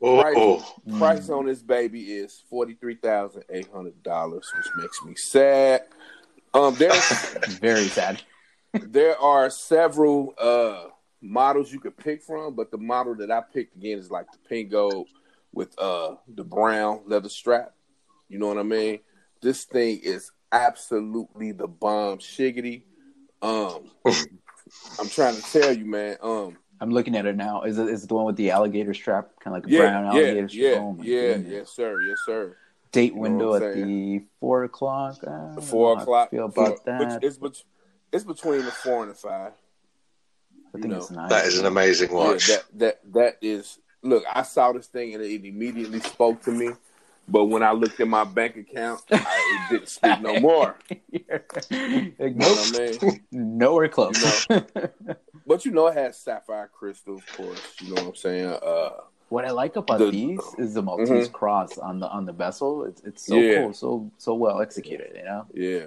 Price, 0.00 0.62
price 0.98 1.30
on 1.30 1.46
this 1.46 1.62
baby 1.62 2.12
is 2.12 2.42
$43,800, 2.52 4.34
which 4.34 4.44
makes 4.76 5.02
me 5.04 5.14
sad. 5.14 5.82
Um, 6.52 6.74
there's 6.74 7.34
very 7.60 7.84
sad. 7.84 8.20
There 8.72 9.18
are 9.18 9.50
several 9.50 10.34
uh 10.38 10.84
models 11.20 11.72
you 11.72 11.78
could 11.78 11.96
pick 11.96 12.22
from, 12.22 12.54
but 12.54 12.70
the 12.70 12.78
model 12.78 13.14
that 13.16 13.30
I 13.30 13.40
picked 13.40 13.76
again 13.76 13.98
is 13.98 14.10
like 14.10 14.26
the 14.32 14.38
pink 14.48 14.70
gold 14.70 15.08
with 15.52 15.78
uh 15.78 16.16
the 16.28 16.44
brown 16.44 17.02
leather 17.06 17.28
strap. 17.28 17.74
You 18.28 18.38
know 18.38 18.48
what 18.48 18.58
I 18.58 18.62
mean? 18.62 19.00
This 19.40 19.64
thing 19.64 20.00
is 20.02 20.30
absolutely 20.50 21.52
the 21.52 21.68
bomb 21.68 22.18
shiggity. 22.18 22.84
Um 23.40 23.90
I'm 24.98 25.08
trying 25.08 25.36
to 25.36 25.42
tell 25.42 25.72
you, 25.72 25.84
man. 25.84 26.16
Um 26.22 26.56
I'm 26.80 26.90
looking 26.90 27.14
at 27.14 27.26
it 27.26 27.36
now. 27.36 27.62
Is 27.62 27.78
it 27.78 27.88
is 27.88 28.04
it 28.04 28.08
the 28.08 28.14
one 28.14 28.24
with 28.24 28.36
the 28.36 28.50
alligator 28.50 28.94
strap? 28.94 29.30
Kind 29.40 29.56
of 29.56 29.62
like 29.62 29.70
a 29.70 29.72
yeah, 29.72 29.78
brown 29.78 30.06
alligator 30.06 30.40
yeah, 30.40 30.46
strap? 30.46 30.62
Yeah, 30.62 30.78
oh 30.78 30.96
yeah, 31.00 31.20
goodness. 31.20 31.52
yes, 31.52 31.70
sir, 31.70 32.00
yes, 32.02 32.18
sir. 32.26 32.56
Date 32.90 33.14
window 33.14 33.54
at 33.54 33.74
the 33.74 34.22
four 34.40 34.64
o'clock. 34.64 35.16
Four 35.62 35.98
o'clock. 35.98 36.30
feel 36.30 36.46
about 36.46 36.84
that. 36.84 37.22
It's, 37.22 37.38
it's 38.12 38.24
between 38.24 38.64
the 38.64 38.70
four 38.70 39.02
and 39.02 39.10
the 39.10 39.14
five. 39.14 39.52
I 40.74 40.78
think 40.78 40.86
know, 40.86 40.98
it's 40.98 41.10
nice. 41.10 41.30
That 41.30 41.46
is 41.46 41.58
an 41.58 41.66
amazing 41.66 42.12
watch. 42.12 42.48
Yeah, 42.48 42.56
that 42.56 43.00
that 43.04 43.12
that 43.12 43.38
is. 43.42 43.78
Look, 44.02 44.24
I 44.32 44.42
saw 44.42 44.72
this 44.72 44.86
thing 44.86 45.14
and 45.14 45.22
it 45.22 45.44
immediately 45.44 46.00
spoke 46.00 46.42
to 46.42 46.50
me. 46.50 46.70
But 47.28 47.44
when 47.44 47.62
I 47.62 47.70
looked 47.70 48.00
at 48.00 48.08
my 48.08 48.24
bank 48.24 48.56
account, 48.56 49.00
I, 49.12 49.68
it 49.70 49.72
didn't 49.72 49.88
speak 49.88 50.20
no 50.20 50.40
more. 50.40 50.76
you 51.10 51.24
know 51.30 51.38
I 51.70 52.98
mean? 53.00 53.20
Nowhere 53.30 53.88
close. 53.88 54.46
You 54.50 54.56
know? 54.74 54.88
but 55.46 55.64
you 55.64 55.70
know, 55.70 55.86
it 55.86 55.94
has 55.94 56.18
sapphire 56.18 56.68
crystal, 56.72 57.16
of 57.16 57.26
course. 57.36 57.76
You 57.80 57.94
know 57.94 58.02
what 58.02 58.08
I'm 58.08 58.14
saying? 58.16 58.46
Uh, 58.46 58.90
what 59.28 59.44
I 59.44 59.50
like 59.50 59.76
about 59.76 60.00
the, 60.00 60.10
these 60.10 60.40
is 60.58 60.74
the 60.74 60.82
Maltese 60.82 61.08
mm-hmm. 61.08 61.32
cross 61.32 61.78
on 61.78 62.00
the 62.00 62.08
on 62.08 62.26
the 62.26 62.32
bezel. 62.32 62.84
It's 62.84 63.00
it's 63.02 63.26
so 63.26 63.36
yeah. 63.36 63.62
cool, 63.62 63.72
so 63.72 64.10
so 64.18 64.34
well 64.34 64.60
executed. 64.60 65.12
You 65.14 65.24
know? 65.24 65.46
Yeah. 65.54 65.86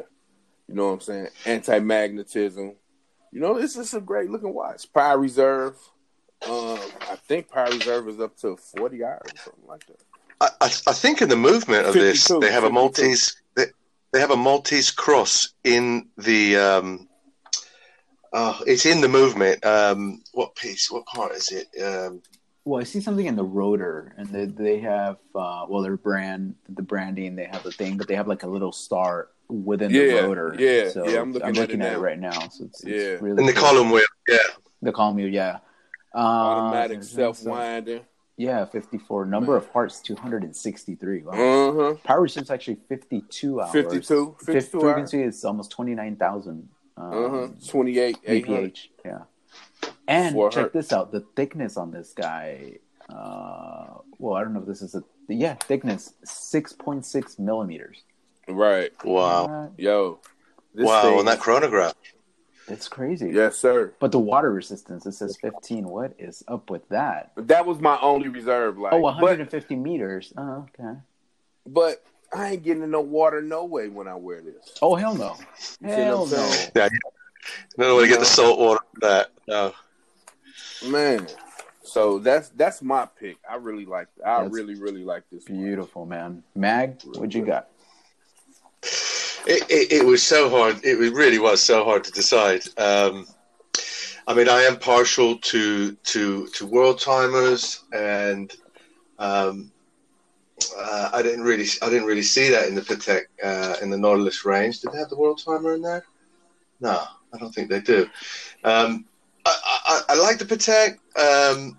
You 0.67 0.75
know 0.75 0.87
what 0.87 0.93
I'm 0.93 1.01
saying? 1.01 1.27
Anti 1.45 1.79
magnetism. 1.79 2.75
You 3.31 3.39
know, 3.39 3.59
this 3.59 3.75
is 3.75 3.93
a 3.93 4.01
great 4.01 4.29
looking 4.29 4.53
watch. 4.53 4.91
Power 4.93 5.19
Reserve. 5.19 5.75
Um, 6.47 6.79
I 7.09 7.17
think 7.27 7.49
Power 7.49 7.69
Reserve 7.71 8.09
is 8.09 8.19
up 8.19 8.37
to 8.37 8.55
40 8.55 9.03
hours 9.03 9.21
or 9.25 9.37
something 9.37 9.67
like 9.67 9.85
that. 9.87 9.97
I, 10.41 10.47
I, 10.61 10.65
I 10.65 10.93
think 10.93 11.21
in 11.21 11.29
the 11.29 11.35
movement 11.35 11.85
of 11.85 11.93
this, 11.93 12.27
they 12.27 12.51
have 12.51 12.63
52. 12.63 12.65
a 12.65 12.69
Maltese. 12.71 13.41
They, 13.55 13.65
they, 14.11 14.19
have 14.19 14.31
a 14.31 14.37
Maltese 14.37 14.91
cross 14.91 15.53
in 15.63 16.09
the. 16.17 16.57
Um, 16.57 17.09
oh, 18.33 18.59
it's 18.65 18.85
in 18.85 19.01
the 19.01 19.07
movement. 19.07 19.65
Um, 19.65 20.23
what 20.33 20.55
piece? 20.55 20.91
What 20.91 21.05
part 21.05 21.33
is 21.33 21.51
it? 21.51 21.81
Um, 21.81 22.21
well, 22.65 22.81
I 22.81 22.83
see 22.83 22.99
something 22.99 23.27
in 23.27 23.35
the 23.35 23.43
rotor, 23.43 24.13
and 24.17 24.27
they 24.27 24.45
they 24.45 24.79
have 24.79 25.17
uh, 25.35 25.65
well, 25.69 25.83
their 25.83 25.97
brand, 25.97 26.55
the 26.67 26.81
branding, 26.81 27.35
they 27.35 27.45
have 27.45 27.63
the 27.63 27.71
thing, 27.71 27.97
but 27.97 28.07
they 28.07 28.15
have 28.15 28.27
like 28.27 28.43
a 28.43 28.47
little 28.47 28.71
star 28.71 29.29
within 29.49 29.91
yeah, 29.91 30.21
the 30.21 30.27
rotor. 30.27 30.55
Yeah, 30.57 30.89
so 30.89 31.07
yeah, 31.07 31.21
I'm 31.21 31.33
looking, 31.33 31.47
I'm 31.47 31.53
looking 31.53 31.81
at, 31.81 31.87
it, 31.87 31.91
at 31.91 31.97
it, 31.97 31.99
right 31.99 32.19
now. 32.19 32.39
So 32.49 32.65
it's, 32.65 32.83
yeah, 32.85 32.95
it's 32.95 33.21
really 33.21 33.41
in 33.41 33.45
the 33.45 33.53
cool. 33.53 33.63
column 33.63 33.91
wheel. 33.91 34.05
Yeah, 34.27 34.37
the 34.81 34.91
column 34.91 35.15
wheel. 35.15 35.27
Yeah, 35.27 35.59
uh, 36.13 36.17
automatic 36.17 37.03
self 37.03 37.43
winding. 37.43 38.01
Yeah, 38.37 38.65
54. 38.65 39.25
Number 39.25 39.53
Man. 39.53 39.61
of 39.61 39.71
parts 39.71 40.01
263. 40.01 41.23
Wow. 41.23 41.31
Uh-huh. 41.31 41.95
Power 42.03 42.27
ship's 42.27 42.49
actually 42.49 42.79
52 42.89 43.61
hours. 43.61 43.71
52. 43.71 44.35
52 44.43 44.79
frequency 44.81 45.23
is 45.23 45.45
almost 45.45 45.71
29,000. 45.71 46.67
Um, 46.97 47.13
uh-huh. 47.13 47.47
28 47.65 48.17
APH. 48.27 48.87
Yeah. 49.05 49.19
And 50.07 50.35
check 50.51 50.73
this 50.73 50.91
out. 50.91 51.11
The 51.11 51.21
thickness 51.35 51.77
on 51.77 51.91
this 51.91 52.13
guy. 52.13 52.79
Uh, 53.09 53.99
well, 54.19 54.35
I 54.35 54.43
don't 54.43 54.53
know 54.53 54.59
if 54.59 54.65
this 54.65 54.81
is 54.81 54.95
a 54.95 55.03
yeah 55.27 55.55
thickness 55.55 56.13
6.6 56.25 57.39
millimeters. 57.39 58.03
Right. 58.47 58.91
Wow. 59.03 59.71
Yo. 59.77 60.19
wow, 60.75 61.01
thing, 61.01 61.19
on 61.19 61.25
that 61.25 61.39
chronograph. 61.39 61.93
It's 62.67 62.87
crazy. 62.87 63.31
Yes, 63.31 63.57
sir. 63.57 63.93
But 63.99 64.11
the 64.11 64.19
water 64.19 64.51
resistance, 64.51 65.05
it 65.05 65.13
says 65.13 65.37
15. 65.41 65.87
What 65.87 66.13
is 66.17 66.43
up 66.47 66.69
with 66.69 66.87
that? 66.89 67.31
That 67.35 67.65
was 67.65 67.79
my 67.79 67.97
only 68.01 68.29
reserve. 68.29 68.77
Like, 68.77 68.93
oh, 68.93 68.99
150 68.99 69.75
but, 69.75 69.81
meters. 69.81 70.33
Oh, 70.35 70.67
okay. 70.79 70.99
But 71.67 72.03
I 72.33 72.51
ain't 72.51 72.63
getting 72.63 72.83
in 72.83 72.91
no 72.91 73.01
water 73.01 73.41
no 73.41 73.65
way 73.65 73.89
when 73.89 74.07
I 74.07 74.15
wear 74.15 74.41
this. 74.41 74.77
Oh, 74.81 74.95
hell 74.95 75.15
no. 75.15 75.37
hell 75.83 76.25
no. 76.25 76.65
Yeah, 76.75 76.89
no 77.77 77.97
way 77.97 78.03
to 78.03 78.09
get 78.09 78.19
the 78.19 78.25
salt 78.25 78.59
water 78.59 78.81
that. 79.01 79.31
No. 79.47 79.73
Man. 80.87 81.27
So 81.83 82.17
that's 82.17 82.49
that's 82.49 82.81
my 82.81 83.07
pick. 83.19 83.37
I 83.49 83.55
really 83.55 83.85
like. 83.85 84.07
I 84.25 84.41
that's 84.41 84.53
really 84.53 84.75
really 84.75 85.03
like 85.03 85.23
this. 85.31 85.45
Beautiful, 85.45 86.01
one. 86.01 86.09
man. 86.09 86.43
Mag, 86.55 87.01
what 87.03 87.33
you 87.33 87.45
got? 87.45 87.69
It, 89.47 89.91
it, 89.91 90.05
was 90.05 90.23
so 90.23 90.49
hard. 90.49 90.83
It 90.83 90.97
really 90.97 91.37
was 91.37 91.61
so 91.61 91.83
hard 91.83 92.03
to 92.05 92.11
decide. 92.11 92.63
Um, 92.79 93.27
I 94.27 94.33
mean, 94.33 94.49
I 94.49 94.61
am 94.61 94.77
partial 94.77 95.37
to 95.37 95.91
to 95.93 96.47
to 96.47 96.65
world 96.65 96.99
timers, 96.99 97.83
and 97.93 98.51
um, 99.19 99.71
uh, 100.77 101.09
I 101.13 101.21
didn't 101.21 101.43
really 101.43 101.67
I 101.81 101.89
didn't 101.89 102.07
really 102.07 102.23
see 102.23 102.49
that 102.49 102.67
in 102.67 102.73
the 102.73 102.81
Patek 102.81 103.23
uh, 103.43 103.75
in 103.83 103.91
the 103.91 103.97
Nautilus 103.97 104.45
range. 104.45 104.81
Did 104.81 104.93
they 104.93 104.97
have 104.97 105.09
the 105.09 105.17
world 105.17 105.41
timer 105.43 105.75
in 105.75 105.81
there? 105.81 106.05
No, 106.79 107.03
I 107.33 107.37
don't 107.37 107.53
think 107.53 107.69
they 107.69 107.81
do. 107.81 108.09
Um, 108.63 109.05
I, 109.45 109.55
I, 109.85 110.01
I, 110.09 110.15
like 110.15 110.39
the 110.39 110.45
Patek, 110.45 110.97
um, 111.19 111.77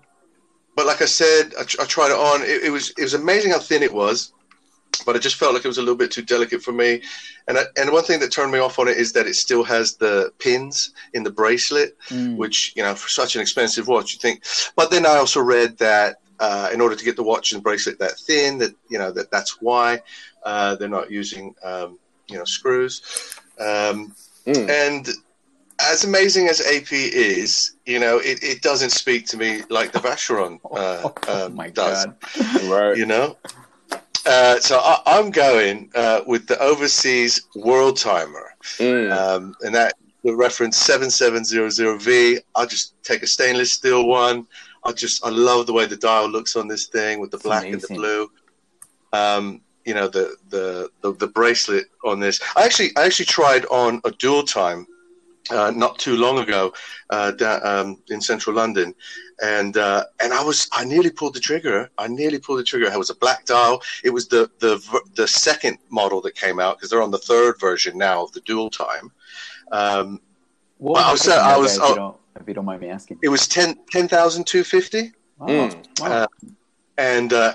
but 0.75 0.85
like 0.85 1.01
I 1.01 1.05
said, 1.05 1.53
I, 1.59 1.63
I 1.63 1.85
tried 1.85 2.11
it 2.11 2.17
on. 2.17 2.43
It, 2.43 2.63
it 2.63 2.69
was 2.69 2.91
it 2.91 3.03
was 3.03 3.13
amazing 3.13 3.51
how 3.51 3.59
thin 3.59 3.83
it 3.83 3.93
was 3.93 4.31
but 5.05 5.15
I 5.15 5.19
just 5.19 5.35
felt 5.35 5.53
like 5.53 5.65
it 5.65 5.67
was 5.67 5.77
a 5.77 5.81
little 5.81 5.95
bit 5.95 6.11
too 6.11 6.21
delicate 6.21 6.61
for 6.61 6.71
me. 6.71 7.01
And 7.47 7.57
I, 7.57 7.63
and 7.77 7.91
one 7.91 8.03
thing 8.03 8.19
that 8.19 8.31
turned 8.31 8.51
me 8.51 8.59
off 8.59 8.79
on 8.79 8.87
it 8.87 8.97
is 8.97 9.13
that 9.13 9.27
it 9.27 9.35
still 9.35 9.63
has 9.63 9.95
the 9.95 10.31
pins 10.39 10.91
in 11.13 11.23
the 11.23 11.31
bracelet, 11.31 11.97
mm. 12.09 12.35
which 12.35 12.73
you 12.75 12.83
know 12.83 12.95
for 12.95 13.09
such 13.09 13.35
an 13.35 13.41
expensive 13.41 13.87
watch, 13.87 14.13
you 14.13 14.19
think. 14.19 14.43
But 14.75 14.91
then 14.91 15.05
I 15.05 15.17
also 15.17 15.41
read 15.41 15.77
that 15.77 16.17
uh, 16.39 16.69
in 16.73 16.81
order 16.81 16.95
to 16.95 17.05
get 17.05 17.15
the 17.15 17.23
watch 17.23 17.51
and 17.51 17.63
bracelet 17.63 17.99
that 17.99 18.17
thin, 18.19 18.57
that 18.59 18.73
you 18.89 18.97
know 18.97 19.11
that 19.11 19.31
that's 19.31 19.61
why 19.61 20.01
uh, 20.43 20.75
they're 20.75 20.89
not 20.89 21.11
using 21.11 21.55
um, 21.63 21.99
you 22.27 22.37
know 22.37 22.45
screws. 22.45 23.01
Um, 23.59 24.15
mm. 24.45 24.69
And 24.69 25.07
as 25.79 26.03
amazing 26.03 26.47
as 26.47 26.59
AP 26.61 26.91
is, 26.91 27.75
you 27.85 27.99
know, 27.99 28.17
it, 28.17 28.43
it 28.43 28.61
doesn't 28.61 28.89
speak 28.89 29.27
to 29.27 29.37
me 29.37 29.61
like 29.69 29.91
the 29.91 29.99
Vacheron 29.99 30.59
uh, 30.71 31.09
oh 31.27 31.45
um, 31.45 31.59
oh 31.59 31.69
does. 31.69 32.07
right. 32.67 32.97
You 32.97 33.05
know, 33.05 33.37
uh, 34.27 34.59
so 34.59 34.79
I, 34.79 35.19
am 35.19 35.31
going 35.31 35.89
uh, 35.95 36.21
with 36.27 36.47
the 36.47 36.59
overseas 36.59 37.47
world 37.55 37.97
timer, 37.97 38.53
mm. 38.77 39.11
um, 39.11 39.55
and 39.61 39.73
that 39.73 39.93
the 40.23 40.35
reference 40.35 40.77
seven 40.77 41.09
seven 41.09 41.43
zero 41.43 41.69
zero 41.69 41.97
V. 41.97 42.39
I'll 42.55 42.67
just 42.67 43.01
take 43.03 43.23
a 43.23 43.27
stainless 43.27 43.71
steel 43.71 44.05
one. 44.07 44.45
I 44.83 44.91
just 44.91 45.25
I 45.25 45.29
love 45.29 45.65
the 45.65 45.73
way 45.73 45.85
the 45.85 45.97
dial 45.97 46.29
looks 46.29 46.55
on 46.55 46.67
this 46.67 46.87
thing 46.87 47.19
with 47.19 47.31
the 47.31 47.37
black 47.37 47.65
and 47.65 47.81
the 47.81 47.87
blue. 47.87 48.31
Um, 49.13 49.61
you 49.85 49.93
know 49.93 50.09
the, 50.09 50.35
the, 50.49 50.89
the 51.01 51.13
the 51.13 51.27
bracelet 51.27 51.85
on 52.03 52.19
this. 52.19 52.41
I 52.55 52.65
actually 52.65 52.91
I 52.97 53.05
actually 53.05 53.25
tried 53.25 53.65
on 53.67 54.01
a 54.03 54.11
dual 54.11 54.43
time 54.43 54.85
uh, 55.51 55.71
not 55.75 55.97
too 55.99 56.15
long 56.15 56.39
ago 56.39 56.73
uh, 57.09 57.31
da- 57.31 57.61
um, 57.63 58.01
in 58.09 58.21
central 58.21 58.55
London, 58.55 58.93
and 59.41 59.77
uh, 59.77 60.03
and 60.21 60.33
I 60.33 60.43
was 60.43 60.67
I 60.71 60.83
nearly 60.85 61.09
pulled 61.09 61.35
the 61.35 61.39
trigger. 61.39 61.89
I 61.97 62.07
nearly 62.07 62.39
pulled 62.39 62.59
the 62.59 62.63
trigger. 62.63 62.87
It 62.87 62.97
was 62.97 63.09
a 63.09 63.15
black 63.15 63.45
dial. 63.45 63.81
It 64.03 64.09
was 64.09 64.27
the 64.27 64.49
the 64.59 64.81
the 65.15 65.27
second 65.27 65.77
model 65.89 66.21
that 66.21 66.35
came 66.35 66.59
out 66.59 66.77
because 66.77 66.89
they're 66.89 67.01
on 67.01 67.11
the 67.11 67.17
third 67.17 67.59
version 67.59 67.97
now 67.97 68.23
of 68.23 68.31
the 68.31 68.41
dual 68.41 68.69
time. 68.69 69.11
Um, 69.71 70.21
what 70.77 71.03
I 71.03 71.11
was, 71.11 71.27
I 71.27 71.57
was, 71.57 71.77
if 71.77 71.89
you, 71.89 71.95
don't, 71.95 72.17
if 72.39 72.47
you 72.47 72.53
don't 72.53 72.65
mind 72.65 72.81
me 72.81 72.89
asking, 72.89 73.19
it 73.23 73.29
was 73.29 73.47
ten 73.47 73.77
ten 73.91 74.07
thousand 74.07 74.45
two 74.45 74.63
fifty. 74.63 75.11
Mm. 75.39 75.99
Wow. 75.99 76.07
Uh, 76.07 76.27
and 76.97 77.33
uh, 77.33 77.53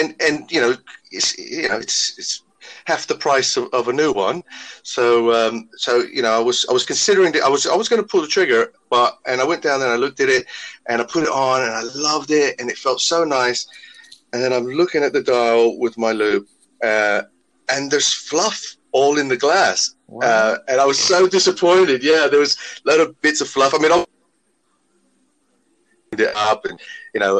and 0.00 0.14
and 0.20 0.50
you 0.52 0.60
know, 0.60 0.76
it's, 1.10 1.36
you 1.36 1.68
know, 1.68 1.78
it's 1.78 2.18
it's 2.18 2.43
half 2.84 3.06
the 3.06 3.14
price 3.14 3.56
of, 3.56 3.72
of 3.72 3.88
a 3.88 3.92
new 3.92 4.12
one. 4.12 4.42
So, 4.82 5.32
um, 5.32 5.68
so 5.76 6.02
you 6.02 6.22
know, 6.22 6.32
I 6.32 6.38
was 6.38 6.66
I 6.68 6.72
was 6.72 6.84
considering 6.84 7.34
it. 7.34 7.42
I 7.42 7.48
was 7.48 7.66
I 7.66 7.74
was 7.74 7.88
going 7.88 8.02
to 8.02 8.08
pull 8.08 8.20
the 8.20 8.26
trigger, 8.26 8.72
but 8.90 9.18
and 9.26 9.40
I 9.40 9.44
went 9.44 9.62
down 9.62 9.80
there 9.80 9.92
and 9.92 9.96
I 9.96 10.04
looked 10.04 10.20
at 10.20 10.28
it, 10.28 10.46
and 10.86 11.00
I 11.00 11.04
put 11.04 11.24
it 11.24 11.30
on, 11.30 11.62
and 11.62 11.72
I 11.72 11.82
loved 11.94 12.30
it, 12.30 12.60
and 12.60 12.70
it 12.70 12.78
felt 12.78 13.00
so 13.00 13.24
nice. 13.24 13.66
And 14.32 14.42
then 14.42 14.52
I'm 14.52 14.66
looking 14.66 15.02
at 15.02 15.12
the 15.12 15.22
dial 15.22 15.78
with 15.78 15.96
my 15.96 16.12
loupe, 16.12 16.48
uh, 16.82 17.22
and 17.70 17.90
there's 17.90 18.12
fluff 18.12 18.76
all 18.92 19.18
in 19.18 19.28
the 19.28 19.36
glass, 19.36 19.94
wow. 20.06 20.26
uh, 20.26 20.58
and 20.68 20.80
I 20.80 20.84
was 20.84 20.98
so 20.98 21.28
disappointed. 21.28 22.02
Yeah, 22.02 22.28
there 22.28 22.40
was 22.40 22.56
a 22.86 22.90
lot 22.90 23.00
of 23.00 23.20
bits 23.20 23.40
of 23.40 23.48
fluff. 23.48 23.74
I 23.74 23.78
mean. 23.78 23.92
I 23.92 24.04
it 26.20 26.30
up 26.36 26.64
and 26.64 26.80
you 27.12 27.18
know 27.18 27.38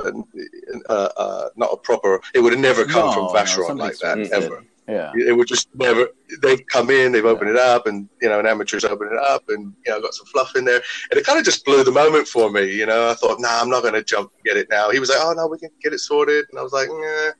uh, 0.89 1.09
uh, 1.17 1.49
not 1.55 1.71
a 1.73 1.77
proper 1.77 2.21
it 2.35 2.41
would 2.41 2.53
have 2.53 2.61
never 2.61 2.85
come 2.85 3.07
no, 3.07 3.13
from 3.13 3.29
Vacheron 3.29 3.77
no, 3.77 3.85
like 3.85 3.97
that 3.99 4.19
ever 4.33 4.65
yeah. 4.89 5.13
It 5.15 5.37
would 5.37 5.49
just 5.49 5.69
never 5.75 6.09
they've 6.43 6.65
come 6.67 6.91
in 6.91 7.13
they've 7.13 7.25
opened 7.25 7.55
yeah. 7.55 7.63
it 7.63 7.77
up 7.77 7.87
and 7.87 8.09
you 8.21 8.29
know 8.29 8.39
an 8.39 8.47
amateur's 8.47 8.85
opened 8.85 9.13
it 9.13 9.19
up 9.19 9.45
and 9.49 9.73
you 9.87 9.93
know 9.93 10.01
got 10.01 10.15
some 10.15 10.27
fluff 10.27 10.57
in 10.57 10.65
there. 10.65 10.83
And 11.11 11.19
it 11.19 11.25
kind 11.25 11.39
of 11.39 11.45
just 11.45 11.65
blew 11.65 11.83
the 11.85 11.91
moment 11.91 12.29
for 12.29 12.51
me 12.51 12.71
you 12.71 12.87
know. 12.87 13.09
I 13.09 13.15
thought 13.15 13.41
nah 13.41 13.61
I'm 13.61 13.71
not 13.71 13.83
going 13.83 13.95
to 13.95 14.05
jump 14.05 14.31
and 14.35 14.45
get 14.45 14.57
it 14.57 14.69
now. 14.71 14.91
He 14.91 14.99
was 14.99 15.09
like 15.09 15.19
oh 15.21 15.33
no 15.33 15.47
we 15.47 15.59
can 15.59 15.71
get 15.83 15.93
it 15.93 16.01
sorted. 16.01 16.45
And 16.51 16.59
I 16.59 16.63
was 16.63 16.73
like 16.73 16.89
nah, 16.89 17.31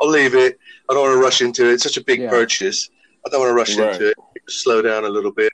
I'll 0.00 0.10
leave 0.10 0.34
it. 0.34 0.58
I 0.88 0.94
don't 0.94 1.02
want 1.02 1.14
to 1.14 1.22
rush 1.22 1.40
into 1.40 1.68
it. 1.68 1.74
It's 1.74 1.82
such 1.84 1.96
a 1.96 2.04
big 2.04 2.20
yeah. 2.20 2.30
purchase. 2.30 2.90
I 3.26 3.30
don't 3.30 3.40
want 3.40 3.50
to 3.50 3.54
rush 3.54 3.76
right. 3.76 3.92
into 3.92 4.10
it. 4.10 4.16
Slow 4.48 4.82
down 4.82 5.04
a 5.04 5.08
little 5.08 5.32
bit. 5.32 5.52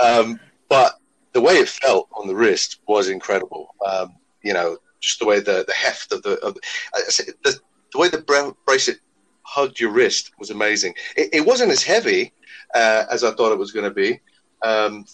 Um, 0.00 0.40
but 0.68 0.98
the 1.32 1.40
way 1.40 1.54
it 1.54 1.68
felt 1.68 2.08
on 2.12 2.26
the 2.26 2.34
wrist 2.34 2.80
was 2.86 3.08
incredible. 3.08 3.74
Um, 3.86 4.16
you 4.42 4.52
know, 4.52 4.78
just 5.00 5.18
the 5.18 5.26
way 5.26 5.40
the, 5.40 5.64
the 5.66 5.74
heft 5.74 6.12
of 6.12 6.22
the, 6.22 6.38
of 6.40 6.54
the, 6.54 7.34
the, 7.42 7.58
the 7.92 7.98
way 7.98 8.08
the 8.08 8.54
bracelet 8.64 9.00
hugged 9.42 9.80
your 9.80 9.90
wrist 9.90 10.32
was 10.38 10.50
amazing. 10.50 10.94
It, 11.16 11.30
it 11.32 11.46
wasn't 11.46 11.72
as 11.72 11.82
heavy 11.82 12.32
uh, 12.74 13.04
as 13.10 13.24
I 13.24 13.32
thought 13.32 13.52
it 13.52 13.58
was 13.58 13.72
going 13.72 13.88
to 13.88 13.94
be, 13.94 14.20
um, 14.62 15.04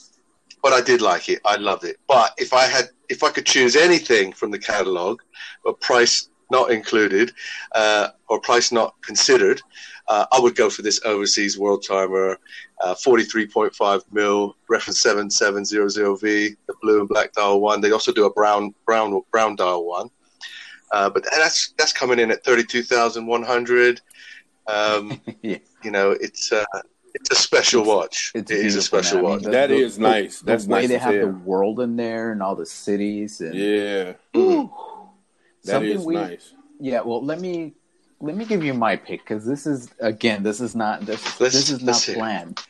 but 0.63 0.73
I 0.73 0.81
did 0.81 1.01
like 1.01 1.29
it. 1.29 1.41
I 1.45 1.57
loved 1.57 1.85
it. 1.85 1.99
But 2.07 2.33
if 2.39 2.53
I 2.53 2.65
had, 2.65 2.91
if 3.09 3.23
I 3.23 3.31
could 3.31 3.47
choose 3.47 3.77
anything 3.77 4.33
from 4.33 4.51
the 4.51 4.59
catalog, 4.59 5.21
but 5.65 5.81
price 5.81 6.29
not 6.51 6.71
included 6.71 7.33
uh, 7.75 8.09
or 8.29 8.41
price 8.41 8.73
not 8.73 8.95
considered, 9.03 9.61
uh, 10.09 10.25
I 10.33 10.41
would 10.41 10.57
go 10.57 10.71
for 10.71 10.83
this 10.83 11.01
overseas 11.05 11.59
world 11.59 11.85
timer, 11.87 12.39
uh, 12.83 12.95
43.5 12.95 14.03
mil, 14.11 14.57
reference 14.69 15.03
7700V, 15.03 16.57
the 16.67 16.75
blue 16.83 17.01
and 17.01 17.09
black 17.09 17.33
dial 17.33 17.61
one. 17.61 17.81
They 17.81 17.93
also 17.93 18.13
do 18.13 18.25
a 18.25 18.33
brown 18.33 18.75
brown 18.87 19.21
brown 19.31 19.57
dial 19.57 19.85
one, 19.85 20.11
uh, 20.93 21.11
but 21.11 21.25
that's 21.25 21.73
that's 21.79 21.93
coming 21.93 22.19
in 22.19 22.31
at 22.31 22.45
32,100. 22.45 24.01
Um, 24.67 25.21
yeah. 25.43 25.59
You 25.83 25.91
know, 25.91 26.11
it's 26.11 26.53
uh, 26.53 26.65
it's 27.15 27.31
a 27.31 27.35
special 27.35 27.81
it's, 27.83 27.89
watch. 27.89 28.33
It's 28.35 28.51
it 28.51 28.59
is 28.59 28.77
a 28.77 28.83
special 28.83 29.23
watch. 29.23 29.43
the, 29.43 29.51
that 29.51 29.69
the, 29.69 29.77
is 29.77 29.99
nice. 29.99 30.41
That's 30.41 30.65
the 30.65 30.73
way 30.73 30.81
nice 30.83 30.89
they 30.91 30.99
have 30.99 31.15
the 31.15 31.29
world 31.29 31.81
in 31.81 31.97
there 31.97 32.33
and 32.33 32.43
all 32.43 32.57
the 32.57 32.67
cities. 32.67 33.41
And, 33.41 33.55
yeah, 33.55 34.13
that 34.33 34.71
Something 35.63 35.91
is 35.91 36.05
we, 36.05 36.15
nice. 36.15 36.53
Yeah, 36.81 37.01
well, 37.01 37.25
let 37.25 37.41
me 37.41 37.75
let 38.21 38.37
me 38.37 38.45
give 38.45 38.65
you 38.65 38.75
my 38.75 38.97
pick 38.97 39.21
because 39.21 39.45
this 39.45 39.67
is 39.67 39.91
again, 40.01 40.43
this 40.43 40.61
is 40.61 40.75
not 40.75 41.03
this 41.03 41.41
let's, 41.41 41.55
this 41.55 41.71
is 41.71 41.83
not 41.83 42.01
planned. 42.15 42.61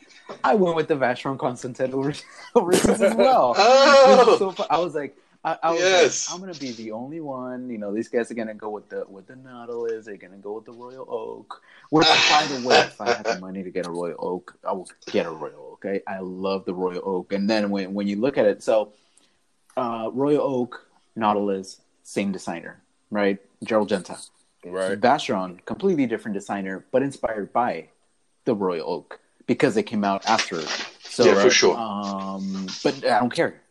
I 0.43 0.55
went 0.55 0.75
with 0.75 0.87
the 0.87 0.95
Vacheron 0.95 1.39
Constantin 1.39 1.93
overseas 2.55 3.01
as 3.01 3.15
well. 3.15 3.55
oh! 3.57 4.35
so 4.37 4.65
I 4.69 4.77
was 4.77 4.93
like, 4.93 5.17
I, 5.43 5.57
I 5.63 5.71
was 5.71 5.79
yes. 5.79 6.29
like, 6.29 6.35
I'm 6.35 6.41
gonna 6.41 6.59
be 6.59 6.71
the 6.73 6.91
only 6.91 7.21
one. 7.21 7.69
You 7.69 7.77
know, 7.77 7.93
these 7.93 8.09
guys 8.09 8.29
are 8.29 8.33
gonna 8.33 8.53
go 8.53 8.69
with 8.69 8.89
the 8.89 9.05
with 9.07 9.27
the 9.27 9.37
Nautilus. 9.37 10.05
They're 10.05 10.17
gonna 10.17 10.37
go 10.37 10.53
with 10.53 10.65
the 10.65 10.73
Royal 10.73 11.05
Oak. 11.09 11.61
Which, 11.89 12.05
by 12.07 12.45
the 12.51 12.67
way, 12.67 12.79
if 12.79 12.99
I 12.99 13.13
had 13.13 13.25
the 13.25 13.39
money 13.39 13.63
to 13.63 13.71
get 13.71 13.87
a 13.87 13.91
Royal 13.91 14.17
Oak, 14.19 14.57
I 14.67 14.73
will 14.73 14.89
get 15.07 15.25
a 15.25 15.31
Royal 15.31 15.71
Oak. 15.71 15.85
Okay, 15.85 16.01
I 16.05 16.19
love 16.19 16.65
the 16.65 16.73
Royal 16.73 17.01
Oak. 17.05 17.31
And 17.31 17.49
then 17.49 17.69
when 17.69 17.93
when 17.93 18.07
you 18.07 18.17
look 18.17 18.37
at 18.37 18.45
it, 18.45 18.61
so 18.61 18.91
uh, 19.77 20.09
Royal 20.11 20.41
Oak, 20.41 20.85
Nautilus, 21.15 21.81
same 22.03 22.33
designer, 22.33 22.81
right? 23.09 23.39
Gerald 23.63 23.87
Genta. 23.87 24.17
Right. 24.65 24.99
Vacheron, 24.99 25.63
completely 25.65 26.05
different 26.05 26.35
designer, 26.35 26.85
but 26.91 27.01
inspired 27.01 27.53
by 27.53 27.87
the 28.43 28.53
Royal 28.53 28.89
Oak 28.89 29.21
because 29.47 29.77
it 29.77 29.83
came 29.83 30.03
out 30.03 30.25
after. 30.25 30.61
So, 31.01 31.23
yeah, 31.23 31.41
for 31.41 31.49
sure. 31.49 31.77
Um, 31.77 32.67
but 32.83 33.05
I 33.05 33.19
don't 33.19 33.33
care. 33.33 33.61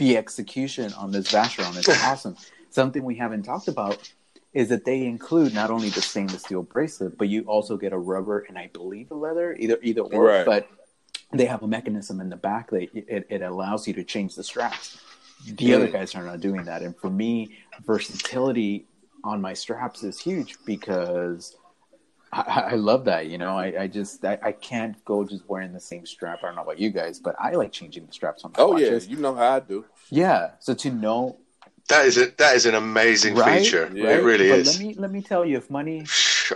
The 0.00 0.16
execution 0.16 0.94
on 0.94 1.12
this 1.12 1.30
Vacheron 1.30 1.76
is 1.76 1.86
awesome. 2.04 2.34
Something 2.70 3.04
we 3.04 3.16
haven't 3.16 3.42
talked 3.42 3.68
about 3.68 4.10
is 4.54 4.70
that 4.70 4.86
they 4.86 5.04
include 5.04 5.52
not 5.52 5.70
only 5.70 5.90
the 5.90 6.00
stainless 6.00 6.40
steel 6.40 6.62
bracelet, 6.62 7.18
but 7.18 7.28
you 7.28 7.42
also 7.42 7.76
get 7.76 7.92
a 7.92 7.98
rubber 7.98 8.40
and 8.48 8.58
I 8.58 8.68
believe 8.68 9.10
a 9.10 9.14
leather, 9.14 9.54
either 9.58 9.78
either 9.82 10.00
or. 10.00 10.24
Right. 10.24 10.46
But 10.46 10.70
they 11.34 11.44
have 11.44 11.62
a 11.62 11.66
mechanism 11.66 12.18
in 12.18 12.30
the 12.30 12.36
back 12.36 12.70
that 12.70 12.88
it, 12.94 13.26
it 13.28 13.42
allows 13.42 13.86
you 13.86 13.92
to 13.92 14.02
change 14.02 14.36
the 14.36 14.42
straps. 14.42 15.02
The 15.46 15.74
other 15.74 15.88
mm. 15.88 15.92
guys 15.92 16.14
are 16.14 16.24
not 16.24 16.40
doing 16.40 16.64
that, 16.64 16.80
and 16.80 16.96
for 16.96 17.10
me, 17.10 17.58
versatility 17.84 18.86
on 19.22 19.42
my 19.42 19.52
straps 19.52 20.02
is 20.02 20.18
huge 20.18 20.56
because 20.64 21.56
I, 22.32 22.68
I 22.70 22.74
love 22.74 23.04
that. 23.06 23.26
You 23.26 23.38
know, 23.38 23.58
I, 23.58 23.82
I 23.82 23.86
just 23.86 24.24
I, 24.24 24.38
I, 24.42 24.52
can't 24.52 25.04
go 25.04 25.24
just 25.24 25.48
wearing 25.48 25.72
the 25.72 25.80
same 25.80 26.06
strap. 26.06 26.38
I 26.42 26.46
don't 26.46 26.56
know 26.56 26.62
about 26.62 26.78
you 26.78 26.90
guys, 26.90 27.18
but 27.18 27.34
I 27.38 27.52
like 27.52 27.72
changing 27.72 28.06
the 28.06 28.12
straps 28.12 28.44
on. 28.44 28.52
My 28.52 28.62
oh 28.62 28.72
watches. 28.72 29.06
yeah, 29.06 29.16
you 29.16 29.20
know 29.20 29.34
how 29.34 29.56
I 29.56 29.60
do. 29.60 29.84
Yeah, 30.10 30.52
so 30.60 30.74
to 30.74 30.90
know 30.90 31.38
that 31.88 32.06
is 32.06 32.18
a, 32.18 32.26
that 32.38 32.54
is 32.54 32.66
an 32.66 32.76
amazing 32.76 33.34
right? 33.34 33.62
feature. 33.62 33.90
Yeah. 33.92 34.10
It 34.10 34.22
really 34.22 34.48
but 34.48 34.60
is. 34.60 34.78
Let 34.78 34.86
me 34.86 34.94
let 34.94 35.10
me 35.10 35.22
tell 35.22 35.44
you, 35.44 35.56
if 35.56 35.70
money, 35.70 36.04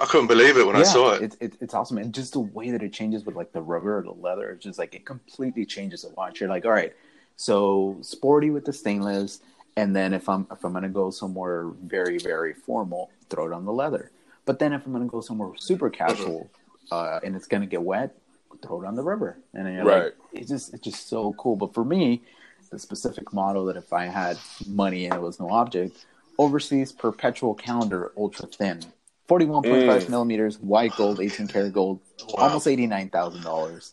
I 0.01 0.05
couldn't 0.07 0.29
believe 0.29 0.57
it 0.57 0.67
when 0.67 0.77
yeah, 0.77 0.83
I 0.83 0.85
saw 0.85 1.13
it. 1.15 1.23
It's 1.23 1.37
it, 1.41 1.57
it's 1.61 1.75
awesome, 1.75 1.99
and 1.99 2.15
just 2.15 2.35
the 2.35 2.41
way 2.41 2.71
that 2.71 2.83
it 2.83 2.93
changes 2.93 3.25
with 3.25 3.35
like 3.35 3.53
the 3.53 3.63
rubber 3.63 3.99
or 3.99 4.03
the 4.03 4.13
leather, 4.13 4.51
it's 4.51 4.65
just 4.65 4.79
like 4.79 4.95
it 4.95 5.05
completely 5.05 5.67
changes 5.67 6.03
the 6.03 6.11
watch. 6.11 6.41
You're 6.41 6.51
like, 6.51 6.65
all 6.65 6.71
right, 6.71 6.95
so 7.37 7.97
sporty 8.01 8.51
with 8.51 8.65
the 8.65 8.73
stainless 8.73 9.41
and 9.77 9.95
then 9.95 10.15
if 10.15 10.29
I'm 10.29 10.47
if 10.51 10.65
I'm 10.65 10.73
gonna 10.73 10.89
go 10.89 11.11
somewhere 11.11 11.67
very 11.83 12.19
very 12.19 12.55
formal, 12.55 13.11
throw 13.29 13.47
it 13.47 13.53
on 13.53 13.65
the 13.65 13.73
leather. 13.73 14.11
But 14.47 14.59
then 14.59 14.73
if 14.73 14.85
I'm 14.87 14.93
gonna 14.93 15.07
go 15.07 15.21
somewhere 15.21 15.51
super 15.57 15.91
casual, 15.91 16.51
uh, 16.91 17.21
and 17.23 17.35
it's 17.35 17.47
gonna 17.47 17.67
get 17.67 17.83
wet, 17.83 18.15
throw 18.63 18.83
it 18.83 18.87
on 18.87 18.95
the 18.95 19.03
rubber. 19.03 19.39
And 19.55 19.75
you're 19.75 19.85
right. 19.85 20.05
like, 20.05 20.15
it's 20.33 20.49
just 20.49 20.75
it's 20.75 20.85
just 20.85 21.09
so 21.09 21.35
cool. 21.35 21.57
But 21.57 21.75
for 21.75 21.85
me, 21.85 22.23
the 22.71 22.79
specific 22.79 23.33
model 23.33 23.67
that 23.67 23.77
if 23.77 23.93
I 23.93 24.07
had 24.07 24.39
money 24.67 25.07
and 25.07 25.15
it 25.15 25.21
was 25.21 25.41
no 25.41 25.51
object, 25.51 26.07
overseas 26.39 26.93
perpetual 26.93 27.55
calendar 27.55 28.13
ultra 28.17 28.47
thin. 28.47 28.81
41.5 29.29 29.63
mm. 29.65 30.09
millimeters, 30.11 30.59
white 30.59 30.95
gold, 30.97 31.19
18 31.21 31.49
karat 31.49 31.73
gold, 31.73 32.01
wow. 32.29 32.45
almost 32.45 32.67
$89,000. 32.67 33.93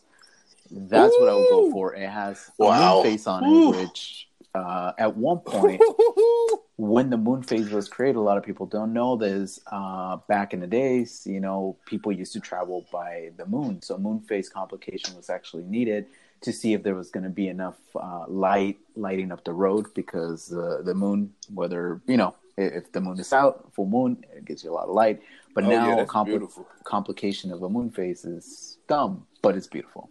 That's 0.71 1.13
Ooh. 1.13 1.19
what 1.19 1.29
I 1.29 1.33
would 1.35 1.49
go 1.49 1.71
for. 1.71 1.95
It 1.95 2.09
has 2.09 2.51
a 2.59 2.65
wow. 2.65 2.95
moon 2.95 3.03
phase 3.03 3.27
on 3.27 3.45
Ooh. 3.45 3.73
it, 3.73 3.77
which 3.77 4.27
uh, 4.53 4.91
at 4.97 5.15
one 5.15 5.39
point 5.39 5.81
when 6.81 7.11
the 7.11 7.17
moon 7.17 7.43
phase 7.43 7.69
was 7.69 7.87
created 7.87 8.15
a 8.15 8.21
lot 8.21 8.39
of 8.39 8.43
people 8.43 8.65
don't 8.65 8.91
know 8.91 9.15
this 9.15 9.59
uh, 9.67 10.17
back 10.27 10.51
in 10.51 10.59
the 10.59 10.65
days 10.65 11.27
you 11.27 11.39
know 11.39 11.77
people 11.85 12.11
used 12.11 12.33
to 12.33 12.39
travel 12.39 12.87
by 12.91 13.29
the 13.37 13.45
moon 13.45 13.79
so 13.83 13.99
moon 13.99 14.19
phase 14.19 14.49
complication 14.49 15.15
was 15.15 15.29
actually 15.29 15.63
needed 15.65 16.07
to 16.41 16.51
see 16.51 16.73
if 16.73 16.81
there 16.81 16.95
was 16.95 17.11
going 17.11 17.23
to 17.23 17.29
be 17.29 17.47
enough 17.47 17.77
uh, 17.95 18.25
light 18.27 18.79
lighting 18.95 19.31
up 19.31 19.43
the 19.43 19.53
road 19.53 19.85
because 19.93 20.51
uh, 20.53 20.81
the 20.83 20.95
moon 20.95 21.31
whether 21.53 22.01
you 22.07 22.17
know 22.17 22.33
if 22.57 22.91
the 22.93 22.99
moon 22.99 23.19
is 23.19 23.31
out 23.31 23.71
full 23.75 23.85
moon 23.85 24.17
it 24.35 24.43
gives 24.43 24.63
you 24.63 24.71
a 24.71 24.73
lot 24.73 24.87
of 24.87 24.95
light 24.95 25.21
but 25.53 25.63
oh, 25.65 25.69
now 25.69 25.87
yeah, 25.89 26.01
a 26.01 26.05
compl- 26.07 26.65
complication 26.83 27.51
of 27.51 27.61
a 27.61 27.69
moon 27.69 27.91
phase 27.91 28.25
is 28.25 28.79
dumb 28.87 29.23
but 29.43 29.55
it's 29.55 29.67
beautiful 29.67 30.09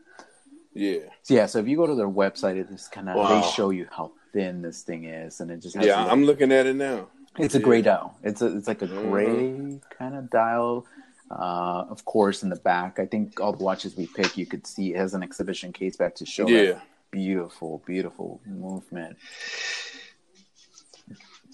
yeah. 0.73 1.01
So 1.23 1.35
yeah. 1.35 1.47
So 1.47 1.59
if 1.59 1.67
you 1.67 1.77
go 1.77 1.89
to 1.89 1.97
their 1.97 2.09
website, 2.09 2.55
it's 2.55 2.87
kind 2.87 3.09
of 3.09 3.17
wow. 3.17 3.41
they 3.41 3.51
show 3.51 3.71
you 3.71 3.89
how 3.91 4.13
thin 4.33 4.63
this 4.63 4.83
thing 4.83 5.05
is, 5.05 5.41
and 5.41 5.51
it 5.51 5.61
just 5.61 5.77
yeah. 5.81 6.05
I'm 6.05 6.25
looking 6.25 6.53
at 6.53 6.67
it 6.67 6.77
now. 6.77 7.09
It's 7.39 7.55
yeah. 7.55 7.61
a 7.61 7.65
gray 7.65 7.83
dial. 7.83 8.17
It's 8.23 8.43
a 8.43 8.57
it's 8.57 8.69
like 8.69 8.83
a 8.83 8.87
gray 8.87 9.27
mm-hmm. 9.27 9.77
kind 9.97 10.15
of 10.15 10.31
dial. 10.31 10.87
Uh, 11.31 11.87
of 11.89 12.05
course, 12.05 12.43
in 12.43 12.49
the 12.49 12.57
back, 12.57 12.99
I 12.99 13.07
think 13.07 13.41
all 13.41 13.53
the 13.53 13.63
watches 13.63 13.97
we 13.97 14.09
pick, 14.09 14.37
you 14.37 14.47
could 14.47 14.67
see 14.67 14.95
it 14.95 14.97
has 14.97 15.15
an 15.15 15.23
exhibition 15.23 15.73
case 15.73 15.97
back 15.97 16.17
to 16.17 16.27
show 16.27 16.49
yeah. 16.49 16.81
beautiful, 17.13 17.83
beautiful 17.87 18.41
movement. 18.47 19.17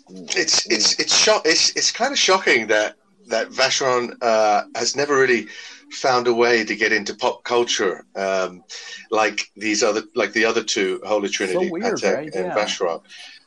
It's 0.08 0.66
it's 0.66 0.98
it's 0.98 1.14
shock. 1.14 1.42
It's 1.44 1.76
it's 1.76 1.90
kind 1.90 2.12
of 2.12 2.18
shocking 2.18 2.68
that 2.68 2.96
that 3.28 3.50
Vacheron 3.50 4.16
uh, 4.22 4.64
has 4.74 4.96
never 4.96 5.16
really 5.16 5.48
found 5.92 6.26
a 6.26 6.34
way 6.34 6.64
to 6.64 6.76
get 6.76 6.92
into 6.92 7.14
pop 7.14 7.44
culture, 7.44 8.04
um, 8.16 8.62
like 9.10 9.50
these 9.56 9.82
other, 9.82 10.02
like 10.14 10.32
the 10.32 10.44
other 10.44 10.62
two, 10.62 11.00
Holy 11.04 11.28
Trinity, 11.28 11.66
so 11.66 11.72
weird, 11.72 11.96
Patek 11.96 12.14
right? 12.14 12.34
and 12.34 12.46
yeah. 12.46 12.54
Vacheron. 12.54 13.02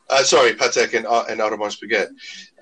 Uh, 0.09 0.23
sorry, 0.23 0.53
Patek 0.53 0.93
and, 0.95 1.05
uh, 1.05 1.25
and 1.29 1.39
Audemars 1.39 1.79
Piguet. 1.79 2.09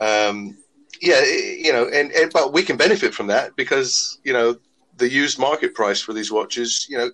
Um, 0.01 0.57
yeah, 1.01 1.23
you 1.23 1.71
know, 1.71 1.87
and, 1.87 2.11
and 2.11 2.31
but 2.33 2.53
we 2.53 2.63
can 2.63 2.75
benefit 2.75 3.13
from 3.13 3.27
that 3.27 3.55
because 3.55 4.19
you 4.23 4.33
know 4.33 4.57
the 4.97 5.09
used 5.09 5.39
market 5.39 5.73
price 5.73 6.01
for 6.01 6.13
these 6.13 6.31
watches, 6.31 6.87
you 6.89 6.97
know, 6.97 7.11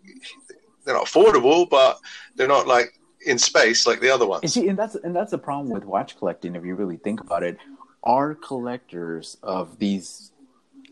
they're 0.86 0.96
not 0.96 1.06
affordable, 1.06 1.70
but 1.70 2.00
they're 2.36 2.48
not 2.48 2.68
like 2.68 3.00
in 3.26 3.38
space 3.38 3.86
like 3.88 4.00
the 4.00 4.10
other 4.10 4.26
ones. 4.26 4.44
And, 4.44 4.52
see, 4.52 4.68
and 4.68 4.78
that's 4.78 4.96
and 4.96 5.16
that's 5.16 5.32
the 5.32 5.38
problem 5.38 5.70
with 5.70 5.86
watch 5.86 6.18
collecting. 6.18 6.56
If 6.56 6.66
you 6.66 6.76
really 6.76 6.98
think 6.98 7.22
about 7.22 7.44
it, 7.44 7.58
our 8.04 8.36
collectors 8.36 9.38
of 9.44 9.80
these 9.80 10.32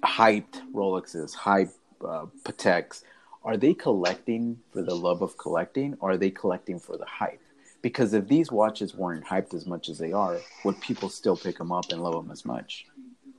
hyped 0.04 0.62
Rolexes, 0.74 1.36
hyped 1.36 1.74
uh, 2.04 2.26
Pateks, 2.44 3.04
are 3.44 3.58
they 3.58 3.74
collecting 3.74 4.60
for 4.72 4.82
the 4.82 4.96
love 4.96 5.22
of 5.22 5.38
collecting, 5.38 5.98
or 6.00 6.12
are 6.12 6.18
they 6.18 6.30
collecting 6.30 6.80
for 6.80 6.98
the 6.98 7.06
hype? 7.06 7.42
Because 7.82 8.14
if 8.14 8.28
these 8.28 8.52
watches 8.52 8.94
weren't 8.94 9.26
hyped 9.26 9.56
as 9.56 9.66
much 9.66 9.90
as 9.90 9.98
they 9.98 10.12
are, 10.12 10.38
would 10.64 10.80
people 10.82 11.10
still 11.10 11.36
pick 11.36 11.58
them 11.58 11.72
up 11.72 11.92
and 11.92 12.04
love 12.04 12.14
them 12.14 12.32
as 12.32 12.46
much? 12.46 12.86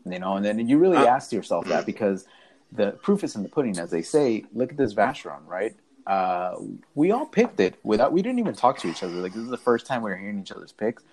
You 0.05 0.19
know, 0.19 0.35
and 0.35 0.45
then 0.45 0.69
you 0.69 0.79
really 0.79 0.97
uh, 0.97 1.07
ask 1.07 1.33
yourself 1.33 1.67
that 1.67 1.87
because 1.87 2.27
the 2.73 2.93
proof 3.03 3.23
is 3.23 3.37
in 3.37 3.45
the 3.45 3.49
pudding, 3.49 3.79
as 3.79 3.91
they 3.91 4.03
say. 4.03 4.45
Look 4.53 4.73
at 4.73 4.77
this 4.77 4.95
Vacheron, 4.95 5.47
right? 5.47 5.77
Uh, 6.05 6.57
we 6.97 7.13
all 7.13 7.27
picked 7.27 7.61
it 7.61 7.79
without. 7.85 8.13
We 8.13 8.23
didn't 8.23 8.41
even 8.41 8.57
talk 8.57 8.79
to 8.79 8.89
each 8.89 9.05
other. 9.05 9.15
Like 9.15 9.33
this 9.33 9.45
is 9.45 9.51
the 9.51 9.57
first 9.57 9.87
time 9.87 10.03
we 10.03 10.11
are 10.11 10.17
hearing 10.17 10.41
each 10.41 10.51
other's 10.51 10.73
picks 10.73 11.05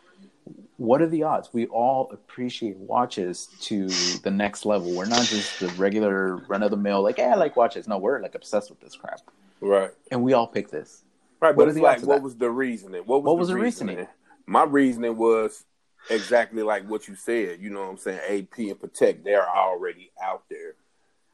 what 0.78 1.02
are 1.02 1.08
the 1.08 1.24
odds? 1.24 1.50
We 1.52 1.68
all 1.68 2.10
appreciate 2.12 2.78
watches 2.78 3.48
to 3.62 3.88
the 4.24 4.32
next 4.32 4.66
level. 4.66 4.96
We're 4.96 5.06
not 5.06 5.26
just 5.26 5.60
the 5.60 5.68
regular 5.70 6.38
run 6.48 6.64
of 6.64 6.72
the 6.72 6.78
mill, 6.78 7.04
like, 7.04 7.18
yeah, 7.18 7.34
I 7.34 7.36
like 7.36 7.56
watches. 7.56 7.88
No, 7.88 7.98
we're 7.98 8.22
like 8.22 8.36
obsessed 8.36 8.70
with 8.70 8.80
this 8.80 8.96
crap. 8.96 9.22
Right. 9.62 9.92
And 10.12 10.24
we 10.24 10.34
all 10.34 10.48
pick 10.48 10.70
this. 10.70 11.04
Right, 11.42 11.56
what 11.56 11.66
but 11.66 11.70
it's 11.70 11.80
like, 11.80 12.02
what 12.04 12.22
was 12.22 12.36
the 12.36 12.50
reasoning? 12.50 13.04
What 13.06 13.24
was, 13.24 13.28
what 13.28 13.38
was 13.38 13.48
the, 13.48 13.56
the 13.56 13.60
reasoning? 13.60 13.98
reasoning? 13.98 14.14
My 14.46 14.64
reasoning 14.64 15.18
was 15.18 15.66
exactly 16.10 16.64
like 16.64 16.88
what 16.90 17.08
you 17.08 17.16
said. 17.16 17.60
You 17.62 17.70
know 17.70 17.82
what 17.82 17.90
I'm 17.92 17.98
saying? 17.98 18.20
AP 18.20 18.58
and 18.60 18.80
Patek, 18.80 19.24
they're 19.24 19.48
already 19.48 20.12
out 20.22 20.44
there. 20.50 20.76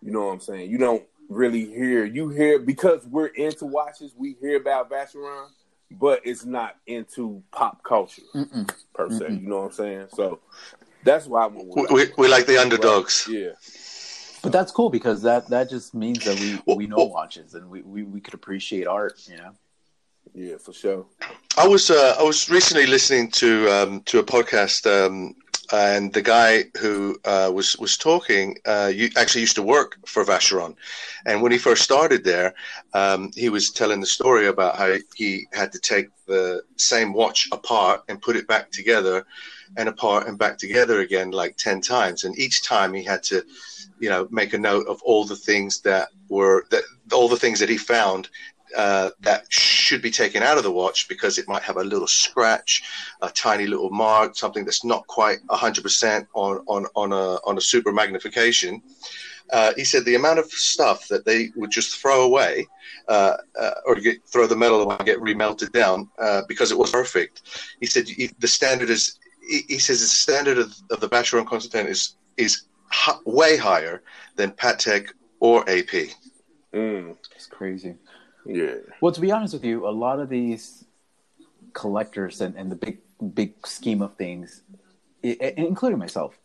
You 0.01 0.11
know 0.11 0.27
what 0.27 0.33
I'm 0.33 0.39
saying? 0.39 0.69
You 0.69 0.77
don't 0.77 1.03
really 1.29 1.65
hear, 1.65 2.05
you 2.05 2.29
hear, 2.29 2.59
because 2.59 3.05
we're 3.07 3.27
into 3.27 3.65
watches, 3.65 4.13
we 4.15 4.35
hear 4.39 4.57
about 4.57 4.91
Vacheron 4.91 5.47
but 5.91 6.21
it's 6.23 6.45
not 6.45 6.77
into 6.87 7.43
pop 7.51 7.83
culture 7.83 8.23
Mm-mm. 8.33 8.69
per 8.93 9.09
se. 9.09 9.25
Mm-mm. 9.25 9.41
You 9.41 9.49
know 9.49 9.61
what 9.61 9.65
I'm 9.65 9.71
saying? 9.73 10.07
So 10.13 10.39
that's 11.03 11.27
why 11.27 11.47
we, 11.47 11.85
we, 11.91 12.05
we 12.17 12.27
like 12.27 12.45
the 12.45 12.57
underdogs. 12.57 13.27
Yeah. 13.29 13.51
But 14.41 14.51
that's 14.51 14.71
cool 14.71 14.89
because 14.89 15.23
that, 15.23 15.47
that 15.49 15.69
just 15.69 15.95
means 15.95 16.23
that 16.25 16.39
we, 16.39 16.75
we 16.75 16.87
know 16.87 17.05
watches 17.05 17.55
and 17.55 17.69
we, 17.69 17.81
we, 17.81 18.03
we 18.03 18.21
could 18.21 18.35
appreciate 18.35 18.85
art, 18.85 19.19
you 19.27 19.37
know? 19.37 19.51
Yeah, 20.33 20.57
for 20.57 20.73
sure. 20.73 21.05
I 21.57 21.67
was 21.67 21.89
uh, 21.89 22.15
I 22.19 22.23
was 22.23 22.49
recently 22.49 22.87
listening 22.87 23.31
to 23.31 23.69
um, 23.69 24.01
to 24.01 24.19
a 24.19 24.23
podcast 24.23 24.85
um, 24.85 25.35
and 25.71 26.13
the 26.13 26.21
guy 26.21 26.65
who 26.79 27.17
uh, 27.25 27.51
was 27.53 27.77
was 27.77 27.97
talking 27.97 28.57
uh, 28.65 28.91
actually 29.17 29.41
used 29.41 29.55
to 29.55 29.63
work 29.63 29.97
for 30.05 30.23
Vacheron, 30.23 30.75
and 31.25 31.41
when 31.41 31.51
he 31.51 31.57
first 31.57 31.83
started 31.83 32.23
there, 32.23 32.53
um, 32.93 33.31
he 33.35 33.49
was 33.49 33.71
telling 33.71 33.99
the 33.99 34.05
story 34.05 34.47
about 34.47 34.77
how 34.77 34.95
he 35.15 35.47
had 35.53 35.71
to 35.71 35.79
take 35.79 36.09
the 36.27 36.63
same 36.77 37.13
watch 37.13 37.47
apart 37.51 38.03
and 38.09 38.21
put 38.21 38.35
it 38.35 38.47
back 38.47 38.71
together, 38.71 39.25
and 39.77 39.89
apart 39.89 40.27
and 40.27 40.37
back 40.37 40.57
together 40.57 40.99
again 40.99 41.31
like 41.31 41.57
ten 41.57 41.81
times, 41.81 42.23
and 42.23 42.37
each 42.37 42.63
time 42.63 42.93
he 42.93 43.03
had 43.03 43.23
to, 43.23 43.43
you 43.99 44.09
know, 44.09 44.27
make 44.31 44.53
a 44.53 44.57
note 44.57 44.87
of 44.87 45.01
all 45.03 45.25
the 45.25 45.35
things 45.35 45.81
that 45.81 46.09
were 46.29 46.65
that 46.71 46.83
all 47.11 47.27
the 47.27 47.37
things 47.37 47.59
that 47.59 47.69
he 47.69 47.77
found 47.77 48.29
uh, 48.75 49.09
that 49.21 49.45
should 49.49 50.01
be 50.01 50.11
taken 50.11 50.43
out 50.43 50.57
of 50.57 50.63
the 50.63 50.71
watch 50.71 51.07
because 51.07 51.37
it 51.37 51.47
might 51.47 51.63
have 51.63 51.77
a 51.77 51.83
little 51.83 52.07
scratch, 52.07 52.83
a 53.21 53.29
tiny 53.29 53.67
little 53.67 53.89
mark, 53.89 54.35
something 54.35 54.65
that's 54.65 54.83
not 54.83 55.05
quite 55.07 55.39
100% 55.47 56.27
on, 56.33 56.57
on, 56.67 56.85
on, 56.95 57.11
a, 57.11 57.39
on 57.45 57.57
a 57.57 57.61
super 57.61 57.91
magnification. 57.91 58.81
Uh, 59.51 59.73
he 59.75 59.83
said 59.83 60.03
the 60.05 60.15
amount 60.15 60.39
of 60.39 60.45
stuff 60.45 61.07
that 61.07 61.25
they 61.25 61.51
would 61.55 61.69
just 61.69 61.99
throw 61.99 62.23
away 62.23 62.67
uh, 63.07 63.37
uh, 63.59 63.71
or 63.85 63.95
get, 63.95 64.17
throw 64.27 64.47
the 64.47 64.55
metal 64.55 64.81
away 64.81 64.95
and 64.97 65.05
get 65.05 65.19
remelted 65.19 65.71
down 65.71 66.09
uh, 66.19 66.41
because 66.47 66.71
it 66.71 66.77
was 66.77 66.91
perfect. 66.91 67.43
He 67.79 67.85
said 67.85 68.07
he, 68.07 68.31
the 68.39 68.47
standard 68.47 68.89
is, 68.89 69.19
he, 69.47 69.61
he, 69.67 69.77
says 69.77 70.01
the 70.01 70.07
standard 70.07 70.57
of, 70.57 70.73
of 70.89 70.99
the 70.99 71.07
Vacheron 71.07 71.45
Constantin 71.45 71.91
is, 71.91 72.15
is 72.37 72.63
way 73.25 73.57
higher 73.57 74.01
than 74.35 74.51
Patek 74.51 75.09
or 75.39 75.61
AP. 75.69 76.09
Mm. 76.73 77.15
It's 77.35 77.45
crazy. 77.45 77.95
Yeah. 78.45 78.75
Well, 79.01 79.11
to 79.11 79.21
be 79.21 79.31
honest 79.31 79.53
with 79.53 79.65
you, 79.65 79.87
a 79.87 79.89
lot 79.89 80.19
of 80.19 80.29
these 80.29 80.85
collectors 81.73 82.41
and, 82.41 82.55
and 82.55 82.71
the 82.71 82.75
big 82.75 82.99
big 83.33 83.65
scheme 83.65 84.01
of 84.01 84.15
things, 84.15 84.61
including 85.23 85.97
myself, 85.97 86.37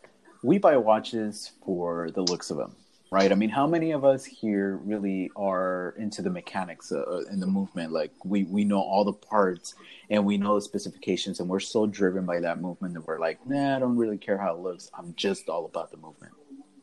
we 0.43 0.57
buy 0.57 0.77
watches 0.77 1.51
for 1.63 2.09
the 2.11 2.21
looks 2.21 2.49
of 2.49 2.57
them, 2.57 2.75
right? 3.11 3.31
I 3.31 3.35
mean, 3.35 3.49
how 3.49 3.67
many 3.67 3.91
of 3.91 4.03
us 4.03 4.25
here 4.25 4.77
really 4.77 5.31
are 5.35 5.93
into 5.97 6.21
the 6.21 6.29
mechanics 6.29 6.91
uh, 6.91 7.23
and 7.29 7.41
the 7.41 7.47
movement? 7.47 7.91
Like 7.91 8.11
we 8.23 8.43
we 8.43 8.63
know 8.63 8.79
all 8.79 9.03
the 9.03 9.13
parts 9.13 9.75
and 10.09 10.25
we 10.25 10.37
know 10.37 10.55
the 10.55 10.61
specifications, 10.61 11.39
and 11.39 11.47
we're 11.47 11.59
so 11.59 11.85
driven 11.85 12.25
by 12.25 12.39
that 12.39 12.61
movement 12.61 12.93
that 12.95 13.05
we're 13.05 13.19
like, 13.19 13.45
nah, 13.45 13.75
I 13.75 13.79
don't 13.79 13.97
really 13.97 14.17
care 14.17 14.37
how 14.37 14.55
it 14.55 14.59
looks. 14.59 14.89
I'm 14.97 15.13
just 15.15 15.49
all 15.49 15.65
about 15.65 15.91
the 15.91 15.97
movement. 15.97 16.33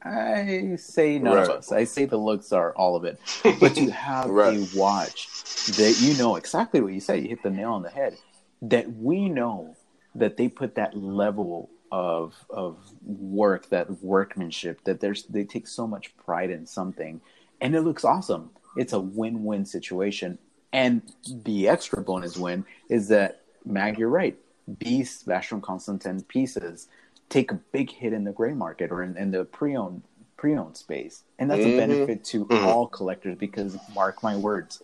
I 0.09 0.77
say 0.77 1.19
none 1.19 1.37
right. 1.37 1.45
of 1.45 1.51
us. 1.51 1.73
I 1.73 1.85
say 1.85 2.05
the 2.05 2.17
looks 2.17 2.53
are 2.53 2.73
all 2.75 2.97
of 2.97 3.05
it. 3.05 3.19
But 3.61 3.77
you 3.77 3.91
have 3.91 4.31
right. 4.31 4.57
a 4.57 4.79
watch 4.79 5.29
that 5.77 5.99
you 6.01 6.17
know 6.17 6.37
exactly 6.37 6.81
what 6.81 6.93
you 6.93 7.01
say, 7.01 7.19
you 7.21 7.29
hit 7.29 7.43
the 7.43 7.51
nail 7.51 7.73
on 7.73 7.83
the 7.83 7.91
head, 7.91 8.17
that 8.63 8.91
we 8.97 9.29
know 9.29 9.77
that 10.15 10.37
they 10.37 10.49
put 10.49 10.75
that 10.77 10.97
level 10.97 11.71
of 11.91 12.35
of 12.51 12.77
work, 13.05 13.69
that 13.71 14.03
workmanship, 14.03 14.85
that 14.85 15.01
there's 15.01 15.25
they 15.25 15.45
take 15.45 15.67
so 15.67 15.87
much 15.87 16.17
pride 16.17 16.51
in 16.51 16.67
something 16.67 17.21
and 17.61 17.75
it 17.75 17.83
looks 17.83 18.05
awesome. 18.05 18.51
It's 18.77 18.93
a 18.93 19.01
win-win 19.01 19.65
situation. 19.67 20.39
And 20.73 21.03
the 21.27 21.69
extra 21.69 22.03
bonus 22.03 22.37
win 22.37 22.65
is 22.89 23.09
that 23.09 23.43
Mag, 23.65 23.99
you're 23.99 24.09
right. 24.09 24.39
These 24.67 25.25
Vacheron 25.25 25.63
Constantin 25.63 26.23
pieces 26.23 26.89
take 27.29 27.53
a 27.53 27.55
big 27.73 27.91
hit 27.91 28.13
in 28.13 28.25
the 28.25 28.33
gray 28.33 28.55
market 28.55 28.91
or 28.91 29.03
in, 29.03 29.17
in 29.17 29.31
the 29.31 29.45
pre-owned 29.45 30.03
pre-owned 30.37 30.77
space 30.77 31.25
and 31.39 31.51
that's 31.51 31.61
mm-hmm. 31.61 31.73
a 31.73 31.87
benefit 31.87 32.25
to 32.25 32.45
mm-hmm. 32.45 32.67
all 32.67 32.87
collectors 32.87 33.37
because 33.37 33.77
mark 33.95 34.23
my 34.23 34.37
words 34.37 34.83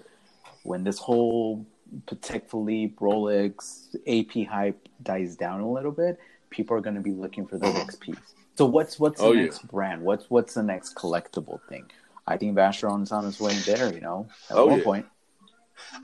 when 0.65 0.83
this 0.83 0.99
whole 0.99 1.65
Patek 2.07 2.51
Philippe, 2.51 2.95
Rolex, 2.97 3.95
AP 4.07 4.49
hype 4.49 4.89
dies 5.03 5.37
down 5.37 5.61
a 5.61 5.71
little 5.71 5.93
bit, 5.93 6.19
people 6.51 6.77
are 6.77 6.81
going 6.81 6.97
to 6.97 7.03
be 7.03 7.13
looking 7.13 7.47
for 7.47 7.59
the 7.59 7.67
mm-hmm. 7.67 7.79
next 7.79 8.01
piece. 8.01 8.17
So 8.57 8.67
what's 8.67 8.99
what's 8.99 9.21
the 9.21 9.27
oh, 9.27 9.33
next 9.33 9.63
yeah. 9.63 9.71
brand? 9.71 10.03
What's 10.03 10.31
what's 10.31 10.55
the 10.55 10.63
next 10.63 10.95
collectible 10.97 11.61
thing? 11.69 11.91
I 12.27 12.37
think 12.37 12.57
Vacheron's 12.57 13.13
on 13.13 13.25
his 13.25 13.41
way 13.41 13.55
there. 13.67 13.93
You 13.93 14.01
know, 14.01 14.29
at 14.51 14.57
oh, 14.57 14.67
one 14.67 14.79
yeah. 14.79 14.85
point. 14.85 15.07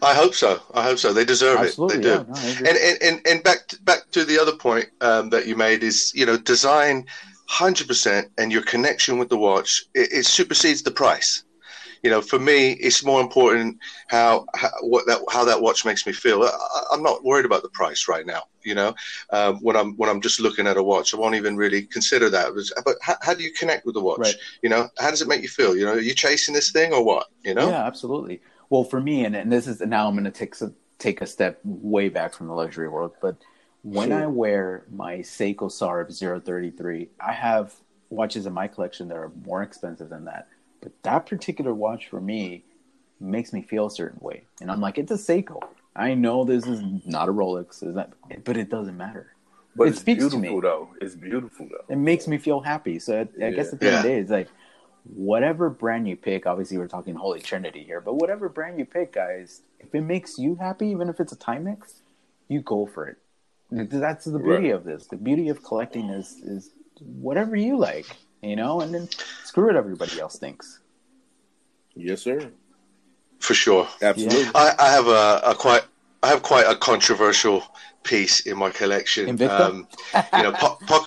I 0.03 0.15
hope 0.15 0.35
so. 0.35 0.61
I 0.75 0.83
hope 0.83 0.99
so. 0.99 1.13
They 1.13 1.25
deserve 1.25 1.59
Absolutely, 1.61 1.99
it. 1.99 2.03
They 2.03 2.09
do. 2.09 2.15
Yeah, 2.15 2.25
no, 2.29 2.69
and, 2.69 2.79
and, 2.79 3.03
and 3.03 3.27
and 3.27 3.43
back 3.43 3.69
to, 3.69 3.83
back 3.83 4.11
to 4.13 4.25
the 4.25 4.39
other 4.39 4.57
point 4.57 4.87
um, 5.01 5.31
that 5.31 5.47
you 5.47 5.57
made 5.57 5.83
is 5.83 6.13
you 6.15 6.27
know 6.27 6.37
design, 6.37 7.07
hundred 7.47 7.89
percent, 7.89 8.31
and 8.39 8.53
your 8.53 8.63
connection 8.63 9.19
with 9.19 9.29
the 9.29 9.39
watch 9.39 9.85
it, 9.95 10.13
it, 10.13 10.27
supersedes 10.27 10.83
the 10.83 10.91
price. 10.91 11.45
You 12.03 12.09
know, 12.09 12.23
for 12.23 12.39
me, 12.39 12.73
it's 12.73 13.05
more 13.05 13.21
important 13.21 13.77
how, 14.09 14.47
how 14.55 14.71
what 14.81 15.07
that 15.07 15.21
how 15.31 15.45
that 15.45 15.61
watch 15.61 15.85
makes 15.85 16.07
me 16.07 16.15
feel. 16.15 16.43
I, 16.43 16.95
am 16.95 17.03
not 17.03 17.23
worried 17.25 17.45
about 17.45 17.63
the 17.63 17.69
price 17.69 18.09
right 18.09 18.25
now. 18.25 18.45
You 18.63 18.75
know, 18.75 18.95
um, 19.31 19.59
when 19.59 19.77
I'm 19.77 19.97
when 19.97 20.09
I'm 20.09 20.23
just 20.23 20.41
looking 20.41 20.67
at 20.67 20.79
a 20.79 20.83
watch, 20.83 21.13
I 21.13 21.19
won't 21.19 21.35
even 21.35 21.59
really 21.59 21.83
consider 21.83 22.31
that. 22.31 22.53
But 22.87 22.97
how, 23.03 23.17
how 23.21 23.35
do 23.35 23.43
you 23.43 23.53
connect 23.53 23.85
with 23.85 23.97
the 23.97 24.01
watch? 24.01 24.21
Right. 24.21 24.35
You 24.63 24.71
know, 24.71 24.89
how 24.99 25.11
does 25.11 25.21
it 25.21 25.29
make 25.29 25.43
you 25.43 25.49
feel? 25.49 25.77
You 25.77 25.85
know, 25.85 25.93
are 25.93 26.01
you 26.01 26.15
chasing 26.15 26.55
this 26.55 26.71
thing 26.71 26.95
or 26.95 27.05
what? 27.05 27.27
You 27.45 27.53
know? 27.53 27.69
Yeah, 27.69 27.85
absolutely 27.85 28.41
well 28.71 28.85
for 28.85 29.01
me 29.01 29.25
and, 29.25 29.37
and 29.37 29.53
this 29.53 29.67
is 29.67 29.81
now 29.81 30.09
i'm 30.09 30.15
going 30.15 30.25
to 30.25 30.31
take 30.31 30.59
a, 30.63 30.73
take 30.99 31.21
a 31.21 31.27
step 31.27 31.61
way 31.65 32.09
back 32.09 32.33
from 32.33 32.47
the 32.47 32.55
luxury 32.55 32.89
world 32.89 33.13
but 33.21 33.37
when 33.83 34.09
sure. 34.09 34.23
i 34.23 34.27
wear 34.27 34.85
my 34.91 35.17
seiko 35.19 35.69
sarb 35.69 36.11
033 36.45 37.09
i 37.21 37.33
have 37.33 37.75
watches 38.11 38.45
in 38.47 38.53
my 38.53 38.69
collection 38.69 39.09
that 39.09 39.17
are 39.17 39.31
more 39.45 39.63
expensive 39.63 40.11
than 40.11 40.27
that. 40.27 40.49
But 40.83 40.93
that 41.03 41.27
particular 41.27 41.73
watch 41.73 42.09
for 42.09 42.21
me 42.21 42.65
makes 43.21 43.53
me 43.53 43.63
feel 43.63 43.87
a 43.87 43.91
certain 43.91 44.19
way. 44.21 44.45
And 44.61 44.71
i'm 44.71 44.81
like 44.81 44.99
it's 44.99 45.13
a 45.13 45.15
seiko. 45.15 45.61
I 45.97 46.15
know 46.15 46.45
this 46.45 46.67
is 46.67 46.83
not 47.07 47.29
a 47.29 47.33
rolex 47.33 47.81
that, 47.95 48.13
but 48.45 48.57
it 48.57 48.71
doesn't 48.71 48.97
matter. 48.97 49.35
But 49.77 49.89
it 49.89 49.97
speaks 49.97 50.27
to 50.27 50.39
me. 50.39 50.49
though. 50.61 50.91
It's 51.01 51.15
beautiful 51.15 51.69
though. 51.71 51.93
It 51.93 51.99
makes 51.99 52.27
me 52.27 52.39
feel 52.39 52.61
happy. 52.61 52.99
So 52.99 53.17
i, 53.17 53.21
I 53.21 53.29
yeah. 53.37 53.51
guess 53.51 53.73
at 53.73 53.81
the 53.81 53.87
end 53.87 53.97
of 53.97 54.03
the 54.03 54.09
day 54.09 54.19
it's 54.19 54.31
like 54.31 54.49
whatever 55.05 55.71
brand 55.71 56.09
you 56.09 56.17
pick, 56.17 56.47
obviously 56.47 56.79
we're 56.79 56.89
talking 56.89 57.15
Holy 57.15 57.41
Trinity 57.41 57.85
here, 57.85 58.01
but 58.01 58.15
whatever 58.15 58.49
brand 58.49 58.79
you 58.79 58.85
pick, 58.85 59.13
guys, 59.13 59.63
if 59.79 59.95
it 59.95 60.03
makes 60.03 60.39
you 60.39 60.57
happy, 60.57 60.89
even 60.89 61.09
if 61.09 61.21
it's 61.21 61.33
a 61.33 61.37
Timex, 61.37 62.01
you 62.49 62.61
go 62.61 62.87
for 62.87 63.07
it. 63.07 63.19
That's 63.71 64.25
the 64.25 64.39
beauty 64.39 64.69
right. 64.71 64.75
of 64.75 64.85
this. 64.85 65.07
The 65.07 65.17
beauty 65.17 65.49
of 65.49 65.63
collecting 65.63 66.11
is 66.11 66.33
is 66.43 66.71
whatever 67.01 67.55
you 67.55 67.79
like, 67.79 68.17
you 68.43 68.57
know, 68.57 68.81
and 68.81 68.93
then 68.93 69.09
screw 69.45 69.67
what 69.67 69.77
everybody 69.77 70.21
else 70.21 70.39
thinks. 70.39 70.81
Yes, 71.95 72.23
sir. 72.23 72.51
For 73.39 73.55
sure, 73.55 73.89
absolutely. 74.03 74.43
Yeah. 74.43 74.51
I, 74.55 74.75
I, 74.79 74.91
have 74.91 75.07
a, 75.07 75.41
a, 75.47 75.55
quite 75.55 75.83
I 76.23 76.29
have 76.29 76.43
quite 76.43 76.67
a 76.67 76.77
controversial 76.77 77.63
piece 78.03 78.41
in 78.41 78.59
my 78.59 78.71
collection. 78.71 79.41
Um, 79.43 79.89
you 80.37 80.43
know, 80.43 80.53
po- 80.53 80.79
po- 80.87 81.07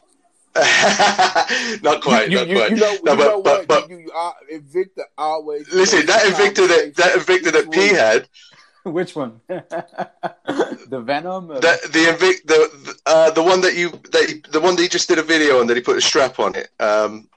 not 1.82 2.02
quite, 2.04 2.30
you, 2.30 2.38
not 2.38 2.48
you, 2.48 2.58
quite. 2.58 2.70
You 2.72 2.78
know, 2.78 2.98
no, 3.04 3.16
but, 3.16 3.44
but, 3.44 3.68
but, 3.68 3.90
you, 3.90 4.12
uh, 4.16 4.34
Invicta 4.52 5.04
always. 5.18 5.72
Listen, 5.74 6.06
that 6.06 6.22
Invicta 6.22 6.68
that 6.68 6.96
that 6.96 7.14
Invicta 7.16 7.52
that 7.52 7.72
P 7.72 7.88
had. 7.88 8.28
Which 8.84 9.16
one? 9.16 9.42
the 9.48 11.02
Venom. 11.04 11.48
The 11.48 11.90
the 11.92 12.10
Invict 12.10 12.46
the 12.46 12.96
uh, 13.08 13.32
the 13.32 13.42
one 13.42 13.62
that 13.62 13.76
you 13.76 13.90
that 14.12 14.30
he, 14.30 14.44
the 14.52 14.60
one 14.60 14.76
that 14.76 14.82
he 14.84 14.90
just 14.90 15.08
did 15.08 15.18
a 15.18 15.24
video 15.24 15.60
on 15.60 15.68
that 15.68 15.78
he 15.78 15.82
put 15.82 15.98
a 15.98 16.02
strap 16.02 16.38
on 16.38 16.54
it. 16.54 16.70
Um, 16.80 17.30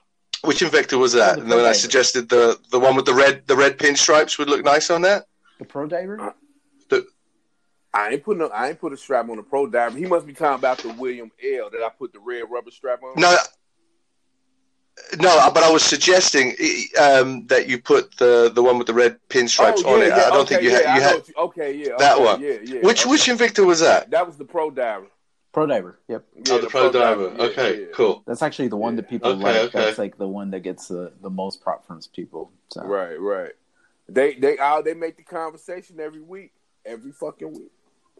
Which 0.43 0.59
Invicta 0.59 0.99
was 0.99 1.13
that? 1.13 1.37
Oh, 1.37 1.41
and 1.41 1.51
then 1.51 1.65
I 1.65 1.71
suggested 1.71 2.29
the 2.29 2.59
the 2.69 2.79
one 2.79 2.95
with 2.95 3.05
the 3.05 3.15
red 3.15 3.47
the 3.47 3.55
red 3.55 3.79
pinstripes 3.79 4.37
would 4.37 4.49
look 4.49 4.63
nice 4.63 4.91
on 4.91 5.01
that. 5.03 5.25
The 5.57 5.65
Pro 5.65 5.87
Diver. 5.87 6.35
The, 7.97 8.03
I 8.03 8.09
ain't 8.13 8.23
put 8.23 8.37
no, 8.37 8.47
I 8.47 8.69
ain't 8.69 8.79
put 8.79 8.93
a 8.93 8.97
strap 8.97 9.29
on 9.29 9.37
the 9.37 9.43
Pro 9.43 9.67
Diver. 9.67 9.97
He 9.97 10.05
must 10.05 10.25
be 10.25 10.33
talking 10.33 10.59
about 10.59 10.77
the 10.79 10.89
William 10.93 11.31
L 11.43 11.69
that 11.71 11.81
I 11.81 11.89
put 11.89 12.13
the 12.13 12.19
red 12.19 12.43
rubber 12.49 12.71
strap 12.71 13.01
on. 13.03 13.13
No, 13.19 13.35
no, 15.19 15.51
but 15.53 15.63
I 15.63 15.71
was 15.71 15.83
suggesting 15.83 16.55
um, 17.01 17.45
that 17.47 17.67
you 17.67 17.79
put 17.79 18.17
the 18.17 18.51
the 18.53 18.61
one 18.61 18.77
with 18.77 18.87
the 18.87 18.93
red 18.93 19.19
pinstripes 19.29 19.83
oh, 19.85 19.89
yeah, 19.89 19.93
on 19.93 20.01
it. 20.01 20.07
Yeah, 20.07 20.15
I 20.15 20.29
don't 20.29 20.41
okay, 20.41 20.55
think 20.55 20.63
you 20.63 20.71
yeah, 20.71 20.77
had. 20.77 20.95
You 20.95 21.01
had 21.01 21.27
you, 21.27 21.33
okay, 21.37 21.75
yeah, 21.75 21.89
that 21.97 22.15
okay, 22.15 22.23
one. 22.23 22.41
Yeah, 22.41 22.57
yeah. 22.63 22.79
Which 22.81 23.01
okay. 23.01 23.09
which 23.09 23.21
Invicta 23.25 23.65
was 23.65 23.79
that? 23.79 24.09
That 24.11 24.25
was 24.27 24.37
the 24.37 24.45
Pro 24.45 24.69
Diver. 24.69 25.07
Pro 25.53 25.65
Diver. 25.65 25.99
Yep. 26.07 26.25
oh, 26.37 26.41
the, 26.43 26.61
the 26.61 26.67
Pro, 26.67 26.89
Pro, 26.89 26.91
Diver. 26.91 27.29
Diver. 27.29 27.41
okay, 27.43 27.87
cool. 27.93 28.23
That's 28.27 28.41
actually 28.41 28.67
the 28.67 28.77
one 28.77 28.95
that 28.97 29.09
people 29.09 29.35
like. 29.35 29.71
That's 29.71 29.97
like 29.97 30.17
the 30.17 30.27
one 30.27 30.51
that 30.51 30.59
gets 30.59 30.87
the, 30.87 31.13
the 31.21 31.29
most 31.29 31.61
prop 31.61 31.87
from 31.87 31.99
people. 32.13 32.51
So. 32.69 32.83
Right, 32.83 33.19
right. 33.19 33.53
They 34.09 34.35
they 34.35 34.57
all 34.57 34.83
they 34.83 34.93
make 34.93 35.17
the 35.17 35.23
conversation 35.23 35.99
every 35.99 36.21
week, 36.21 36.53
every 36.85 37.11
fucking 37.11 37.53
week. 37.53 37.71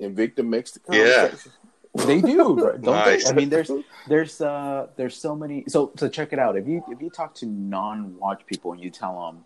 Invicta 0.02 0.46
makes 0.46 0.72
the 0.72 0.80
conversation. 0.80 1.52
They 1.96 2.22
do, 2.22 2.38
don't 2.38 2.84
nice. 2.84 3.24
they? 3.24 3.30
I 3.32 3.34
mean, 3.34 3.50
there's 3.50 3.72
there's 4.08 4.40
uh 4.40 4.88
there's 4.98 5.16
so 5.16 5.36
many. 5.36 5.64
So 5.68 5.92
so 5.98 6.08
check 6.08 6.32
it 6.32 6.40
out. 6.40 6.56
If 6.56 6.68
you 6.68 6.84
if 6.90 7.02
you 7.02 7.10
talk 7.10 7.34
to 7.36 7.46
non-watch 7.48 8.46
people 8.46 8.74
and 8.74 8.82
you 8.82 8.92
tell 8.92 9.26
them, 9.26 9.46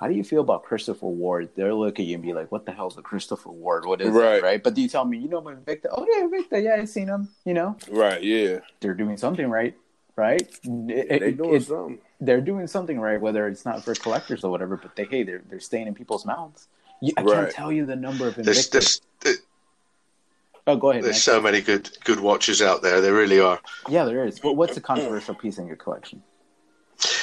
how 0.00 0.08
do 0.08 0.14
you 0.14 0.24
feel 0.24 0.40
about 0.40 0.64
Christopher 0.64 1.06
Ward? 1.06 1.50
They'll 1.54 1.78
look 1.78 2.00
at 2.00 2.06
you 2.06 2.14
and 2.14 2.22
be 2.22 2.32
like, 2.32 2.50
what 2.50 2.66
the 2.66 2.72
hell 2.72 2.88
is 2.88 2.98
a 2.98 3.02
Christopher 3.02 3.50
Ward? 3.50 3.86
What 3.86 4.00
is 4.00 4.08
right. 4.08 4.36
it? 4.36 4.42
Right. 4.42 4.62
But 4.62 4.74
do 4.74 4.82
you 4.82 4.88
tell 4.88 5.04
me, 5.04 5.18
you 5.18 5.28
know, 5.28 5.40
Invicta? 5.42 5.86
Oh 5.92 6.04
yeah, 6.10 6.26
Invicta. 6.26 6.62
Yeah, 6.62 6.76
I've 6.80 6.88
seen 6.88 7.06
him. 7.06 7.28
You 7.44 7.54
know. 7.54 7.76
Right. 7.88 8.22
Yeah. 8.22 8.60
They're 8.80 8.94
doing 8.94 9.16
something 9.16 9.48
right. 9.48 9.76
Right. 10.16 10.42
It, 10.64 11.20
they're 11.20 11.32
doing 11.32 11.54
it, 11.54 11.62
something. 11.64 11.98
They're 12.20 12.40
doing 12.40 12.66
something 12.66 12.98
right, 12.98 13.20
whether 13.20 13.46
it's 13.46 13.64
not 13.64 13.84
for 13.84 13.94
collectors 13.94 14.42
or 14.42 14.50
whatever. 14.50 14.76
But 14.76 14.96
they 14.96 15.04
hey, 15.04 15.22
they're 15.22 15.42
they're 15.48 15.60
staying 15.60 15.86
in 15.86 15.94
people's 15.94 16.24
mouths. 16.24 16.66
I 17.16 17.22
right. 17.22 17.34
can't 17.34 17.50
tell 17.50 17.70
you 17.70 17.86
the 17.86 17.96
number 17.96 18.26
of 18.26 18.34
Invicta. 18.34 18.44
There's, 18.44 19.00
there's, 19.20 19.38
Oh, 20.66 20.76
go 20.76 20.90
ahead. 20.90 21.04
There's 21.04 21.22
so 21.22 21.40
many 21.40 21.60
good 21.60 21.90
good 22.04 22.20
watches 22.20 22.62
out 22.62 22.82
there. 22.82 23.00
There 23.00 23.12
really 23.12 23.40
are. 23.40 23.60
Yeah, 23.88 24.04
there 24.04 24.24
is. 24.24 24.42
Well, 24.42 24.56
what's 24.56 24.74
the 24.74 24.80
controversial 24.80 25.34
piece 25.34 25.58
in 25.58 25.66
your 25.66 25.76
collection? 25.76 26.22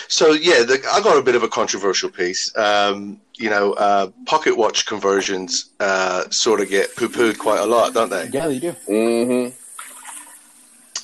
So 0.07 0.33
yeah, 0.33 0.63
the, 0.63 0.83
I 0.91 1.01
got 1.01 1.17
a 1.17 1.23
bit 1.23 1.35
of 1.35 1.41
a 1.41 1.47
controversial 1.47 2.09
piece. 2.09 2.55
Um, 2.55 3.19
you 3.35 3.49
know, 3.49 3.73
uh, 3.73 4.11
pocket 4.25 4.55
watch 4.57 4.85
conversions 4.85 5.71
uh, 5.79 6.29
sort 6.29 6.61
of 6.61 6.69
get 6.69 6.95
poo 6.95 7.09
pooed 7.09 7.39
quite 7.39 7.59
a 7.59 7.65
lot, 7.65 7.93
don't 7.93 8.09
they? 8.09 8.29
Yeah, 8.31 8.47
they 8.47 8.59
do. 8.59 8.73
Mm-hmm. 8.87 9.57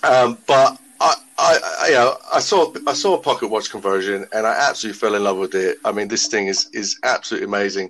Um, 0.06 0.38
but 0.46 0.80
I, 1.00 1.16
I, 1.40 1.60
I, 1.82 1.88
you 1.88 1.94
know, 1.94 2.18
I 2.32 2.40
saw 2.40 2.72
I 2.86 2.94
saw 2.94 3.16
a 3.16 3.22
pocket 3.22 3.48
watch 3.48 3.72
conversion, 3.72 4.28
and 4.32 4.46
I 4.46 4.54
absolutely 4.70 5.00
fell 5.00 5.16
in 5.16 5.24
love 5.24 5.38
with 5.38 5.56
it. 5.56 5.80
I 5.84 5.92
mean, 5.92 6.08
this 6.08 6.28
thing 6.28 6.48
is 6.48 6.70
is 6.74 7.00
absolutely 7.04 7.48
amazing 7.48 7.90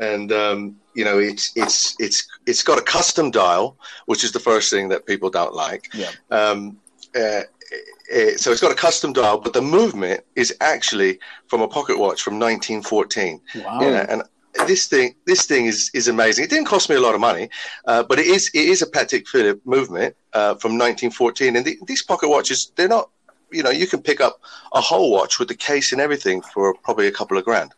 and 0.00 0.32
um, 0.32 0.76
you 0.94 1.04
know 1.04 1.18
it's 1.18 1.52
it's 1.54 1.94
it's 2.00 2.26
it's 2.46 2.62
got 2.62 2.78
a 2.78 2.82
custom 2.82 3.30
dial, 3.30 3.76
which 4.06 4.24
is 4.24 4.32
the 4.32 4.40
first 4.40 4.70
thing 4.70 4.88
that 4.88 5.06
people 5.06 5.30
don't 5.30 5.54
like. 5.54 5.88
Yeah. 5.94 6.10
Um, 6.30 6.78
uh, 7.14 7.42
it, 8.10 8.40
so 8.40 8.50
it's 8.50 8.60
got 8.60 8.72
a 8.72 8.76
custom 8.76 9.12
dial, 9.12 9.38
but 9.38 9.52
the 9.52 9.62
movement 9.62 10.24
is 10.34 10.54
actually 10.60 11.20
from 11.46 11.60
a 11.60 11.68
pocket 11.68 11.98
watch 11.98 12.22
from 12.22 12.34
1914. 12.34 13.40
Wow. 13.56 13.80
Yeah, 13.82 14.06
and 14.08 14.22
this 14.66 14.86
thing 14.86 15.14
this 15.26 15.46
thing 15.46 15.66
is 15.66 15.90
is 15.94 16.08
amazing. 16.08 16.44
It 16.44 16.50
didn't 16.50 16.66
cost 16.66 16.88
me 16.88 16.96
a 16.96 17.00
lot 17.00 17.14
of 17.14 17.20
money, 17.20 17.50
uh, 17.84 18.02
but 18.02 18.18
it 18.18 18.26
is 18.26 18.50
it 18.54 18.68
is 18.68 18.82
a 18.82 18.86
Patek 18.86 19.28
Philippe 19.28 19.60
movement 19.64 20.16
uh, 20.32 20.54
from 20.56 20.72
1914. 20.72 21.56
And 21.56 21.64
the, 21.64 21.78
these 21.86 22.02
pocket 22.02 22.28
watches, 22.28 22.72
they're 22.74 22.88
not 22.88 23.10
you 23.52 23.62
know 23.62 23.70
you 23.70 23.86
can 23.86 24.02
pick 24.02 24.20
up 24.20 24.40
a 24.72 24.80
whole 24.80 25.10
watch 25.12 25.38
with 25.38 25.48
the 25.48 25.54
case 25.54 25.92
and 25.92 26.00
everything 26.00 26.40
for 26.40 26.74
probably 26.82 27.06
a 27.06 27.12
couple 27.12 27.36
of 27.36 27.44
grand. 27.44 27.72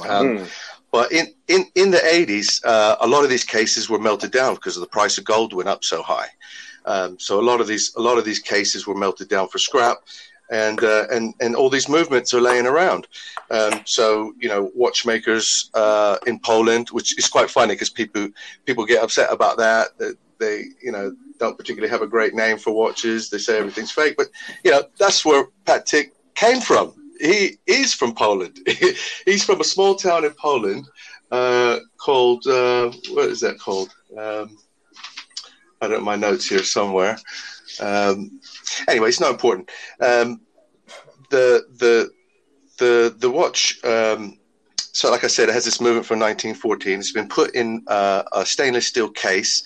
Wow. 0.00 0.20
Um, 0.20 0.38
mm. 0.38 0.50
But 0.94 1.10
in, 1.10 1.34
in, 1.48 1.66
in 1.74 1.90
the 1.90 1.98
80s, 1.98 2.64
uh, 2.64 2.94
a 3.00 3.08
lot 3.08 3.24
of 3.24 3.28
these 3.28 3.42
cases 3.42 3.90
were 3.90 3.98
melted 3.98 4.30
down 4.30 4.54
because 4.54 4.76
the 4.76 4.86
price 4.86 5.18
of 5.18 5.24
gold 5.24 5.52
went 5.52 5.68
up 5.68 5.82
so 5.82 6.04
high. 6.04 6.28
Um, 6.84 7.18
so 7.18 7.40
a 7.40 7.42
lot 7.42 7.60
of 7.60 7.66
these 7.66 7.92
a 7.96 8.00
lot 8.00 8.16
of 8.16 8.24
these 8.24 8.38
cases 8.38 8.86
were 8.86 8.94
melted 8.94 9.28
down 9.28 9.48
for 9.48 9.58
scrap, 9.58 9.96
and 10.52 10.84
uh, 10.84 11.08
and 11.10 11.34
and 11.40 11.56
all 11.56 11.68
these 11.68 11.88
movements 11.88 12.32
are 12.32 12.40
laying 12.40 12.68
around. 12.68 13.08
Um, 13.50 13.80
so 13.84 14.34
you 14.38 14.48
know, 14.48 14.70
watchmakers 14.72 15.68
uh, 15.74 16.18
in 16.28 16.38
Poland, 16.38 16.90
which 16.90 17.18
is 17.18 17.26
quite 17.26 17.50
funny 17.50 17.74
because 17.74 17.90
people 17.90 18.28
people 18.64 18.86
get 18.86 19.02
upset 19.02 19.32
about 19.32 19.56
that. 19.56 19.98
That 19.98 20.16
they 20.38 20.66
you 20.80 20.92
know 20.92 21.12
don't 21.40 21.58
particularly 21.58 21.90
have 21.90 22.02
a 22.02 22.06
great 22.06 22.34
name 22.34 22.56
for 22.56 22.72
watches. 22.72 23.30
They 23.30 23.38
say 23.38 23.58
everything's 23.58 23.90
fake, 23.90 24.14
but 24.16 24.28
you 24.62 24.70
know 24.70 24.84
that's 24.96 25.24
where 25.24 25.48
Patek 25.66 26.12
came 26.36 26.60
from 26.60 27.03
he 27.24 27.58
is 27.66 27.94
from 27.94 28.14
Poland. 28.14 28.58
He's 29.24 29.44
from 29.44 29.60
a 29.60 29.64
small 29.64 29.94
town 29.94 30.24
in 30.24 30.32
Poland 30.32 30.86
uh, 31.30 31.78
called 31.96 32.46
uh, 32.46 32.92
what 33.12 33.28
is 33.30 33.40
that 33.40 33.58
called? 33.58 33.94
Um, 34.16 34.58
I 35.80 35.88
don't 35.88 36.04
my 36.04 36.16
notes 36.16 36.48
here 36.48 36.62
somewhere. 36.62 37.18
Um, 37.80 38.40
anyway, 38.88 39.08
it's 39.08 39.20
not 39.20 39.32
important. 39.32 39.70
Um, 40.00 40.40
the 41.30 41.64
the 41.78 42.10
the 42.78 43.14
the 43.18 43.30
watch. 43.30 43.82
Um, 43.84 44.38
so, 44.92 45.10
like 45.10 45.24
I 45.24 45.26
said, 45.26 45.48
it 45.48 45.54
has 45.54 45.64
this 45.64 45.80
movement 45.80 46.06
from 46.06 46.20
1914. 46.20 47.00
It's 47.00 47.10
been 47.10 47.28
put 47.28 47.52
in 47.56 47.82
uh, 47.88 48.22
a 48.32 48.46
stainless 48.46 48.86
steel 48.86 49.10
case, 49.10 49.64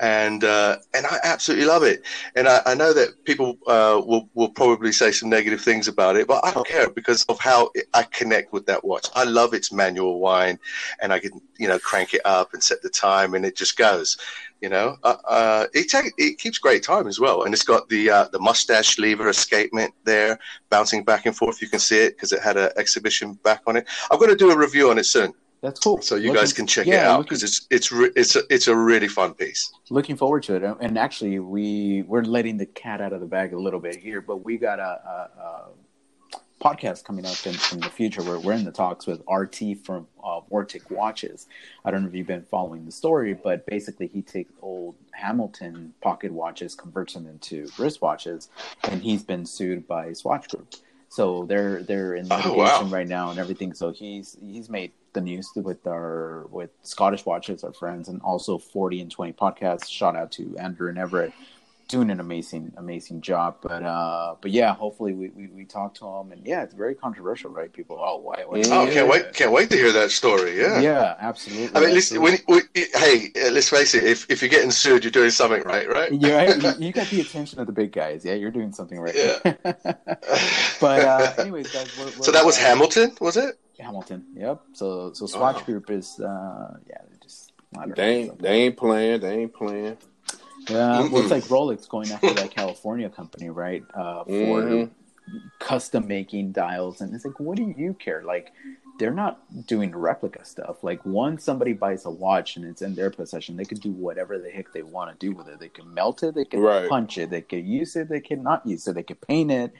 and 0.00 0.44
uh, 0.44 0.78
and 0.94 1.06
I 1.06 1.18
absolutely 1.22 1.66
love 1.66 1.82
it. 1.82 2.02
And 2.34 2.48
I, 2.48 2.62
I 2.66 2.74
know 2.74 2.92
that 2.92 3.24
people 3.24 3.58
uh, 3.66 4.00
will 4.04 4.28
will 4.34 4.48
probably 4.48 4.92
say 4.92 5.12
some 5.12 5.28
negative 5.28 5.60
things 5.60 5.88
about 5.88 6.16
it, 6.16 6.26
but 6.26 6.44
I 6.44 6.52
don't 6.52 6.66
care 6.66 6.88
because 6.90 7.24
of 7.24 7.38
how 7.38 7.70
I 7.94 8.04
connect 8.04 8.52
with 8.52 8.66
that 8.66 8.84
watch. 8.84 9.06
I 9.14 9.24
love 9.24 9.54
its 9.54 9.72
manual 9.72 10.18
wind, 10.18 10.58
and 11.02 11.12
I 11.12 11.20
can 11.20 11.40
you 11.58 11.68
know 11.68 11.78
crank 11.78 12.14
it 12.14 12.22
up 12.24 12.54
and 12.54 12.62
set 12.62 12.82
the 12.82 12.90
time, 12.90 13.34
and 13.34 13.44
it 13.44 13.56
just 13.56 13.76
goes. 13.76 14.16
You 14.60 14.68
know, 14.68 14.98
uh, 15.04 15.16
uh 15.26 15.66
it 15.72 15.88
take, 15.88 16.12
it 16.18 16.38
keeps 16.38 16.58
great 16.58 16.82
time 16.82 17.06
as 17.06 17.18
well, 17.18 17.44
and 17.44 17.54
it's 17.54 17.62
got 17.62 17.88
the 17.88 18.10
uh, 18.10 18.28
the 18.32 18.38
mustache 18.38 18.98
lever 18.98 19.28
escapement 19.28 19.94
there, 20.04 20.38
bouncing 20.68 21.02
back 21.02 21.24
and 21.24 21.34
forth. 21.34 21.62
You 21.62 21.68
can 21.68 21.78
see 21.78 21.98
it 21.98 22.16
because 22.16 22.32
it 22.32 22.42
had 22.42 22.58
an 22.58 22.70
exhibition 22.76 23.34
back 23.42 23.62
on 23.66 23.76
it. 23.76 23.88
I'm 24.10 24.18
going 24.18 24.30
to 24.30 24.36
do 24.36 24.50
a 24.50 24.56
review 24.56 24.90
on 24.90 24.98
it 24.98 25.06
soon. 25.06 25.32
That's 25.62 25.78
cool. 25.78 26.00
So 26.00 26.14
you 26.14 26.28
looking, 26.28 26.40
guys 26.40 26.52
can 26.52 26.66
check 26.66 26.86
yeah, 26.86 27.02
it 27.02 27.06
out 27.06 27.22
because 27.24 27.42
it's 27.42 27.66
it's 27.70 27.92
re- 27.92 28.12
it's 28.16 28.34
a, 28.34 28.42
it's 28.48 28.66
a 28.66 28.74
really 28.74 29.08
fun 29.08 29.34
piece. 29.34 29.70
Looking 29.90 30.16
forward 30.16 30.42
to 30.44 30.54
it. 30.54 30.76
And 30.80 30.96
actually, 30.96 31.38
we 31.38 32.02
we're 32.02 32.22
letting 32.22 32.56
the 32.56 32.66
cat 32.66 33.00
out 33.02 33.12
of 33.12 33.20
the 33.20 33.26
bag 33.26 33.52
a 33.52 33.58
little 33.58 33.80
bit 33.80 33.96
here, 33.96 34.22
but 34.22 34.38
we 34.38 34.56
got 34.56 34.78
a, 34.78 34.82
a, 34.82 35.40
a 35.42 35.68
podcast 36.60 37.04
coming 37.04 37.26
up 37.26 37.46
in, 37.46 37.54
in, 37.72 37.80
the 37.80 37.90
future 37.90 38.22
where 38.22 38.38
we're 38.38 38.52
in 38.52 38.64
the 38.64 38.72
talks 38.72 39.06
with 39.06 39.22
RT 39.30 39.78
from 39.84 40.06
uh, 40.22 40.40
Vortic 40.50 40.90
Watches. 40.90 41.46
I 41.84 41.90
don't 41.90 42.02
know 42.02 42.08
if 42.08 42.14
you've 42.14 42.26
been 42.26 42.44
following 42.50 42.84
the 42.84 42.92
story, 42.92 43.34
but 43.34 43.64
basically 43.66 44.08
he 44.08 44.22
takes 44.22 44.52
old 44.60 44.94
Hamilton 45.12 45.94
pocket 46.02 46.32
watches, 46.32 46.74
converts 46.74 47.14
them 47.14 47.26
into 47.26 47.64
wristwatches, 47.76 48.48
and 48.84 49.02
he's 49.02 49.22
been 49.22 49.46
sued 49.46 49.86
by 49.86 50.12
Swatch 50.12 50.48
Group. 50.48 50.74
So 51.08 51.44
they're 51.44 51.82
they're 51.82 52.14
in 52.14 52.28
litigation 52.28 52.52
oh, 52.52 52.84
wow. 52.84 52.84
right 52.84 53.08
now 53.08 53.30
and 53.30 53.38
everything. 53.38 53.74
So 53.74 53.90
he's 53.90 54.36
he's 54.40 54.70
made 54.70 54.92
the 55.12 55.20
news 55.20 55.50
with 55.56 55.86
our 55.86 56.46
with 56.50 56.70
Scottish 56.82 57.24
Watches, 57.26 57.64
our 57.64 57.72
friends, 57.72 58.08
and 58.08 58.20
also 58.22 58.58
Forty 58.58 59.00
and 59.00 59.10
Twenty 59.10 59.32
podcast. 59.32 59.88
Shout 59.88 60.16
out 60.16 60.32
to 60.32 60.56
Andrew 60.58 60.88
and 60.88 60.98
Everett 60.98 61.32
doing 61.90 62.08
an 62.08 62.20
amazing 62.20 62.72
amazing 62.76 63.20
job. 63.20 63.56
But 63.60 63.82
uh, 63.82 64.36
but 64.40 64.52
yeah, 64.52 64.74
hopefully 64.74 65.12
we, 65.12 65.28
we, 65.30 65.48
we 65.48 65.64
talk 65.64 65.94
to 65.96 66.06
him, 66.06 66.32
and 66.32 66.46
yeah, 66.46 66.62
it's 66.62 66.72
very 66.72 66.94
controversial, 66.94 67.50
right? 67.50 67.70
People, 67.70 67.98
oh, 68.00 68.18
why? 68.18 68.44
why 68.46 68.60
oh, 68.66 68.90
can't 68.90 69.08
wait, 69.08 69.34
can't 69.34 69.52
wait 69.52 69.68
to 69.70 69.76
hear 69.76 69.92
that 69.92 70.10
story. 70.12 70.58
Yeah, 70.58 70.80
yeah, 70.80 71.16
absolutely. 71.18 71.76
I 71.76 71.84
mean, 71.84 71.94
listen, 71.94 72.22
when, 72.22 72.38
when, 72.46 72.62
hey, 72.74 73.30
uh, 73.36 73.50
let's 73.50 73.68
face 73.68 73.94
it, 73.94 74.04
if 74.04 74.30
if 74.30 74.40
you're 74.40 74.48
getting 74.48 74.70
sued, 74.70 75.04
you're 75.04 75.10
doing 75.10 75.30
something 75.30 75.62
right, 75.64 75.88
right? 75.88 76.12
Yeah, 76.12 76.36
right? 76.36 76.62
you, 76.62 76.72
you, 76.86 76.92
got 76.92 77.08
the 77.08 77.20
attention 77.20 77.58
of 77.58 77.66
the 77.66 77.72
big 77.72 77.92
guys. 77.92 78.24
Yeah, 78.24 78.34
you're 78.34 78.52
doing 78.52 78.72
something 78.72 78.98
right. 79.00 79.14
Yeah. 79.14 79.38
but 80.80 81.00
uh, 81.04 81.34
anyways, 81.38 81.72
guys, 81.72 81.90
we're, 81.98 82.04
we're, 82.04 82.22
so 82.22 82.30
that 82.30 82.46
was 82.46 82.56
Hamilton, 82.56 83.16
was 83.20 83.36
it? 83.36 83.58
Hamilton. 83.80 84.24
Yep. 84.34 84.62
So 84.72 85.12
so 85.12 85.26
Swatch 85.26 85.56
oh. 85.60 85.64
Group 85.64 85.90
is 85.90 86.20
uh, 86.20 86.76
yeah, 86.88 87.02
just 87.22 87.52
they 87.94 88.16
ain't 88.16 88.38
they 88.40 88.62
ain't 88.62 88.76
playing. 88.76 89.20
They 89.20 89.38
ain't 89.42 89.54
playing. 89.54 89.96
Yeah, 90.68 91.08
well, 91.08 91.22
it's 91.22 91.30
like 91.30 91.44
Rolex 91.44 91.88
going 91.88 92.10
after 92.12 92.34
that 92.34 92.50
California 92.50 93.08
company, 93.08 93.48
right? 93.50 93.82
Uh, 93.94 94.24
for 94.24 94.62
mm-hmm. 94.62 95.38
custom 95.58 96.06
making 96.06 96.52
dials, 96.52 97.00
and 97.00 97.14
it's 97.14 97.24
like, 97.24 97.40
what 97.40 97.56
do 97.56 97.74
you 97.76 97.94
care? 97.94 98.22
Like, 98.22 98.52
they're 98.98 99.10
not 99.10 99.40
doing 99.66 99.96
replica 99.96 100.44
stuff. 100.44 100.84
Like, 100.84 101.04
once 101.06 101.44
somebody 101.44 101.72
buys 101.72 102.04
a 102.04 102.10
watch 102.10 102.56
and 102.56 102.64
it's 102.64 102.82
in 102.82 102.94
their 102.94 103.10
possession, 103.10 103.56
they 103.56 103.64
could 103.64 103.80
do 103.80 103.90
whatever 103.90 104.38
the 104.38 104.50
heck 104.50 104.72
they 104.72 104.82
want 104.82 105.10
to 105.10 105.26
do 105.26 105.34
with 105.34 105.48
it. 105.48 105.58
They 105.58 105.70
can 105.70 105.92
melt 105.94 106.22
it, 106.22 106.34
they 106.34 106.44
can 106.44 106.60
right. 106.60 106.88
punch 106.88 107.16
it, 107.16 107.30
they 107.30 107.40
can 107.40 107.66
use 107.66 107.96
it, 107.96 108.08
they 108.08 108.20
can 108.20 108.42
not 108.42 108.66
use 108.66 108.86
it, 108.86 108.94
they 108.94 109.02
can 109.02 109.16
paint 109.16 109.50
it. 109.50 109.72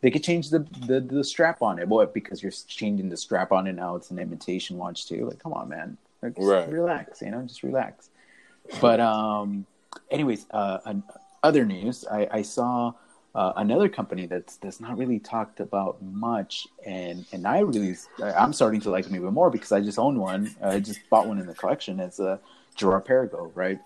They 0.00 0.10
could 0.10 0.22
change 0.22 0.50
the, 0.50 0.60
the, 0.86 1.00
the 1.00 1.24
strap 1.24 1.60
on 1.62 1.78
it. 1.78 1.88
What? 1.88 2.14
Because 2.14 2.42
you're 2.42 2.52
changing 2.52 3.08
the 3.08 3.16
strap 3.16 3.50
on 3.52 3.66
it 3.66 3.74
now. 3.74 3.96
It's 3.96 4.10
an 4.10 4.18
imitation 4.18 4.76
watch 4.78 5.06
too. 5.06 5.26
Like, 5.26 5.40
come 5.40 5.52
on, 5.52 5.68
man. 5.68 5.96
Like, 6.22 6.34
right. 6.38 6.68
Relax. 6.68 7.20
You 7.22 7.30
know, 7.30 7.42
just 7.42 7.62
relax. 7.62 8.10
But 8.80 9.00
um, 9.00 9.66
anyways, 10.10 10.46
uh, 10.50 10.78
other 11.42 11.64
news, 11.64 12.04
I, 12.10 12.28
I 12.30 12.42
saw 12.42 12.92
uh, 13.34 13.52
another 13.56 13.88
company 13.88 14.26
that's 14.26 14.56
that's 14.56 14.80
not 14.80 14.98
really 14.98 15.18
talked 15.18 15.60
about 15.60 16.02
much, 16.02 16.66
and 16.84 17.24
and 17.32 17.46
I 17.46 17.60
really 17.60 17.96
I'm 18.20 18.52
starting 18.52 18.80
to 18.82 18.90
like 18.90 19.04
them 19.04 19.16
even 19.16 19.32
more 19.32 19.50
because 19.50 19.72
I 19.72 19.80
just 19.80 19.98
own 19.98 20.18
one. 20.18 20.54
I 20.62 20.80
just 20.80 21.00
bought 21.10 21.26
one 21.26 21.38
in 21.38 21.46
the 21.46 21.54
collection. 21.54 22.00
It's 22.00 22.18
a 22.18 22.40
Girard 22.74 23.04
Perregaux, 23.06 23.50
right? 23.54 23.78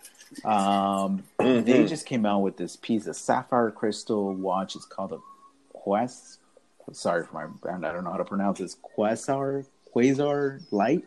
Um, 0.45 1.25
mm-hmm. 1.39 1.65
They 1.65 1.87
just 1.87 2.07
came 2.07 2.25
out 2.25 2.41
with 2.41 2.57
this 2.57 2.77
piece 2.77 3.07
of 3.07 3.17
sapphire 3.17 3.71
crystal 3.71 4.33
watch. 4.35 4.77
It's 4.77 4.87
called 4.87 5.13
a 5.13 5.19
Quest. 5.83 6.39
Sorry 6.93 7.25
for 7.25 7.35
my 7.35 7.47
brand. 7.47 7.87
I 7.87 7.93
don't 7.93 8.05
know 8.05 8.11
how 8.11 8.19
to 8.19 8.25
pronounce 8.25 8.59
this. 8.59 8.77
Quasar 8.97 9.65
Quasar 9.95 10.61
Light 10.71 11.05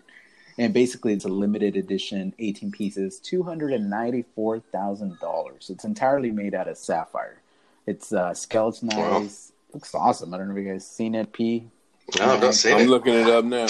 and 0.57 0.73
basically 0.73 1.13
it's 1.13 1.25
a 1.25 1.29
limited 1.29 1.75
edition 1.75 2.33
18 2.39 2.71
pieces 2.71 3.19
$294000 3.25 5.69
it's 5.69 5.83
entirely 5.83 6.31
made 6.31 6.53
out 6.53 6.69
of 6.69 6.77
sapphire 6.77 7.41
it's 7.85 8.13
uh, 8.13 8.33
skeletonized. 8.33 8.97
Wow. 8.97 9.27
Looks 9.73 9.93
awesome. 9.93 10.33
I 10.33 10.37
don't 10.37 10.49
know 10.49 10.55
if 10.55 10.65
you 10.65 10.71
guys 10.71 10.87
seen 10.87 11.15
it, 11.15 11.33
P. 11.33 11.67
No, 12.17 12.33
I've 12.33 12.41
not 12.41 12.55
seen 12.55 12.75
I'm 12.75 12.81
it. 12.81 12.89
looking 12.89 13.13
it 13.13 13.27
up 13.27 13.45
now. 13.45 13.67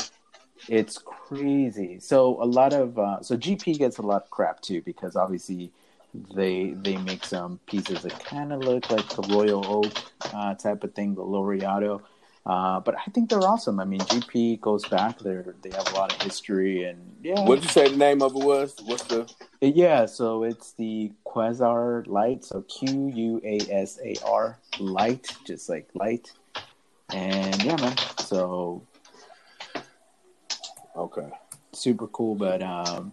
It's 0.70 0.98
crazy. 0.98 2.00
So 2.00 2.42
a 2.42 2.46
lot 2.46 2.74
of 2.74 2.98
uh, 2.98 3.22
so 3.22 3.36
GP 3.36 3.78
gets 3.78 3.98
a 3.98 4.02
lot 4.02 4.24
of 4.24 4.30
crap 4.30 4.62
too 4.62 4.82
because 4.82 5.16
obviously 5.16 5.72
they 6.36 6.72
they 6.72 6.98
make 6.98 7.26
some 7.26 7.60
pieces 7.66 8.04
that 8.04 8.24
kind 8.24 8.54
of 8.54 8.60
look 8.60 8.90
like 8.92 9.08
the 9.10 9.22
Royal 9.24 9.66
Oak 9.66 9.94
uh, 10.34 10.56
type 10.56 10.84
of 10.84 10.94
thing, 10.94 11.16
the 11.16 11.22
Laureato. 11.22 12.02
Uh, 12.46 12.80
but 12.80 12.96
I 12.96 13.10
think 13.12 13.30
they're 13.30 13.40
awesome. 13.40 13.80
I 13.80 13.86
mean, 13.86 14.02
GP 14.02 14.62
goes 14.62 14.88
back. 14.88 15.18
They 15.20 15.42
they 15.64 15.72
have 15.76 15.88
a 15.92 15.96
lot 15.96 16.14
of 16.14 16.22
history, 16.22 16.84
and 16.84 17.00
yeah. 17.24 17.42
What 17.42 17.56
did 17.56 17.64
you 17.64 17.70
say 17.72 17.90
the 17.90 17.98
name 17.98 18.22
of 18.22 18.36
it 18.36 18.44
was? 18.44 18.76
What's 18.86 19.04
the? 19.06 19.32
Yeah, 19.62 20.06
so 20.06 20.44
it's 20.44 20.74
the 20.74 21.12
Quasar 21.26 22.06
Light. 22.06 22.44
So 22.44 22.62
Q 22.62 23.12
U 23.16 23.42
A 23.44 23.58
S 23.72 24.00
A 24.04 24.16
R 24.24 24.60
Light, 24.80 25.36
just 25.44 25.70
like 25.70 25.90
light. 25.96 26.32
And 27.12 27.64
yeah, 27.64 27.78
man. 27.78 27.98
So 28.20 28.84
okay, 30.96 31.30
super 31.72 32.08
cool. 32.08 32.36
But 32.36 32.62
um, 32.62 33.12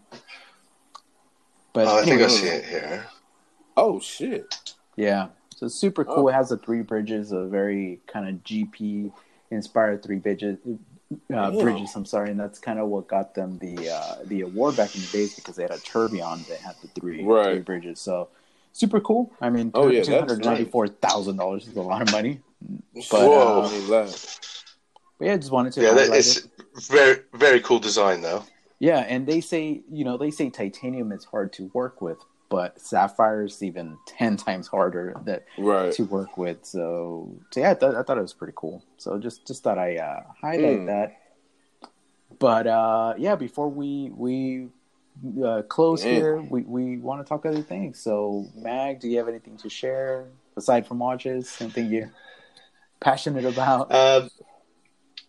but 1.73 1.87
oh, 1.87 1.99
I 1.99 2.05
think 2.05 2.23
I 2.23 2.27
see 2.29 2.47
it 2.47 2.65
here. 2.65 3.07
Oh 3.77 4.01
shit! 4.01 4.75
Yeah, 4.97 5.29
so 5.55 5.69
super 5.69 6.05
cool. 6.05 6.25
Oh. 6.25 6.29
It 6.29 6.35
has 6.35 6.51
the 6.51 6.59
three 6.59 6.83
bridges, 6.83 7.33
a 7.33 7.45
very 7.45 8.01
kind 8.07 8.29
of 8.29 8.43
GP 8.45 9.13
inspired 9.51 10.03
three 10.03 10.19
bridges. 10.19 10.59
Uh, 11.33 11.51
bridges, 11.51 11.95
I'm 11.95 12.07
sorry, 12.07 12.31
and 12.31 12.41
that's 12.41 12.59
kind 12.59 12.79
of 12.79 12.89
what 12.89 13.07
got 13.07 13.35
them 13.35 13.59
the 13.59 13.91
uh, 13.91 14.17
the 14.25 14.43
award 14.43 14.77
back 14.77 14.95
in 14.95 15.03
the 15.03 15.07
days 15.09 15.35
because 15.35 15.57
they 15.57 15.63
had 15.63 15.71
a 15.71 15.79
tourbillon 15.79 16.45
that 16.49 16.59
had 16.59 16.75
the 16.83 16.89
three, 16.89 17.23
right. 17.23 17.55
three 17.55 17.59
bridges. 17.61 18.01
So 18.01 18.29
super 18.73 19.01
cool. 19.01 19.33
I 19.41 19.51
mean, 19.51 19.71
oh 19.75 19.89
yeah, 19.89 20.03
two 20.03 20.19
hundred 20.19 20.45
ninety 20.45 20.65
four 20.65 20.89
thousand 20.89 21.37
dollars 21.37 21.69
is 21.69 21.77
a 21.77 21.83
lot 21.83 22.03
of 22.03 22.11
money. 22.13 22.41
But, 22.95 23.05
Whoa, 23.11 23.63
uh, 23.63 24.07
but 25.19 25.27
yeah, 25.27 25.37
just 25.37 25.51
wanted 25.51 25.73
to. 25.75 25.83
Yeah, 25.83 25.95
that 25.95 26.11
is 26.11 26.49
very 26.89 27.21
very 27.35 27.61
cool 27.61 27.79
design 27.79 28.21
though. 28.21 28.45
Yeah, 28.83 28.99
and 28.99 29.29
they 29.29 29.41
say 29.41 29.83
you 29.93 30.05
know 30.05 30.17
they 30.17 30.33
say 30.33 30.51
titanium 30.51 31.13
is 31.13 31.25
hard 31.25 31.53
to 31.53 31.71
work 31.73 32.03
with, 32.03 32.19
but 32.49 32.81
sapphire 32.81 33.45
is 33.45 33.63
even 33.63 33.97
ten 34.07 34.37
times 34.37 34.67
harder 34.67 35.15
that 35.25 35.45
right. 35.57 35.93
to 35.93 36.03
work 36.03 36.37
with. 36.37 36.65
So, 36.67 37.33
so 37.53 37.61
yeah, 37.61 37.71
I, 37.71 37.75
th- 37.75 37.95
I, 37.95 38.03
thought 38.03 38.19
it 38.19 38.23
was 38.23 38.35
pretty 38.35 38.55
cool. 38.57 38.85
So 38.97 39.21
just 39.21 39.47
just 39.47 39.63
thought 39.63 39.79
I 39.79 39.99
uh, 39.99 40.23
highlight 40.41 40.81
mm. 40.81 40.87
that. 40.87 41.21
But 42.41 42.67
uh, 42.67 43.15
yeah, 43.19 43.37
before 43.37 43.69
we 43.69 44.11
we 44.17 44.67
uh, 45.47 45.63
close 45.69 46.03
here, 46.03 46.41
we, 46.41 46.63
we 46.63 46.97
want 46.97 47.25
to 47.25 47.29
talk 47.29 47.47
other 47.47 47.63
things. 47.63 48.01
So, 48.01 48.49
Mag, 48.57 48.99
do 48.99 49.09
you 49.09 49.19
have 49.19 49.29
anything 49.29 49.59
to 49.59 49.71
share 49.71 50.27
aside 50.57 50.89
from 50.89 50.99
watches? 50.99 51.49
Something 51.49 51.89
you're 51.89 52.11
passionate 52.99 53.45
about? 53.45 53.95
Um, 53.95 54.29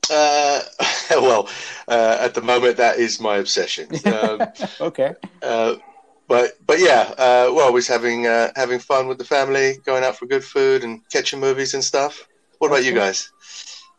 uh, 0.09 0.61
well, 1.11 1.49
uh, 1.87 2.17
at 2.19 2.33
the 2.33 2.41
moment, 2.41 2.77
that 2.77 2.97
is 2.97 3.19
my 3.19 3.37
obsession. 3.37 3.89
Um, 4.05 4.41
okay. 4.81 5.13
Uh, 5.41 5.75
but 6.27 6.53
but 6.65 6.79
yeah, 6.79 7.13
uh, 7.17 7.51
we're 7.53 7.63
always 7.63 7.87
having 7.87 8.27
uh, 8.27 8.51
having 8.55 8.79
fun 8.79 9.07
with 9.07 9.17
the 9.17 9.25
family, 9.25 9.77
going 9.85 10.03
out 10.03 10.17
for 10.17 10.25
good 10.25 10.43
food 10.43 10.83
and 10.83 11.01
catching 11.09 11.39
movies 11.39 11.73
and 11.73 11.83
stuff. 11.83 12.27
What 12.59 12.67
about 12.69 12.85
you 12.85 12.93
guys? 12.93 13.29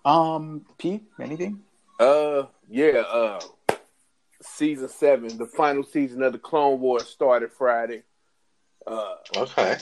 Um, 0.04 0.64
P, 0.78 1.00
anything? 1.20 1.60
Uh, 2.00 2.44
yeah. 2.68 3.02
Uh, 3.08 3.40
season 4.42 4.88
seven, 4.88 5.36
the 5.38 5.46
final 5.46 5.82
season 5.82 6.22
of 6.22 6.32
the 6.32 6.38
Clone 6.38 6.80
Wars 6.80 7.06
started 7.06 7.52
Friday. 7.52 8.02
Uh, 8.86 9.16
okay. 9.36 9.76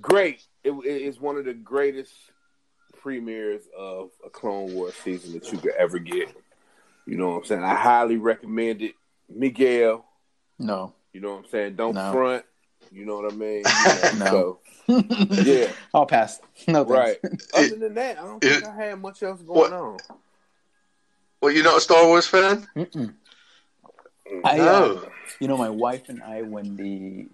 Great. 0.00 0.44
It, 0.64 0.72
it's 0.84 1.20
one 1.20 1.36
of 1.36 1.44
the 1.44 1.54
greatest 1.54 2.12
premieres 3.02 3.62
of 3.76 4.10
a 4.24 4.30
Clone 4.30 4.74
Wars 4.74 4.94
season 5.02 5.32
that 5.32 5.50
you 5.50 5.58
could 5.58 5.72
ever 5.72 5.98
get. 5.98 6.34
You 7.04 7.16
know 7.16 7.30
what 7.30 7.38
I'm 7.38 7.44
saying? 7.44 7.64
I 7.64 7.74
highly 7.74 8.16
recommend 8.16 8.80
it. 8.82 8.94
Miguel. 9.28 10.04
No. 10.58 10.94
You 11.12 11.20
know 11.20 11.32
what 11.32 11.44
I'm 11.44 11.50
saying? 11.50 11.76
Don't 11.76 11.94
no. 11.94 12.12
front. 12.12 12.44
You 12.92 13.04
know 13.04 13.16
what 13.16 13.32
I 13.32 13.36
mean? 13.36 13.64
You 14.12 14.18
know, 14.18 14.24
no. 14.24 14.58
So, 14.88 15.42
yeah. 15.42 15.72
I'll 15.94 16.06
pass. 16.06 16.40
No 16.68 16.84
Right. 16.84 17.18
Other 17.54 17.76
than 17.76 17.94
that, 17.94 18.18
I 18.18 18.22
don't 18.22 18.40
think 18.40 18.62
it, 18.62 18.68
I 18.68 18.74
had 18.74 19.00
much 19.00 19.22
else 19.22 19.42
going 19.42 19.58
what, 19.58 19.72
on. 19.72 19.98
Well, 21.40 21.52
you're 21.52 21.64
not 21.64 21.78
a 21.78 21.80
Star 21.80 22.06
Wars 22.06 22.26
fan? 22.26 22.66
Mm-mm. 22.76 23.14
I, 24.44 24.56
no. 24.58 24.96
Uh, 24.96 25.08
you 25.40 25.48
know, 25.48 25.56
my 25.56 25.70
wife 25.70 26.08
and 26.08 26.22
I, 26.22 26.42
when 26.42 26.76
the 26.76 27.28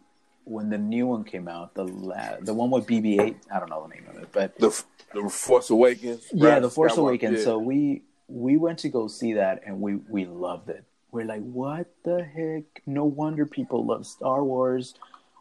when 0.48 0.70
the 0.70 0.78
new 0.78 1.06
one 1.06 1.24
came 1.24 1.48
out, 1.48 1.74
the 1.74 1.84
la- 1.84 2.36
the 2.40 2.54
one 2.54 2.70
with 2.70 2.86
BB-8, 2.86 3.36
I 3.52 3.58
don't 3.58 3.70
know 3.70 3.86
the 3.86 3.94
name 3.94 4.06
of 4.08 4.22
it, 4.22 4.28
but 4.32 4.58
the 4.58 4.82
the 5.14 5.28
Force 5.28 5.70
Awakens. 5.70 6.26
Yeah, 6.32 6.58
the 6.60 6.70
Force 6.70 6.96
Awakens. 6.96 7.38
Yeah. 7.38 7.44
So 7.44 7.58
we 7.58 8.02
we 8.28 8.56
went 8.56 8.78
to 8.80 8.88
go 8.88 9.08
see 9.08 9.34
that, 9.34 9.62
and 9.66 9.80
we 9.80 9.96
we 9.96 10.24
loved 10.24 10.70
it 10.70 10.84
we're 11.10 11.24
like, 11.24 11.42
what 11.42 11.86
the 12.04 12.22
heck? 12.22 12.82
No 12.86 13.04
wonder 13.04 13.46
people 13.46 13.86
love 13.86 14.06
Star 14.06 14.44
Wars. 14.44 14.94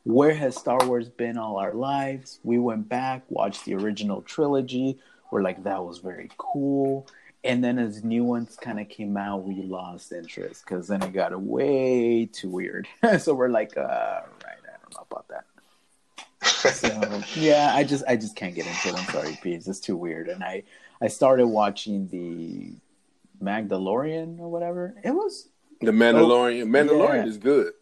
Where 0.03 0.34
has 0.34 0.55
Star 0.55 0.80
Wars 0.86 1.10
been 1.10 1.38
all 1.38 1.58
our 1.58 1.74
lives? 1.74 2.39
We 2.43 2.58
went 2.58 2.88
back, 2.88 3.24
watched 3.30 3.66
the 3.66 3.76
original 3.76 4.22
trilogy. 4.22 4.99
We're 5.32 5.41
like, 5.41 5.64
that 5.66 5.84
was 5.84 5.99
very 5.99 6.32
cool. 6.38 7.08
And 7.43 7.64
then 7.64 7.78
as 7.78 8.03
new 8.03 8.24
ones 8.24 8.58
kind 8.60 8.80
of 8.80 8.88
came 8.89 9.18
out, 9.18 9.43
we 9.43 9.62
lost 9.62 10.12
interest 10.12 10.64
because 10.66 10.88
then 10.88 11.03
it 11.03 11.14
got 11.14 11.39
way 11.39 12.30
too 12.32 12.49
weird. 12.49 12.88
so 13.20 13.34
we're 13.34 13.49
like, 13.49 13.76
uh, 13.76 13.82
right, 13.82 14.37
don't 14.90 15.00
know 15.00 15.08
about 15.10 15.28
that. 15.30 15.46
so 16.74 17.24
yeah, 17.40 17.72
I 17.74 17.84
just 17.84 18.04
I 18.08 18.16
just 18.16 18.36
can't 18.36 18.56
get 18.56 18.68
into 18.68 18.90
it. 18.90 18.96
I'm 18.96 19.06
sorry, 19.12 19.38
P. 19.42 19.54
It's 19.54 19.66
just 19.66 19.84
too 19.84 19.96
weird. 19.96 20.30
And 20.30 20.44
I 20.44 20.64
I 21.02 21.08
started 21.08 21.48
watching 21.48 22.08
the 22.10 22.74
Magdalorian 23.44 24.40
or 24.40 24.50
whatever. 24.50 24.96
It 25.04 25.12
was 25.12 25.50
the 25.82 25.92
Mandalorian. 25.92 26.64
Oh, 26.64 26.66
Mandalorian 26.66 27.24
yeah. 27.24 27.26
is 27.26 27.38
good. 27.38 27.74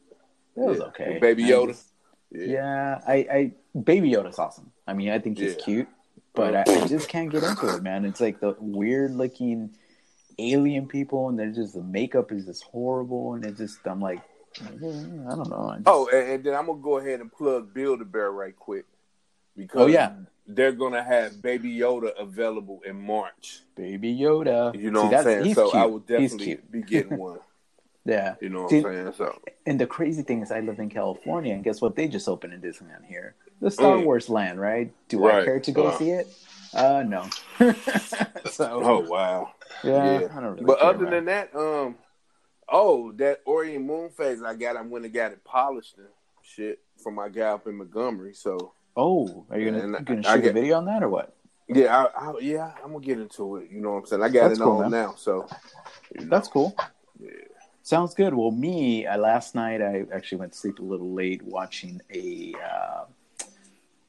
It 0.56 0.62
was 0.62 0.80
yeah. 0.80 0.86
okay. 0.86 1.10
With 1.14 1.22
Baby 1.22 1.44
Yoda. 1.44 1.68
Just, 1.68 1.88
yeah. 2.32 2.46
yeah, 2.46 3.02
I, 3.08 3.14
I 3.14 3.52
Baby 3.78 4.12
Yoda's 4.12 4.40
awesome. 4.40 4.72
I 4.88 4.94
mean, 4.94 5.10
I 5.10 5.20
think 5.20 5.38
he's 5.38 5.56
cute, 5.56 5.88
but 6.34 6.56
I, 6.56 6.64
I, 6.68 6.88
just 6.88 7.10
can't 7.10 7.32
get 7.32 7.44
into 7.44 7.76
it, 7.76 7.84
man. 7.84 8.06
It's 8.06 8.22
like 8.22 8.40
the 8.40 8.56
weird 8.60 9.16
looking 9.16 9.76
alien 10.38 10.88
people, 10.88 11.30
and 11.30 11.38
they're 11.38 11.52
just 11.52 11.74
the 11.74 11.84
makeup 11.84 12.32
is 12.32 12.46
just 12.46 12.64
horrible, 12.64 13.34
and 13.34 13.46
it 13.46 13.58
just 13.58 13.80
I'm 13.86 14.00
like, 14.00 14.22
I 14.62 15.36
don't 15.36 15.50
know. 15.50 15.74
Just... 15.76 15.88
Oh, 15.88 16.08
and, 16.14 16.30
and, 16.30 16.44
then 16.44 16.56
I'm 16.56 16.68
gonna 16.68 16.82
go 16.82 16.98
ahead 16.98 17.20
and 17.22 17.32
plug 17.32 17.74
Build 17.74 18.02
a 18.02 18.06
Bear 18.06 18.32
right 18.32 18.56
quick 18.56 18.86
because 19.56 19.82
oh 19.82 19.88
yeah, 19.88 20.14
they're 20.48 20.72
gonna 20.72 21.04
have 21.04 21.42
Baby 21.42 21.76
Yoda 21.78 22.12
available 22.18 22.82
in 22.86 23.00
March. 23.02 23.62
Baby 23.76 24.16
Yoda, 24.16 24.80
you 24.80 24.92
know 24.92 25.02
See, 25.02 25.08
what 25.08 25.16
I'm 25.16 25.24
saying? 25.24 25.54
So 25.54 25.72
cute. 25.72 25.84
I 25.84 25.86
will 25.86 26.00
definitely 26.00 26.60
be 26.72 26.82
getting 26.84 27.18
one. 27.18 27.40
Yeah. 28.06 28.36
You 28.40 28.50
know 28.50 28.64
what 28.64 28.70
See, 28.70 28.78
I'm 28.78 28.84
saying? 28.84 29.14
So 29.18 29.42
and 29.66 29.80
the 29.80 29.88
crazy 29.88 30.22
thing 30.22 30.42
is 30.42 30.52
I 30.52 30.60
live 30.60 30.80
in 30.80 30.90
California 30.90 31.54
and 31.54 31.64
guess 31.64 31.82
what 31.82 31.96
they 31.96 32.08
just 32.08 32.30
opened 32.30 32.54
in 32.54 32.62
Disneyland 32.62 33.06
here? 33.06 33.36
The 33.62 33.72
Star 33.72 33.98
mm. 33.98 34.06
Wars 34.06 34.30
land, 34.30 34.62
right? 34.62 34.94
Do 35.10 35.26
right. 35.26 35.42
I 35.42 35.46
care 35.46 35.60
to 35.60 35.72
go 35.72 35.88
uh, 35.88 35.98
see 35.98 36.12
it? 36.12 36.28
Uh 36.74 37.04
no. 37.06 37.28
so 38.52 38.82
Oh 38.84 39.00
wow. 39.00 39.54
Yeah, 39.84 40.20
yeah. 40.20 40.28
I 40.32 40.42
don't 40.42 40.54
really 40.54 40.66
But 40.66 40.80
other 40.80 41.10
than 41.10 41.26
that, 41.26 41.56
um 41.56 41.96
oh, 42.70 43.12
that 43.14 43.42
Orient 43.46 43.86
Moon 43.86 44.10
phase 44.10 44.42
I 44.44 44.56
got, 44.56 44.78
I 44.78 44.82
went 44.82 45.06
and 45.06 45.14
got 45.14 45.32
it 45.32 45.44
polished 45.44 45.98
and 45.98 46.08
shit 46.42 46.80
from 47.02 47.16
my 47.16 47.30
guy 47.30 47.48
up 47.48 47.68
in 47.68 47.76
Montgomery. 47.76 48.34
So 48.34 48.74
Oh, 48.98 49.46
are 49.50 49.60
you 49.60 49.72
gonna, 49.72 50.02
gonna 50.02 50.24
shoot 50.24 50.42
get, 50.42 50.52
a 50.52 50.54
video 50.54 50.78
on 50.78 50.86
that 50.86 51.04
or 51.04 51.10
what? 51.10 51.36
Yeah, 51.68 52.06
I, 52.18 52.30
I, 52.30 52.34
yeah, 52.40 52.72
I'm 52.84 52.94
gonna 52.94 53.04
get 53.06 53.20
into 53.20 53.58
it. 53.58 53.70
You 53.70 53.82
know 53.82 53.92
what 53.92 53.98
I'm 54.00 54.06
saying? 54.06 54.24
I 54.24 54.30
got 54.30 54.48
That's 54.50 54.60
it 54.60 54.64
cool, 54.64 54.78
on 54.78 54.82
man. 54.84 54.92
now, 54.92 55.16
so 55.16 55.48
you 56.14 56.22
know. 56.22 56.30
That's 56.30 56.48
cool. 56.48 56.76
Yeah. 57.20 57.32
Sounds 57.84 58.14
good. 58.14 58.34
Well, 58.34 58.52
me 58.52 59.06
uh, 59.06 59.18
last 59.18 59.54
night 59.54 59.82
I 59.82 60.06
actually 60.14 60.40
went 60.40 60.54
to 60.54 60.58
sleep 60.58 60.80
a 60.80 60.84
little 60.84 61.14
late 61.14 61.42
watching 61.44 62.02
a 62.14 62.54
uh, 62.64 63.06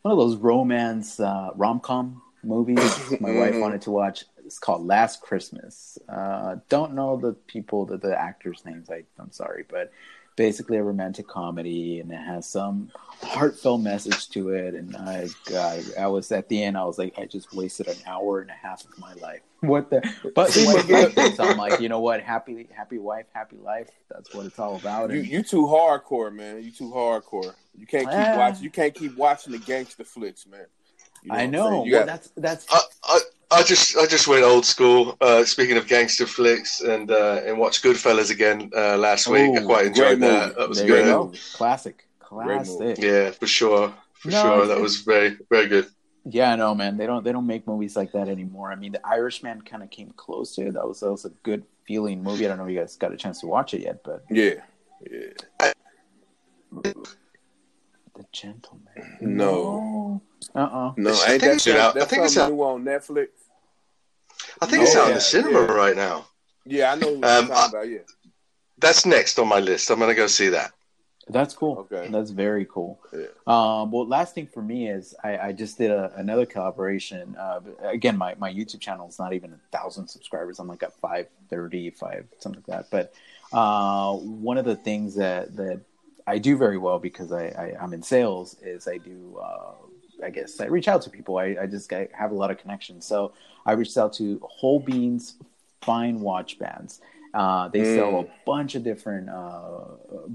one 0.03 0.13
of 0.13 0.19
those 0.19 0.37
romance 0.37 1.19
uh, 1.19 1.51
rom 1.57 1.81
com 1.81 2.23
movies. 2.45 2.81
My 3.21 3.33
wife 3.33 3.57
wanted 3.57 3.83
to 3.83 3.91
watch. 3.91 4.25
It's 4.47 4.59
called 4.59 4.87
Last 4.87 5.21
Christmas. 5.21 5.99
Uh, 6.09 6.57
don't 6.69 6.95
know 6.95 7.17
the 7.17 7.33
people, 7.33 7.85
the, 7.85 7.99
the 7.99 8.19
actors' 8.19 8.65
names. 8.65 8.89
I, 8.89 9.03
I'm 9.19 9.33
sorry, 9.33 9.65
but 9.69 9.93
basically 10.37 10.77
a 10.77 10.83
romantic 10.83 11.27
comedy, 11.27 11.99
and 12.01 12.13
it 12.13 12.17
has 12.17 12.47
some 12.47 12.91
heartfelt 13.23 13.81
message 13.81 14.29
to 14.31 14.51
it. 14.51 14.75
And 14.75 14.95
I, 14.97 15.29
God, 15.47 15.83
I 15.99 16.07
was 16.07 16.31
at 16.31 16.49
the 16.49 16.63
end. 16.63 16.79
I 16.79 16.85
was 16.85 16.99
like, 16.99 17.19
I 17.19 17.25
just 17.25 17.55
wasted 17.55 17.89
an 17.89 17.97
hour 18.07 18.41
and 18.41 18.51
a 18.51 18.55
half 18.55 18.85
of 18.85 18.97
my 18.99 19.15
life. 19.15 19.41
What 19.61 19.89
the? 19.89 20.03
But 20.35 20.51
so 20.51 21.43
I'm 21.43 21.57
like, 21.57 21.81
you 21.81 21.89
know 21.89 21.99
what? 21.99 22.21
Happy, 22.21 22.69
happy 22.71 22.99
wife, 22.99 23.25
happy 23.33 23.57
life. 23.57 23.89
That's 24.11 24.33
what 24.35 24.45
it's 24.45 24.59
all 24.59 24.77
about. 24.77 25.11
You, 25.11 25.23
you 25.23 25.43
too 25.43 25.63
hardcore, 25.63 26.33
man. 26.33 26.63
You 26.63 26.71
too 26.71 26.91
hardcore. 26.91 27.55
You 27.75 27.87
can't 27.87 28.05
keep 28.05 28.15
uh, 28.15 28.35
watching. 28.37 28.63
You 28.63 28.71
can't 28.71 28.95
keep 28.95 29.17
watching 29.17 29.53
the 29.53 29.59
gangster 29.59 30.05
flicks, 30.05 30.47
man. 30.47 30.67
You 31.23 31.33
know 31.33 31.39
I 31.39 31.47
know. 31.47 31.81
Well, 31.81 31.91
got... 31.91 32.07
that's 32.07 32.31
that's. 32.37 32.67
I, 32.71 32.81
I, 33.05 33.21
I 33.51 33.63
just 33.63 33.97
I 33.97 34.07
just 34.07 34.27
went 34.27 34.43
old 34.43 34.65
school. 34.65 35.17
Uh, 35.21 35.45
speaking 35.45 35.77
of 35.77 35.87
gangster 35.87 36.27
flicks, 36.27 36.81
and 36.81 37.11
uh, 37.11 37.43
and 37.45 37.59
watched 37.59 37.85
Goodfellas 37.85 38.31
again 38.31 38.71
uh, 38.77 38.97
last 38.97 39.29
week. 39.29 39.51
Ooh, 39.51 39.57
I 39.57 39.65
quite 39.65 39.87
enjoyed 39.87 40.21
that. 40.21 40.57
That 40.57 40.69
was 40.69 40.79
there 40.79 40.89
good. 40.89 41.39
Classic, 41.53 42.09
classic. 42.19 42.99
Yeah, 42.99 43.31
for 43.31 43.47
sure, 43.47 43.95
for 44.15 44.31
no, 44.31 44.43
sure. 44.43 44.67
That 44.67 44.81
was 44.81 45.03
very 45.03 45.37
very 45.49 45.69
good. 45.69 45.87
Yeah, 46.29 46.57
no, 46.57 46.75
man. 46.75 46.97
They 46.97 47.07
don't 47.07 47.23
they 47.23 47.31
don't 47.31 47.47
make 47.47 47.69
movies 47.69 47.95
like 47.95 48.11
that 48.13 48.29
anymore. 48.29 48.73
I 48.73 48.75
mean, 48.75 48.93
The 48.93 49.07
Irishman 49.07 49.63
kind 49.63 49.85
of 49.85 49.91
came 49.91 50.11
close 50.17 50.57
to 50.57 50.67
it. 50.67 50.75
That 50.75 50.87
was 50.87 51.01
that 51.01 51.11
was 51.11 51.25
a 51.25 51.31
good 51.45 51.63
feeling 51.87 52.25
movie. 52.25 52.47
I 52.47 52.49
don't 52.49 52.59
know 52.59 52.65
if 52.65 52.71
you 52.71 52.79
guys 52.79 52.97
got 52.97 53.13
a 53.13 53.17
chance 53.17 53.41
to 53.41 53.47
watch 53.47 53.75
it 53.75 53.83
yet, 53.83 54.03
but 54.03 54.25
yeah, 54.29 54.55
yeah. 55.09 55.29
I, 55.61 55.73
the 56.83 56.95
Gentleman. 58.41 59.17
No. 59.21 60.23
Uh 60.55 60.59
uh 60.59 60.93
No, 60.97 61.11
I 61.11 61.33
ain't 61.33 61.43
that, 61.43 61.63
that, 61.65 61.95
that's 61.95 61.97
I 61.97 62.05
think 62.05 62.25
it's 62.25 62.37
out. 62.37 62.53
new 62.53 62.63
on 62.63 62.85
Netflix. 62.85 63.29
I 64.61 64.67
think 64.67 64.81
oh, 64.81 64.85
it's 64.85 64.97
out 64.97 65.05
yeah, 65.05 65.09
in 65.09 65.15
the 65.15 65.21
cinema 65.21 65.61
yeah. 65.61 65.73
right 65.73 65.97
now. 65.97 66.27
Yeah, 66.65 66.93
I 66.93 66.97
know 66.97 67.13
what 67.13 67.25
um, 67.25 67.47
you're 67.47 67.55
talking 67.55 67.79
about. 67.79 67.89
Yeah. 67.89 67.99
That's 68.79 69.07
next 69.07 69.39
on 69.39 69.49
my 69.49 69.61
list. 69.61 69.91
I'm 69.91 69.99
gonna 69.99 70.15
go 70.15 70.27
see 70.27 70.51
that. 70.51 70.73
That's 71.29 71.55
cool. 71.55 71.79
Okay. 71.91 72.09
That's 72.11 72.31
very 72.31 72.67
cool. 72.67 73.01
Yeah. 73.13 73.27
Um, 73.47 73.91
well, 73.91 74.07
last 74.07 74.35
thing 74.35 74.47
for 74.47 74.63
me 74.63 74.89
is 74.89 75.15
I, 75.25 75.39
I 75.39 75.53
just 75.53 75.77
did 75.77 75.91
a, 75.91 76.13
another 76.15 76.47
collaboration. 76.47 77.35
Uh, 77.37 77.61
again, 77.83 78.17
my, 78.17 78.37
my 78.39 78.53
YouTube 78.53 78.81
channel 78.81 79.09
is 79.09 79.19
not 79.19 79.33
even 79.33 79.53
a 79.53 79.77
thousand 79.77 80.07
subscribers. 80.07 80.61
I'm 80.61 80.69
like 80.69 80.85
at 80.85 80.93
530, 81.01 81.91
five, 81.91 82.27
something 82.39 82.63
like 82.69 82.89
that. 82.91 82.91
But 82.93 83.13
uh, 83.53 84.15
one 84.15 84.57
of 84.57 84.65
the 84.67 84.77
things 84.77 85.17
that, 85.17 85.57
that 85.57 85.81
I 86.27 86.39
do 86.39 86.57
very 86.57 86.79
well 86.79 86.99
because 86.99 87.33
I, 87.33 87.47
I 87.79 87.85
am 87.85 87.93
in 87.93 88.03
sales 88.03 88.57
is 88.63 88.89
I 88.89 88.99
do 88.99 89.39
uh, 89.43 89.73
I 90.23 90.31
guess 90.31 90.61
I 90.61 90.67
reach 90.67 90.89
out 90.89 91.03
to 91.03 91.11
people. 91.11 91.39
I, 91.39 91.57
I 91.61 91.67
just 91.67 91.93
I 91.93 92.09
have 92.13 92.31
a 92.31 92.35
lot 92.35 92.51
of 92.51 92.59
connections. 92.59 93.07
So 93.07 93.33
I 93.65 93.73
reached 93.73 93.97
out 93.97 94.13
to 94.15 94.41
Holben's 94.43 95.37
Fine 95.83 96.21
Watch 96.21 96.59
Bands. 96.59 97.01
Uh, 97.35 97.69
they 97.69 97.81
mm. 97.81 97.95
sell 97.97 98.21
a 98.21 98.27
bunch 98.47 98.75
of 98.75 98.83
different 98.83 99.29
uh, 99.29 99.81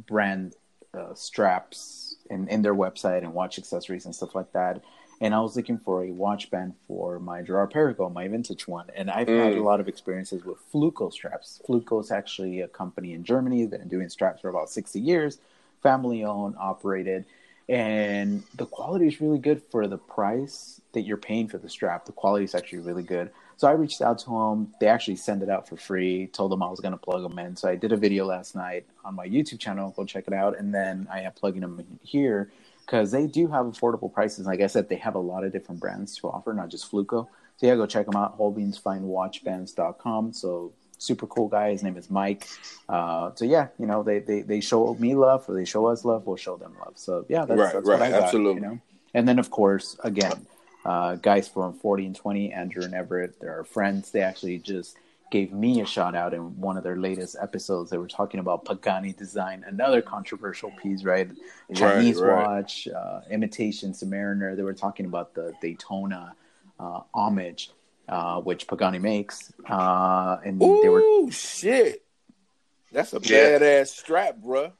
brand 0.07 0.55
uh, 0.93 1.13
straps 1.13 2.15
in, 2.29 2.47
in 2.47 2.61
their 2.61 2.75
website 2.75 3.19
and 3.19 3.33
watch 3.33 3.57
accessories 3.57 4.05
and 4.05 4.13
stuff 4.13 4.35
like 4.35 4.51
that. 4.53 4.81
And 5.19 5.35
I 5.35 5.39
was 5.39 5.55
looking 5.55 5.77
for 5.77 6.03
a 6.03 6.11
watch 6.11 6.49
band 6.49 6.73
for 6.87 7.19
my 7.19 7.41
Girard 7.43 7.71
Perregaux, 7.71 8.11
my 8.11 8.27
vintage 8.27 8.67
one. 8.67 8.87
And 8.95 9.09
I've 9.09 9.27
mm. 9.27 9.43
had 9.43 9.53
a 9.53 9.63
lot 9.63 9.79
of 9.79 9.87
experiences 9.87 10.43
with 10.43 10.57
Fluco 10.71 11.11
straps. 11.11 11.61
Fluco 11.67 12.01
is 12.01 12.11
actually 12.11 12.61
a 12.61 12.67
company 12.67 13.13
in 13.13 13.23
Germany. 13.23 13.65
They've 13.65 13.79
been 13.79 13.87
doing 13.87 14.09
straps 14.09 14.41
for 14.41 14.49
about 14.49 14.69
60 14.69 14.99
years 14.99 15.39
family 15.81 16.23
owned, 16.23 16.55
operated, 16.59 17.25
and 17.69 18.43
the 18.55 18.65
quality 18.65 19.07
is 19.07 19.21
really 19.21 19.39
good 19.39 19.61
for 19.71 19.87
the 19.87 19.97
price 19.97 20.81
that 20.93 21.01
you're 21.01 21.17
paying 21.17 21.47
for 21.47 21.57
the 21.57 21.69
strap. 21.69 22.05
The 22.05 22.11
quality 22.11 22.43
is 22.45 22.53
actually 22.53 22.79
really 22.79 23.03
good. 23.03 23.31
So 23.57 23.67
I 23.67 23.73
reached 23.73 24.01
out 24.01 24.17
to 24.19 24.29
them. 24.29 24.73
They 24.79 24.87
actually 24.87 25.17
sent 25.17 25.43
it 25.43 25.49
out 25.49 25.69
for 25.69 25.77
free. 25.77 26.27
Told 26.27 26.51
them 26.51 26.63
I 26.63 26.69
was 26.69 26.79
going 26.79 26.93
to 26.93 26.97
plug 26.97 27.21
them 27.21 27.37
in. 27.39 27.55
So 27.55 27.69
I 27.69 27.75
did 27.75 27.91
a 27.91 27.95
video 27.97 28.25
last 28.25 28.55
night 28.55 28.85
on 29.05 29.15
my 29.15 29.27
YouTube 29.27 29.59
channel. 29.59 29.93
Go 29.95 30.03
check 30.03 30.25
it 30.27 30.33
out. 30.33 30.57
And 30.57 30.73
then 30.73 31.07
I 31.11 31.21
am 31.21 31.31
plugging 31.33 31.61
them 31.61 31.85
here 32.01 32.51
because 32.85 33.11
they 33.11 33.27
do 33.27 33.47
have 33.47 33.67
affordable 33.67 34.11
prices. 34.11 34.47
Like 34.47 34.61
I 34.61 34.67
said, 34.67 34.89
they 34.89 34.95
have 34.95 35.15
a 35.15 35.19
lot 35.19 35.43
of 35.43 35.53
different 35.53 35.79
brands 35.79 36.17
to 36.17 36.27
offer, 36.27 36.53
not 36.53 36.69
just 36.69 36.91
Fluco. 36.91 37.27
So 37.57 37.67
yeah, 37.67 37.75
go 37.75 37.85
check 37.85 38.07
them 38.07 38.15
out. 38.15 38.37
HolbensFineWatchBands.com. 38.39 40.33
So 40.33 40.73
super 41.01 41.25
cool 41.25 41.47
guy. 41.47 41.71
His 41.71 41.81
name 41.81 41.97
is 41.97 42.11
Mike. 42.11 42.47
Uh, 42.87 43.31
so 43.33 43.43
yeah, 43.43 43.67
you 43.79 43.87
know, 43.87 44.03
they, 44.03 44.19
they, 44.19 44.41
they 44.41 44.61
show 44.61 44.95
me 44.99 45.15
love 45.15 45.45
or 45.49 45.55
they 45.55 45.65
show 45.65 45.87
us 45.87 46.05
love, 46.05 46.27
we'll 46.27 46.35
show 46.35 46.57
them 46.57 46.75
love. 46.79 46.93
So 46.95 47.25
yeah, 47.27 47.45
that's, 47.45 47.59
right, 47.59 47.73
that's 47.73 47.87
right, 47.87 47.99
what 47.99 48.01
I 48.01 48.11
got, 48.11 48.23
absolutely. 48.23 48.61
You 48.61 48.67
know? 48.67 48.79
And 49.15 49.27
then 49.27 49.39
of 49.39 49.49
course, 49.49 49.97
again, 50.03 50.45
uh, 50.85 51.15
guys 51.15 51.47
from 51.47 51.73
40 51.73 52.05
and 52.05 52.15
20, 52.15 52.53
Andrew 52.53 52.83
and 52.83 52.93
Everett, 52.93 53.39
they're 53.39 53.55
our 53.57 53.63
friends. 53.63 54.11
They 54.11 54.21
actually 54.21 54.59
just 54.59 54.95
gave 55.31 55.51
me 55.51 55.81
a 55.81 55.85
shout 55.85 56.13
out 56.13 56.33
in 56.33 56.59
one 56.59 56.77
of 56.77 56.83
their 56.83 56.97
latest 56.97 57.35
episodes. 57.41 57.89
They 57.89 57.97
were 57.97 58.07
talking 58.07 58.39
about 58.39 58.65
Pagani 58.65 59.13
design, 59.13 59.63
another 59.65 60.01
controversial 60.01 60.71
piece, 60.81 61.03
right? 61.03 61.29
Chinese 61.73 62.19
right, 62.19 62.31
right. 62.31 62.47
watch, 62.47 62.87
uh, 62.87 63.21
imitation 63.29 63.93
Submariner. 63.93 64.55
They 64.55 64.63
were 64.63 64.73
talking 64.73 65.05
about 65.07 65.33
the 65.33 65.53
Daytona 65.61 66.35
uh, 66.79 67.01
homage 67.13 67.71
uh, 68.07 68.41
which 68.41 68.67
Pagani 68.67 68.99
makes. 68.99 69.51
Uh, 69.67 70.37
and 70.43 70.61
Ooh, 70.61 70.81
they 70.81 70.89
were 70.89 71.31
shit. 71.31 72.03
That's 72.91 73.13
a 73.13 73.19
yeah. 73.23 73.59
badass 73.59 73.87
strap, 73.87 74.37
bro. 74.37 74.73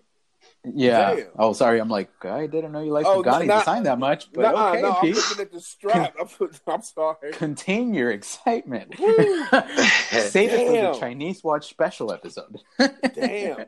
Yeah. 0.63 1.15
Damn. 1.15 1.27
Oh, 1.39 1.53
sorry. 1.53 1.79
I'm 1.79 1.89
like, 1.89 2.09
I 2.23 2.45
didn't 2.45 2.71
know 2.71 2.81
you 2.81 2.91
liked 2.91 3.07
oh, 3.07 3.23
Pagani 3.23 3.47
not, 3.47 3.59
design 3.59 3.83
that 3.83 3.97
much. 3.97 4.31
But 4.31 4.53
nah, 4.53 4.69
okay, 4.69 4.81
no, 4.81 4.93
Pete. 5.01 5.15
I'm 5.15 5.21
looking 5.21 5.41
at 5.41 5.51
the 5.51 5.59
strap. 5.59 6.15
I'm, 6.19 6.49
I'm 6.67 6.81
sorry. 6.83 7.31
Contain 7.31 7.93
your 7.95 8.11
excitement. 8.11 8.93
Save 8.97 10.51
it 10.51 10.67
for 10.67 10.93
the 10.93 10.99
Chinese 10.99 11.43
watch 11.43 11.67
special 11.67 12.11
episode. 12.11 12.57
Damn. 12.77 13.65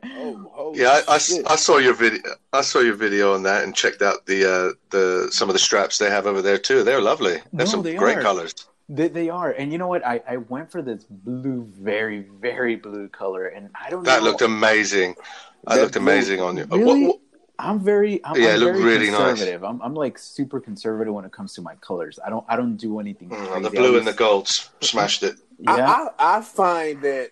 Oh, 0.56 0.72
yeah, 0.76 1.00
I, 1.08 1.14
I, 1.14 1.16
I, 1.16 1.56
saw 1.56 1.78
your 1.78 1.94
video. 1.94 2.22
I 2.52 2.60
saw 2.60 2.78
your 2.78 2.94
video 2.94 3.34
on 3.34 3.42
that 3.42 3.64
and 3.64 3.74
checked 3.74 4.02
out 4.02 4.26
the 4.26 4.44
uh, 4.44 4.72
the 4.90 5.28
some 5.32 5.48
of 5.48 5.54
the 5.54 5.58
straps 5.58 5.98
they 5.98 6.10
have 6.10 6.26
over 6.26 6.42
there 6.42 6.58
too. 6.58 6.84
They're 6.84 7.00
lovely. 7.00 7.38
There's 7.52 7.74
no, 7.74 7.82
some 7.82 7.96
great 7.96 8.18
are. 8.18 8.22
colors. 8.22 8.54
They, 8.88 9.08
they 9.08 9.30
are, 9.30 9.50
and 9.50 9.72
you 9.72 9.78
know 9.78 9.88
what? 9.88 10.06
I, 10.06 10.20
I 10.28 10.36
went 10.36 10.70
for 10.70 10.82
this 10.82 11.04
blue, 11.04 11.64
very 11.72 12.20
very 12.20 12.76
blue 12.76 13.08
color, 13.08 13.46
and 13.46 13.70
I 13.74 13.88
don't. 13.88 14.04
That 14.04 14.18
know. 14.18 14.28
looked 14.28 14.42
amazing. 14.42 15.14
That, 15.66 15.76
looked 15.76 15.96
amazing 15.96 16.40
on 16.42 16.58
you. 16.58 16.66
Really? 16.66 17.06
What, 17.06 17.08
what? 17.08 17.20
I'm 17.58 17.80
very. 17.80 18.22
I'm, 18.26 18.38
yeah, 18.38 18.56
I'm 18.56 18.62
it 18.62 18.70
really 18.72 19.06
conservative. 19.06 19.62
Nice. 19.62 19.70
I'm, 19.70 19.80
I'm 19.80 19.94
like 19.94 20.18
super 20.18 20.60
conservative 20.60 21.14
when 21.14 21.24
it 21.24 21.32
comes 21.32 21.54
to 21.54 21.62
my 21.62 21.76
colors. 21.76 22.18
I 22.24 22.28
don't. 22.28 22.44
I 22.46 22.56
don't 22.56 22.76
do 22.76 23.00
anything. 23.00 23.30
Mm, 23.30 23.62
the 23.62 23.70
blue 23.70 23.96
and 23.96 24.06
the 24.06 24.12
golds 24.12 24.68
smashed 24.80 25.22
it. 25.22 25.36
Yeah. 25.58 25.72
I, 25.72 26.08
I, 26.18 26.38
I 26.38 26.40
find 26.42 27.00
that 27.02 27.30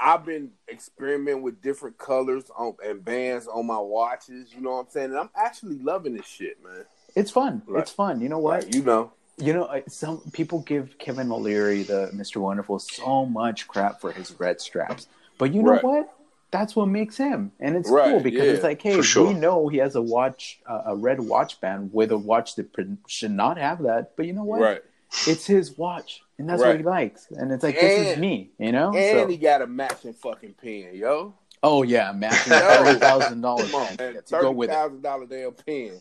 I've 0.00 0.24
been 0.24 0.52
experimenting 0.66 1.42
with 1.42 1.60
different 1.60 1.98
colors 1.98 2.44
on, 2.56 2.74
and 2.82 3.04
bands 3.04 3.46
on 3.48 3.66
my 3.66 3.78
watches. 3.78 4.54
You 4.54 4.62
know 4.62 4.70
what 4.70 4.86
I'm 4.86 4.90
saying? 4.90 5.10
And 5.10 5.18
I'm 5.18 5.30
actually 5.36 5.78
loving 5.78 6.16
this 6.16 6.26
shit, 6.26 6.62
man. 6.64 6.86
It's 7.14 7.30
fun. 7.30 7.60
Like, 7.66 7.82
it's 7.82 7.92
fun. 7.92 8.22
You 8.22 8.30
know 8.30 8.38
what? 8.38 8.64
Like, 8.64 8.74
you 8.74 8.82
know 8.82 9.12
you 9.38 9.52
know, 9.52 9.82
some 9.88 10.20
people 10.32 10.60
give 10.60 10.98
Kevin 10.98 11.30
O'Leary, 11.30 11.82
the 11.82 12.10
Mr. 12.14 12.36
Wonderful, 12.36 12.78
so 12.78 13.26
much 13.26 13.66
crap 13.66 14.00
for 14.00 14.12
his 14.12 14.38
red 14.38 14.60
straps. 14.60 15.08
But 15.38 15.54
you 15.54 15.62
know 15.62 15.72
right. 15.72 15.84
what? 15.84 16.14
That's 16.50 16.76
what 16.76 16.86
makes 16.86 17.16
him, 17.16 17.50
and 17.60 17.76
it's 17.76 17.88
right. 17.88 18.10
cool 18.10 18.20
because 18.20 18.44
yeah. 18.44 18.52
it's 18.52 18.62
like, 18.62 18.82
hey, 18.82 19.00
sure. 19.00 19.28
we 19.28 19.34
know 19.34 19.68
he 19.68 19.78
has 19.78 19.94
a 19.94 20.02
watch, 20.02 20.60
uh, 20.66 20.82
a 20.86 20.96
red 20.96 21.18
watch 21.18 21.58
band 21.62 21.94
with 21.94 22.12
a 22.12 22.18
watch 22.18 22.56
that 22.56 22.68
should 23.06 23.30
not 23.30 23.56
have 23.56 23.84
that. 23.84 24.16
But 24.16 24.26
you 24.26 24.34
know 24.34 24.44
what? 24.44 24.60
Right. 24.60 24.82
It's 25.26 25.46
his 25.46 25.78
watch, 25.78 26.22
and 26.38 26.48
that's 26.48 26.60
what 26.60 26.76
he 26.76 26.82
likes. 26.82 27.26
And 27.30 27.50
it's 27.52 27.62
like, 27.62 27.76
and, 27.76 27.86
this 27.86 28.12
is 28.12 28.18
me, 28.18 28.50
you 28.58 28.70
know. 28.70 28.94
And 28.94 29.20
so. 29.20 29.26
he 29.28 29.38
got 29.38 29.62
a 29.62 29.66
matching 29.66 30.12
fucking 30.12 30.54
pen, 30.60 30.90
yo. 30.92 31.34
Oh 31.62 31.82
yeah, 31.84 32.12
matching 32.12 32.52
thirty 32.52 32.98
thousand 32.98 33.40
dollars. 33.40 33.72
On, 33.72 33.96
man. 33.98 34.20
Thirty 34.26 34.66
thousand 34.66 35.02
dollar 35.02 35.26
damn 35.26 35.52
pen. 35.52 36.00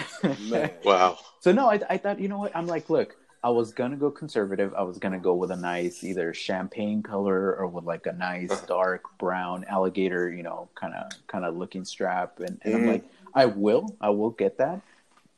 wow. 0.84 1.18
So 1.40 1.52
no, 1.52 1.70
I, 1.70 1.80
I 1.90 1.96
thought 1.96 2.20
you 2.20 2.28
know 2.28 2.38
what? 2.38 2.56
I'm 2.56 2.66
like, 2.66 2.88
look, 2.90 3.16
I 3.44 3.50
was 3.50 3.72
gonna 3.72 3.96
go 3.96 4.10
conservative. 4.10 4.72
I 4.74 4.82
was 4.82 4.98
gonna 4.98 5.18
go 5.18 5.34
with 5.34 5.50
a 5.50 5.56
nice 5.56 6.04
either 6.04 6.32
champagne 6.32 7.02
color 7.02 7.54
or 7.56 7.66
with 7.66 7.84
like 7.84 8.06
a 8.06 8.12
nice 8.12 8.50
uh-huh. 8.50 8.66
dark 8.66 9.18
brown 9.18 9.64
alligator, 9.68 10.30
you 10.30 10.42
know, 10.42 10.68
kind 10.74 10.94
of 10.94 11.10
kind 11.26 11.44
of 11.44 11.56
looking 11.56 11.84
strap. 11.84 12.38
And, 12.38 12.60
and 12.62 12.74
mm. 12.74 12.76
I'm 12.76 12.86
like, 12.86 13.04
I 13.34 13.46
will, 13.46 13.96
I 14.00 14.10
will 14.10 14.30
get 14.30 14.58
that. 14.58 14.80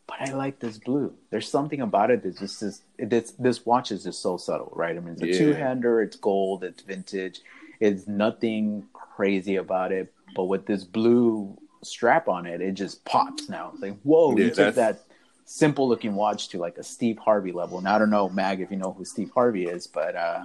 But 0.06 0.28
I 0.28 0.34
like 0.34 0.58
this 0.58 0.76
blue. 0.76 1.14
There's 1.30 1.48
something 1.48 1.80
about 1.80 2.10
it 2.10 2.22
that 2.24 2.38
just 2.38 2.62
is. 2.62 2.82
This 2.98 3.32
this 3.38 3.64
watch 3.64 3.90
is 3.90 4.04
just 4.04 4.20
so 4.20 4.36
subtle, 4.36 4.70
right? 4.76 4.94
I 4.94 5.00
mean, 5.00 5.14
it's 5.14 5.22
a 5.22 5.28
yeah. 5.28 5.38
two 5.38 5.52
hander. 5.54 6.02
It's 6.02 6.16
gold. 6.16 6.62
It's 6.62 6.82
vintage. 6.82 7.40
It's 7.80 8.06
nothing 8.06 8.84
crazy 8.92 9.56
about 9.56 9.92
it. 9.92 10.12
But 10.36 10.44
with 10.44 10.66
this 10.66 10.84
blue 10.84 11.56
strap 11.84 12.28
on 12.28 12.46
it, 12.46 12.60
it 12.60 12.72
just 12.72 13.04
pops 13.04 13.48
now. 13.48 13.70
It's 13.72 13.82
like, 13.82 13.98
whoa, 14.02 14.36
yeah, 14.36 14.44
you 14.44 14.50
took 14.50 14.74
that 14.76 15.04
simple 15.44 15.88
looking 15.88 16.14
watch 16.14 16.48
to 16.48 16.58
like 16.58 16.78
a 16.78 16.82
Steve 16.82 17.18
Harvey 17.18 17.52
level. 17.52 17.80
Now 17.80 17.96
I 17.96 17.98
don't 17.98 18.10
know, 18.10 18.28
Mag, 18.28 18.60
if 18.60 18.70
you 18.70 18.76
know 18.76 18.92
who 18.92 19.04
Steve 19.04 19.30
Harvey 19.34 19.66
is, 19.66 19.86
but 19.86 20.16
uh, 20.16 20.44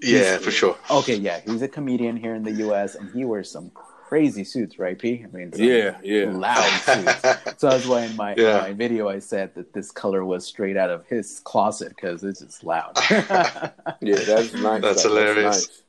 yeah, 0.00 0.38
for 0.38 0.50
sure. 0.50 0.76
Okay, 0.90 1.16
yeah, 1.16 1.40
he's 1.40 1.62
a 1.62 1.68
comedian 1.68 2.16
here 2.16 2.34
in 2.34 2.42
the 2.42 2.52
U.S. 2.52 2.94
and 2.94 3.10
he 3.12 3.24
wears 3.24 3.50
some 3.50 3.70
crazy 4.08 4.42
suits, 4.42 4.78
right, 4.78 4.98
P? 4.98 5.22
I 5.22 5.36
mean, 5.36 5.52
yeah, 5.54 5.98
yeah, 6.02 6.30
loud 6.30 6.64
suits. 6.80 7.20
so 7.58 7.68
that's 7.68 7.86
why 7.86 8.04
in 8.04 8.16
my, 8.16 8.34
yeah. 8.36 8.60
my 8.60 8.72
video 8.72 9.08
I 9.08 9.18
said 9.18 9.54
that 9.54 9.74
this 9.74 9.90
color 9.90 10.24
was 10.24 10.46
straight 10.46 10.76
out 10.76 10.90
of 10.90 11.06
his 11.06 11.40
closet 11.40 11.90
because 11.90 12.24
it's 12.24 12.40
just 12.40 12.64
loud. 12.64 12.98
yeah, 13.10 13.74
that's 14.00 14.54
nice. 14.54 14.82
That's 14.82 15.02
hilarious. 15.02 15.82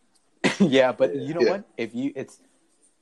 That's 0.43 0.59
nice. 0.59 0.69
yeah, 0.69 0.91
but 0.91 1.15
yeah. 1.15 1.21
you 1.21 1.33
know 1.33 1.41
yeah. 1.41 1.51
what? 1.51 1.63
If 1.77 1.95
you, 1.95 2.11
it's 2.15 2.39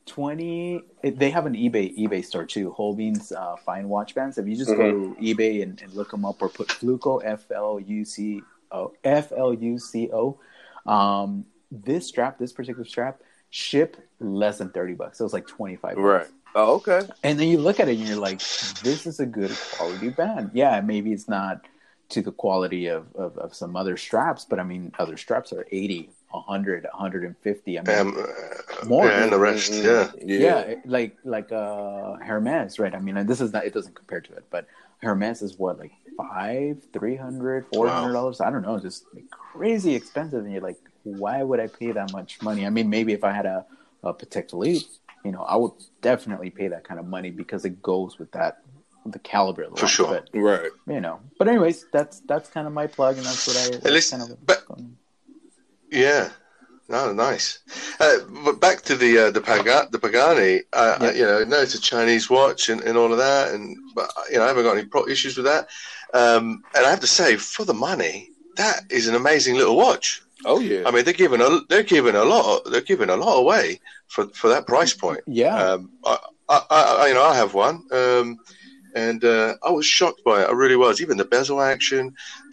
twenty. 0.08 0.82
They 1.04 1.30
have 1.30 1.46
an 1.46 1.54
eBay 1.54 1.96
eBay 1.98 2.26
store 2.26 2.46
too. 2.46 2.72
Holben's 2.72 3.32
uh, 3.32 3.56
fine 3.58 3.90
watch 3.90 4.16
bands. 4.16 4.38
If 4.38 4.48
you 4.48 4.56
just 4.56 4.72
Mm-hmm. 4.72 4.82
go 4.82 5.16
to 5.16 5.22
eBay 5.22 5.62
and, 5.62 5.80
and 5.82 5.94
look 5.94 6.12
them 6.12 6.26
up, 6.26 6.42
or 6.42 6.50
put 6.50 6.70
Fluco 6.70 7.22
F 7.24 7.52
L 7.52 7.80
U 7.80 8.06
C 8.06 8.42
O 8.72 8.94
F 9.04 9.32
L 9.32 9.54
U 9.54 9.78
C 9.78 10.10
O. 10.12 10.40
Um, 10.86 11.46
this 11.72 12.08
strap, 12.08 12.40
this 12.40 12.54
particular 12.54 12.86
strap, 12.86 13.22
ship 13.50 13.98
less 14.20 14.58
than 14.58 14.70
thirty 14.70 14.94
bucks. 14.94 15.18
So 15.18 15.24
it 15.24 15.28
was 15.28 15.34
like 15.34 15.48
twenty 15.48 15.76
five. 15.76 15.98
Right. 15.98 16.28
Oh, 16.56 16.76
okay. 16.76 17.02
And 17.24 17.40
then 17.40 17.50
you 17.50 17.60
look 17.60 17.80
at 17.80 17.88
it 17.88 18.00
and 18.00 18.08
you're 18.08 18.18
like, 18.18 18.40
this 18.82 19.06
is 19.06 19.20
a 19.20 19.26
good 19.28 19.52
quality 19.74 20.10
band. 20.10 20.52
Yeah, 20.54 20.82
maybe 20.82 21.12
it's 21.12 21.28
not 21.28 21.62
to 22.10 22.22
the 22.22 22.32
quality 22.32 22.88
of, 22.88 23.06
of, 23.16 23.38
of 23.38 23.54
some 23.54 23.76
other 23.76 23.98
straps, 23.98 24.46
but 24.46 24.60
I 24.60 24.64
mean, 24.64 24.92
other 24.98 25.18
straps 25.18 25.52
are 25.52 25.66
80, 25.72 26.10
100, 26.30 26.84
150. 26.84 27.80
I 27.80 27.82
mean, 27.82 27.98
Um, 27.98 28.26
More. 28.88 29.06
yeah, 29.08 29.24
and 29.24 29.32
the 29.32 29.40
rest. 29.40 29.72
Yeah. 29.74 30.12
yeah. 30.24 30.76
like 30.86 31.18
like 31.24 31.52
uh 31.52 32.14
Hermes, 32.16 32.80
right? 32.80 32.94
I 32.96 33.00
mean, 33.00 33.18
and 33.18 33.28
this 33.30 33.42
is 33.42 33.52
not 33.54 33.66
it 33.66 33.74
doesn't 33.74 33.96
compare 33.96 34.22
to 34.22 34.34
it, 34.34 34.46
but 34.50 34.68
Hermes 35.02 35.42
is 35.42 35.58
what 35.58 35.80
like 35.80 35.92
five, 36.18 36.78
three 36.94 37.16
hundred, 37.16 37.66
four 37.74 37.88
hundred 37.88 38.14
dollars. 38.14 38.40
I 38.42 38.50
don't 38.52 38.62
know, 38.62 38.80
just 38.80 39.06
like 39.14 39.30
crazy 39.30 39.94
expensive, 39.96 40.44
and 40.44 40.52
you're 40.52 40.62
like, 40.62 40.80
why 41.04 41.44
would 41.44 41.60
I 41.60 41.68
pay 41.68 41.92
that 41.92 42.12
much 42.14 42.42
money? 42.42 42.66
I 42.66 42.70
mean, 42.70 42.90
maybe 42.90 43.14
if 43.14 43.24
I 43.24 43.32
had 43.32 43.46
a, 43.46 43.66
a 44.04 44.14
Patek 44.14 44.50
Philippe, 44.50 44.86
you 45.24 45.32
know, 45.32 45.42
I 45.44 45.56
would 45.56 45.72
definitely 46.02 46.50
pay 46.50 46.68
that 46.70 46.84
kind 46.84 47.00
of 47.00 47.06
money 47.08 47.32
because 47.32 47.66
it 47.66 47.82
goes 47.82 48.18
with 48.20 48.32
that 48.32 48.60
the 49.12 49.20
caliber 49.20 49.64
of 49.64 49.72
the 49.72 49.78
For 49.78 49.86
watch. 49.86 49.92
sure. 49.94 50.08
But 50.08 50.30
Right. 50.34 50.72
you 50.88 51.02
know, 51.02 51.20
but 51.38 51.48
anyways, 51.48 51.86
that's 51.92 52.22
that's 52.22 52.50
kind 52.50 52.68
of 52.68 52.74
my 52.74 52.88
plug, 52.88 53.18
and 53.18 53.26
that's 53.26 53.48
what 53.48 53.58
I 53.58 53.88
At 53.88 53.94
least- 53.94 54.12
kind 54.12 54.24
of. 54.24 54.46
but- 54.46 54.64
Yeah. 55.92 56.30
No, 56.90 57.12
nice. 57.12 57.60
Uh, 58.00 58.20
but 58.46 58.62
back 58.62 58.82
to 58.84 58.96
the 58.96 59.18
uh, 59.28 59.32
the, 59.32 59.42
Paga- 59.42 59.90
the 59.92 60.00
Pagani. 60.00 60.62
Uh, 60.72 60.98
Yeah. 61.02 61.12
You 61.12 61.26
know, 61.26 61.44
no, 61.44 61.62
it's 61.62 61.76
a 61.76 61.82
Chinese 61.82 62.30
watch 62.30 62.70
and, 62.70 62.82
and 62.82 62.98
all 62.98 63.12
of 63.12 63.18
that, 63.18 63.54
and 63.54 63.76
but 63.94 64.10
you 64.32 64.38
know, 64.38 64.44
I 64.46 64.48
haven't 64.48 64.64
got 64.64 64.78
any 64.78 64.86
pro- 64.88 65.08
issues 65.08 65.36
with 65.36 65.46
that. 65.48 65.68
Um, 66.14 66.64
and 66.76 66.86
I 66.86 66.90
have 66.90 67.02
to 67.02 67.08
say, 67.08 67.36
for 67.36 67.66
the 67.66 67.74
money, 67.74 68.30
that 68.56 68.82
is 68.90 69.08
an 69.10 69.16
amazing 69.16 69.56
little 69.56 69.76
watch. 69.76 70.22
Oh 70.46 70.60
yeah. 70.62 70.84
I 70.86 70.92
mean, 70.92 71.04
they're 71.04 71.14
giving 71.14 71.42
a 71.42 71.60
they're 71.68 71.84
giving 71.84 72.16
a 72.16 72.24
lot 72.24 72.64
they're 72.72 72.80
giving 72.80 73.10
a 73.10 73.18
lot 73.18 73.38
away 73.38 73.82
for 74.08 74.28
for 74.30 74.48
that 74.48 74.66
price 74.66 74.94
point. 74.94 75.20
yeah, 75.28 75.56
Um, 75.58 75.92
I, 76.06 76.18
I, 76.48 76.62
I, 76.70 77.08
you 77.10 77.16
know, 77.16 77.24
I 77.26 77.36
have 77.36 77.54
one, 77.54 77.84
um, 77.92 78.38
and 79.06 79.20
uh, 79.24 79.56
I 79.70 79.72
was 79.80 79.86
shocked 79.86 80.22
by 80.30 80.38
it. 80.42 80.50
I 80.50 80.54
really 80.64 80.76
was. 80.86 81.02
Even 81.02 81.16
the 81.18 81.26
bezel 81.36 81.62
action, 81.74 82.04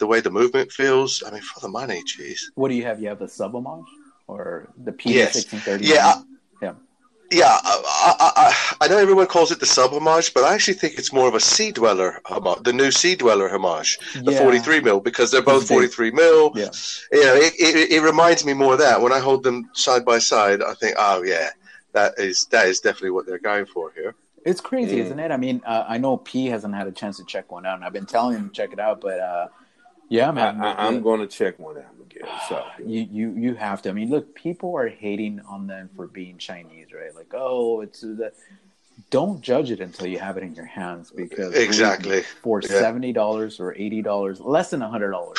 the 0.00 0.06
way 0.06 0.18
the 0.20 0.30
movement 0.40 0.68
feels. 0.80 1.10
I 1.26 1.30
mean, 1.32 1.42
for 1.50 1.60
the 1.60 1.68
money, 1.80 2.00
jeez. 2.12 2.40
what 2.60 2.68
do 2.70 2.74
you 2.74 2.84
have? 2.88 2.96
You 3.00 3.08
have 3.12 3.18
the 3.24 3.28
sub 3.38 3.52
homage 3.54 3.86
or 4.32 4.44
the 4.86 4.92
PD 4.92 5.14
Yes. 5.20 5.32
sixteen 5.34 5.60
thirty? 5.60 5.86
Yeah, 5.86 6.06
I- 6.14 6.22
yeah. 6.64 6.74
Yeah, 7.32 7.56
I, 7.72 7.74
I, 8.20 8.30
I, 8.44 8.76
I 8.82 8.88
know 8.88 8.98
everyone 8.98 9.26
calls 9.26 9.50
it 9.50 9.58
the 9.58 9.66
sub 9.66 9.90
homage, 9.92 10.34
but 10.34 10.44
I 10.44 10.52
actually 10.54 10.74
think 10.74 10.98
it's 10.98 11.12
more 11.18 11.26
of 11.26 11.34
a 11.34 11.40
Sea 11.40 11.72
Dweller 11.72 12.20
homage, 12.26 12.62
the 12.62 12.72
new 12.72 12.90
Sea 12.92 13.14
Dweller 13.16 13.48
homage, 13.48 13.98
the 14.26 14.32
Yeah. 14.32 14.38
43 14.38 14.80
mil, 14.80 15.00
because 15.00 15.30
they're 15.30 15.42
both 15.54 15.66
43 15.66 16.10
mil. 16.12 16.52
Yeah. 16.54 16.68
You 17.12 17.24
know, 17.24 17.34
it, 17.34 17.54
it, 17.58 17.92
it 17.96 18.00
reminds 18.02 18.44
me 18.44 18.52
more 18.52 18.74
of 18.74 18.78
that. 18.80 19.00
When 19.00 19.12
I 19.12 19.20
hold 19.28 19.42
them 19.42 19.68
side 19.72 20.04
by 20.04 20.18
side, 20.18 20.62
I 20.62 20.74
think, 20.74 20.94
oh 20.98 21.22
yeah, 21.24 21.48
that 21.92 22.10
is 22.18 22.36
that 22.54 22.66
is 22.66 22.78
definitely 22.80 23.10
what 23.16 23.24
they're 23.26 23.46
going 23.52 23.66
for 23.66 23.90
here. 23.98 24.14
It's 24.44 24.60
crazy, 24.60 24.96
Mm. 24.96 25.04
isn't 25.04 25.18
it? 25.20 25.30
I 25.30 25.36
mean, 25.36 25.62
uh, 25.64 25.84
I 25.88 25.98
know 25.98 26.16
P 26.18 26.46
hasn't 26.46 26.74
had 26.74 26.86
a 26.86 26.92
chance 26.92 27.16
to 27.16 27.24
check 27.24 27.50
one 27.50 27.64
out, 27.66 27.76
and 27.76 27.84
I've 27.84 27.92
been 27.92 28.06
telling 28.06 28.36
him 28.36 28.48
to 28.48 28.54
check 28.54 28.72
it 28.72 28.78
out, 28.78 29.00
but 29.00 29.18
uh, 29.18 29.48
yeah, 30.08 30.28
I, 30.28 30.32
man, 30.32 30.60
I, 30.60 30.86
I'm 30.86 31.00
going 31.02 31.20
to 31.20 31.26
check 31.26 31.58
one 31.58 31.78
out 31.78 31.84
again. 32.00 32.28
So 32.48 32.62
you 32.84 33.00
you 33.10 33.30
you 33.36 33.54
have 33.54 33.80
to. 33.82 33.88
I 33.90 33.92
mean, 33.92 34.10
look, 34.10 34.34
people 34.34 34.76
are 34.76 34.88
hating 34.88 35.40
on 35.48 35.66
them 35.66 35.88
for 35.96 36.06
being 36.06 36.36
Chinese, 36.38 36.88
right? 36.92 37.14
Like, 37.14 37.32
oh, 37.34 37.80
it's 37.80 38.00
the. 38.02 38.32
Don't 39.10 39.40
judge 39.40 39.72
it 39.72 39.80
until 39.80 40.06
you 40.06 40.20
have 40.20 40.36
it 40.36 40.44
in 40.44 40.54
your 40.54 40.66
hands, 40.66 41.10
because 41.10 41.52
Exactly. 41.54 42.22
for 42.42 42.62
seventy 42.62 43.12
dollars 43.12 43.58
or 43.58 43.74
eighty 43.74 44.02
dollars, 44.02 44.40
less 44.40 44.70
than 44.70 44.80
hundred 44.82 45.10
dollars, 45.10 45.38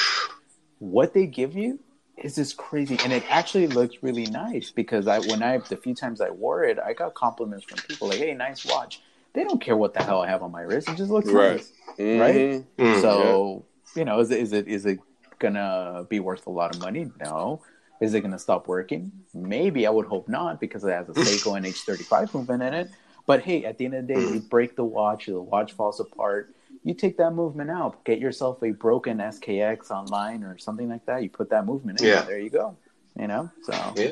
what 0.80 1.14
they 1.14 1.26
give 1.26 1.56
you 1.56 1.80
is 2.24 2.36
just 2.36 2.57
crazy, 2.57 2.97
and 3.03 3.11
it 3.11 3.24
actually 3.30 3.68
looks 3.68 3.95
really 4.01 4.26
nice. 4.26 4.72
Because 4.72 5.07
I, 5.07 5.20
when 5.20 5.43
I 5.43 5.57
the 5.57 5.78
few 5.78 5.93
times 5.95 6.22
I 6.22 6.30
wore 6.30 6.63
it, 6.63 6.80
I 6.80 6.93
got 6.93 7.13
compliments 7.13 7.66
from 7.66 7.80
people 7.88 8.07
like, 8.07 8.18
"Hey, 8.18 8.34
nice 8.34 8.66
watch." 8.66 9.01
They 9.34 9.43
don't 9.43 9.61
care 9.61 9.76
what 9.76 9.93
the 9.93 10.01
hell 10.01 10.22
I 10.22 10.28
have 10.28 10.43
on 10.43 10.51
my 10.51 10.61
wrist; 10.61 10.89
it 10.89 10.95
just 10.97 11.11
looks 11.11 11.30
Right. 11.30 11.57
nice. 11.57 11.66
Mhm. 11.97 12.66
Mm. 12.78 13.01
So 13.01 13.66
you 13.95 14.05
know, 14.05 14.20
is 14.20 14.32
it 14.32 14.39
is 14.39 14.53
it 14.53 14.68
is 14.68 14.86
it 14.86 14.99
gonna 15.39 16.05
be 16.09 16.20
worth 16.20 16.47
a 16.47 16.51
lot 16.51 16.74
of 16.76 16.82
money? 16.82 17.11
No. 17.20 17.61
Is 18.01 18.13
it 18.13 18.22
gonna 18.22 18.39
stop 18.39 18.68
working? 18.68 19.11
Maybe. 19.34 19.88
I 19.88 19.89
would 19.89 20.05
hope 20.05 20.28
not 20.28 20.59
because 20.59 20.84
it 20.84 20.91
has 20.91 21.09
a 21.09 21.13
Seiko 21.13 21.59
NH35 21.59 22.34
movement 22.34 22.63
in 22.63 22.74
it. 22.74 22.89
But 23.26 23.41
hey, 23.41 23.66
at 23.66 23.78
the 23.78 23.86
end 23.86 23.95
of 23.95 24.07
the 24.07 24.13
day, 24.13 24.20
you 24.22 24.39
break 24.39 24.76
the 24.76 24.84
watch, 24.86 25.26
the 25.26 25.41
watch 25.41 25.74
falls 25.74 25.99
apart. 25.99 26.55
You 26.86 26.93
take 26.93 27.17
that 27.17 27.31
movement 27.31 27.69
out. 27.71 28.05
Get 28.05 28.19
yourself 28.19 28.61
a 28.63 28.69
broken 28.71 29.17
SKX 29.17 29.89
online 29.91 30.43
or 30.43 30.57
something 30.59 30.88
like 30.88 31.05
that. 31.07 31.23
You 31.23 31.29
put 31.29 31.49
that 31.49 31.65
movement 31.65 31.99
in. 31.99 32.07
Yeah. 32.07 32.21
There 32.21 32.39
you 32.39 32.51
go. 32.51 32.77
You 33.19 33.27
know. 33.27 33.49
So. 33.63 33.73
Yeah. 33.97 34.11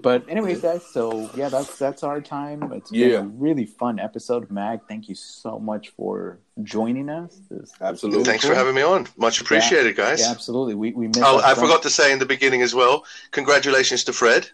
But 0.00 0.28
anyways, 0.28 0.60
guys. 0.60 0.84
So 0.86 1.30
yeah, 1.36 1.48
that's 1.48 1.76
that's 1.78 2.02
our 2.02 2.20
time. 2.20 2.72
It's 2.72 2.90
been 2.90 3.10
Yeah. 3.10 3.18
a 3.18 3.22
really 3.22 3.64
fun 3.66 3.98
episode. 3.98 4.50
Mag, 4.50 4.80
thank 4.88 5.08
you 5.08 5.14
so 5.16 5.58
much 5.58 5.90
for 5.90 6.38
joining 6.62 7.08
us. 7.08 7.40
This- 7.50 7.70
this 7.70 7.72
Absolutely. 7.80 8.18
was 8.18 8.28
Thanks 8.28 8.44
cool. 8.44 8.52
for 8.52 8.56
having 8.56 8.74
me 8.74 8.82
on. 8.82 9.06
Much 9.16 9.40
appreciated, 9.40 9.96
guys. 9.96 10.20
Yeah, 10.20 10.30
absolutely. 10.30 10.74
We 10.74 10.92
we 10.92 11.06
missed. 11.08 11.22
Oh, 11.24 11.38
I 11.38 11.42
friend- 11.54 11.58
forgot 11.58 11.82
to 11.82 11.90
say 11.90 12.12
in 12.12 12.18
the 12.18 12.26
beginning 12.26 12.62
as 12.62 12.74
well. 12.74 13.04
Congratulations 13.32 14.04
to 14.04 14.12
Fred. 14.12 14.48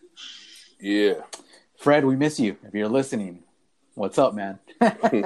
Yeah. 0.79 1.15
Fred. 1.79 2.05
We 2.05 2.17
miss 2.17 2.39
you. 2.41 2.57
If 2.67 2.73
you're 2.75 2.89
listening, 2.89 3.43
what's 3.95 4.19
up, 4.19 4.35
man? 4.35 4.59
hey, 4.81 5.23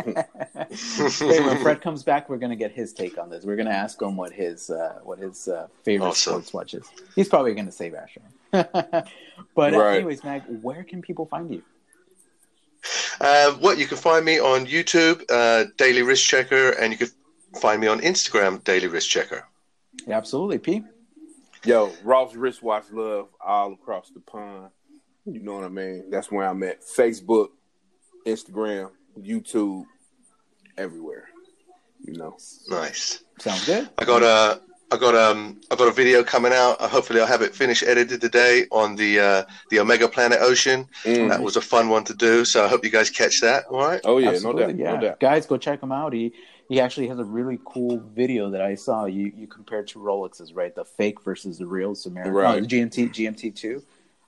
when 1.41 1.62
Fred 1.62 1.81
comes 1.81 2.03
back, 2.03 2.29
we're 2.29 2.39
gonna 2.39 2.57
get 2.57 2.73
his 2.73 2.93
take 2.93 3.19
on 3.19 3.31
this. 3.31 3.45
We're 3.45 3.57
gonna 3.57 3.71
ask 3.71 4.01
him 4.01 4.17
what 4.17 4.33
his 4.33 4.71
uh, 4.71 4.99
what 5.05 5.19
his 5.19 5.49
uh, 5.49 5.69
favorite 5.85 6.09
Awesome. 6.09 6.33
sports 6.43 6.53
watch 6.53 6.75
is. 6.75 6.87
He's 7.15 7.29
probably 7.29 7.55
gonna 7.55 7.73
say 7.73 7.91
Vacheron. 7.91 8.31
but 9.55 9.75
uh, 9.75 9.79
Right. 9.79 9.97
anyways, 9.97 10.25
Mag, 10.25 10.43
where 10.62 10.85
can 10.85 11.03
people 11.03 11.27
find 11.27 11.53
you? 11.53 11.62
Uh, 13.21 13.53
what 13.55 13.79
you 13.79 13.87
can 13.87 13.97
find 13.97 14.25
me 14.25 14.39
on 14.39 14.67
YouTube, 14.67 15.23
uh, 15.31 15.65
Daily 15.79 16.03
Wrist 16.03 16.27
Checker, 16.27 16.71
and 16.71 16.93
you 16.93 16.99
can 16.99 17.09
find 17.61 17.81
me 17.81 17.87
on 17.87 18.01
Instagram, 18.01 18.62
Daily 18.65 18.89
Wrist 18.89 19.09
Checker. 19.09 19.47
Yeah, 20.07 20.17
absolutely, 20.19 20.59
P. 20.59 20.83
Yo, 21.65 21.93
Ross 22.03 22.35
Wristwatch 22.35 22.85
Love 22.93 23.29
all 23.41 23.73
across 23.73 24.11
the 24.11 24.21
pond. 24.21 24.69
You 25.25 25.41
know 25.41 25.55
what 25.55 25.65
I 25.65 25.69
mean? 25.69 26.11
That's 26.11 26.31
where 26.31 26.47
I'm 26.47 26.62
at. 26.65 26.83
Facebook, 26.83 27.49
Instagram, 28.27 28.91
YouTube, 29.18 29.85
everywhere. 30.77 31.29
You 32.01 32.14
know. 32.14 32.37
Nice. 32.68 33.25
Sounds 33.39 33.64
good. 33.66 33.89
I 33.99 34.05
got 34.05 34.22
a, 34.22 34.61
I 34.91 34.97
got 34.97 35.14
um, 35.14 35.61
I 35.70 35.77
got 35.77 35.89
a 35.89 35.93
video 35.93 36.22
coming 36.22 36.53
out. 36.53 36.81
Uh, 36.81 36.89
hopefully, 36.89 37.20
I'll 37.20 37.27
have 37.27 37.43
it 37.43 37.55
finished 37.55 37.83
edited 37.83 38.20
today 38.20 38.66
on 38.70 38.95
the 38.95 39.20
uh, 39.20 39.45
the 39.70 39.81
Omega 39.81 40.09
Planet 40.09 40.39
Ocean. 40.41 40.87
Mm. 41.05 41.31
That 41.31 41.43
was 41.43 41.57
a 41.57 41.61
fun 41.61 41.89
one 41.89 42.05
to 42.05 42.14
do. 42.14 42.45
So 42.45 42.64
I 42.64 42.68
hope 42.68 42.85
you 42.85 42.91
guys 42.91 43.11
catch 43.11 43.41
that. 43.41 43.64
All 43.70 43.79
right. 43.79 44.01
Oh 44.05 44.18
yeah, 44.18 44.31
Absolutely, 44.31 44.62
no 44.62 44.68
doubt. 44.68 44.79
yeah. 44.79 44.95
No 44.95 45.01
doubt. 45.01 45.20
Guys, 45.20 45.47
go 45.47 45.57
check 45.57 45.83
him 45.83 45.93
out. 45.93 46.12
He 46.12 46.33
he 46.68 46.81
actually 46.81 47.09
has 47.09 47.18
a 47.18 47.25
really 47.25 47.59
cool 47.64 47.99
video 48.14 48.51
that 48.51 48.61
I 48.61 48.75
saw. 48.75 49.07
You 49.07 49.33
you 49.37 49.47
compared 49.47 49.89
two 49.89 49.99
Rolexes, 49.99 50.55
right? 50.55 50.75
The 50.75 50.85
fake 50.85 51.22
versus 51.22 51.59
the 51.59 51.66
real 51.66 51.95
Samara. 51.95 52.31
Right. 52.31 52.62
No, 52.62 52.66
the 52.66 52.81
GMT 52.81 53.11
GMT 53.14 53.55
two. 53.57 53.83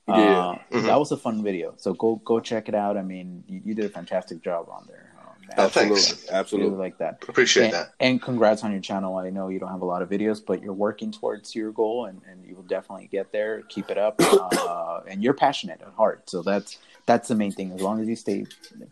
Yeah. 0.08 0.14
Uh, 0.14 0.58
Mhm. 0.70 0.86
that 0.86 0.98
was 0.98 1.10
a 1.12 1.16
fun 1.16 1.42
video. 1.42 1.74
So 1.78 1.92
go 1.94 2.16
go 2.24 2.38
check 2.40 2.68
it 2.68 2.74
out. 2.74 2.96
I 2.96 3.02
mean, 3.02 3.42
you, 3.48 3.60
you 3.64 3.74
did 3.74 3.84
a 3.86 3.88
fantastic 3.88 4.42
job 4.42 4.68
on 4.70 4.84
there. 4.86 5.12
Um, 5.18 5.22
Oh, 5.58 5.64
I 5.66 5.68
thanks. 5.68 5.94
Absolutely. 5.98 6.26
really 6.28 6.38
Absolutely. 6.40 6.78
like 6.78 6.98
that. 6.98 7.18
Appreciate 7.28 7.64
and, 7.66 7.72
that. 7.74 7.92
and 8.00 8.20
congrats 8.20 8.64
on 8.64 8.72
your 8.72 8.80
channel. 8.80 9.16
I 9.16 9.30
know 9.30 9.48
you 9.48 9.58
don't 9.60 9.70
have 9.70 9.82
a 9.82 9.84
lot 9.86 10.02
of 10.02 10.08
videos, 10.08 10.44
but 10.44 10.60
you're 10.62 10.72
working 10.72 11.12
towards 11.12 11.54
your 11.54 11.70
goal, 11.72 12.06
and, 12.06 12.20
and 12.28 12.44
you 12.44 12.56
will 12.56 12.64
definitely 12.64 13.06
get 13.06 13.30
there. 13.32 13.62
Keep 13.68 13.90
it 13.90 13.96
up, 13.98 14.16
uh, 14.20 15.00
and 15.08 15.22
you're 15.22 15.34
passionate 15.34 15.80
at 15.82 15.88
heart. 15.94 16.28
So 16.28 16.42
that's 16.42 16.78
that's 17.06 17.28
the 17.28 17.36
main 17.36 17.52
thing. 17.52 17.70
As 17.72 17.80
long 17.80 18.00
as 18.00 18.08
you 18.08 18.16
stay 18.16 18.44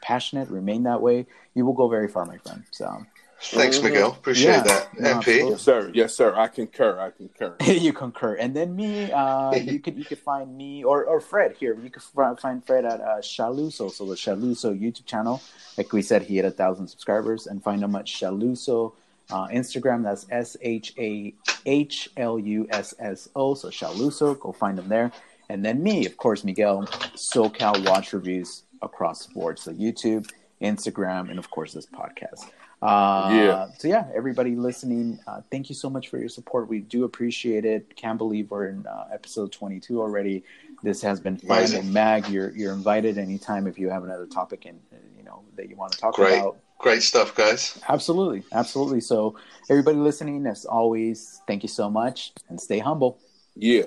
passionate, 0.02 0.48
remain 0.48 0.84
that 0.84 1.00
way, 1.02 1.26
you 1.54 1.64
will 1.66 1.72
go 1.74 1.88
very 1.88 2.06
far, 2.08 2.24
my 2.24 2.38
friend. 2.38 2.62
So 2.70 3.04
Thanks. 3.50 3.80
Miguel. 3.82 4.12
Appreciate 4.12 4.52
Yeah. 4.52 4.62
that. 4.62 5.00
No, 5.00 5.14
MP. 5.20 5.50
Yes, 5.50 5.62
sir. 5.62 5.90
Yes, 5.94 6.14
sir. 6.14 6.34
I 6.34 6.48
concur. 6.48 6.98
I 7.00 7.10
concur. 7.10 7.56
you 7.72 7.92
concur. 7.92 8.34
And 8.34 8.54
then 8.54 8.74
me, 8.74 9.10
uh, 9.12 9.54
you 9.54 9.78
could 9.80 9.96
you 9.98 10.04
could 10.04 10.18
find 10.18 10.56
me 10.56 10.82
or, 10.84 11.04
or 11.04 11.20
Fred 11.20 11.56
here. 11.58 11.76
You 11.82 11.90
could 11.90 12.02
find 12.40 12.64
Fred 12.64 12.84
at 12.84 13.00
uh, 13.00 13.18
Shahlusso, 13.20 13.90
so 13.90 14.06
the 14.06 14.14
Shahlusso 14.14 14.78
YouTube 14.78 15.06
channel. 15.06 15.42
Like 15.76 15.92
we 15.92 16.02
said, 16.02 16.22
he 16.22 16.36
had 16.36 16.46
a 16.46 16.50
thousand 16.50 16.88
subscribers, 16.88 17.46
and 17.46 17.62
find 17.62 17.82
him 17.82 17.94
at 17.96 18.06
Shahlusso 18.06 18.92
uh, 19.30 19.46
Instagram. 19.48 20.02
That's 20.02 20.26
S 20.30 20.56
H 20.62 20.94
A 20.98 21.34
H 21.66 22.08
L 22.16 22.38
U 22.38 22.66
S 22.70 22.94
S 22.98 23.28
O. 23.36 23.54
So 23.54 23.68
Shahlusso, 23.68 24.38
go 24.38 24.52
find 24.52 24.78
him 24.78 24.88
there. 24.88 25.12
And 25.50 25.62
then 25.64 25.82
me, 25.82 26.06
of 26.06 26.16
course, 26.16 26.42
Miguel, 26.44 26.86
SoCal 27.14 27.86
Watch 27.86 28.14
Reviews 28.14 28.62
across 28.80 29.26
the 29.26 29.34
board. 29.34 29.58
So 29.58 29.72
YouTube, 29.72 30.30
Instagram, 30.62 31.28
and 31.28 31.38
of 31.38 31.50
course 31.50 31.74
this 31.74 31.86
podcast. 31.86 32.48
Uh, 32.82 33.30
yeah. 33.32 33.68
So 33.78 33.88
yeah, 33.88 34.06
everybody 34.14 34.56
listening, 34.56 35.18
uh, 35.26 35.40
thank 35.50 35.68
you 35.68 35.74
so 35.74 35.88
much 35.88 36.08
for 36.08 36.18
your 36.18 36.28
support. 36.28 36.68
We 36.68 36.80
do 36.80 37.04
appreciate 37.04 37.64
it. 37.64 37.96
Can't 37.96 38.18
believe 38.18 38.50
we're 38.50 38.68
in 38.68 38.86
uh, 38.86 39.06
episode 39.12 39.52
22 39.52 40.00
already. 40.00 40.44
This 40.82 41.00
has 41.02 41.18
been 41.20 41.38
fun. 41.38 41.72
And 41.74 41.92
Mag, 41.92 42.28
you're 42.28 42.50
you're 42.50 42.72
invited 42.72 43.16
anytime 43.16 43.66
if 43.66 43.78
you 43.78 43.88
have 43.88 44.04
another 44.04 44.26
topic 44.26 44.66
and 44.66 44.78
you 45.16 45.24
know 45.24 45.42
that 45.56 45.70
you 45.70 45.76
want 45.76 45.92
to 45.92 45.98
talk 45.98 46.14
Great. 46.14 46.40
about. 46.40 46.58
Great 46.78 47.02
stuff, 47.02 47.34
guys. 47.34 47.80
Absolutely, 47.88 48.42
absolutely. 48.52 49.00
So 49.00 49.36
everybody 49.70 49.96
listening, 49.96 50.46
as 50.46 50.66
always, 50.66 51.40
thank 51.46 51.62
you 51.62 51.68
so 51.68 51.88
much 51.88 52.32
and 52.50 52.60
stay 52.60 52.78
humble. 52.78 53.18
Yeah. 53.54 53.84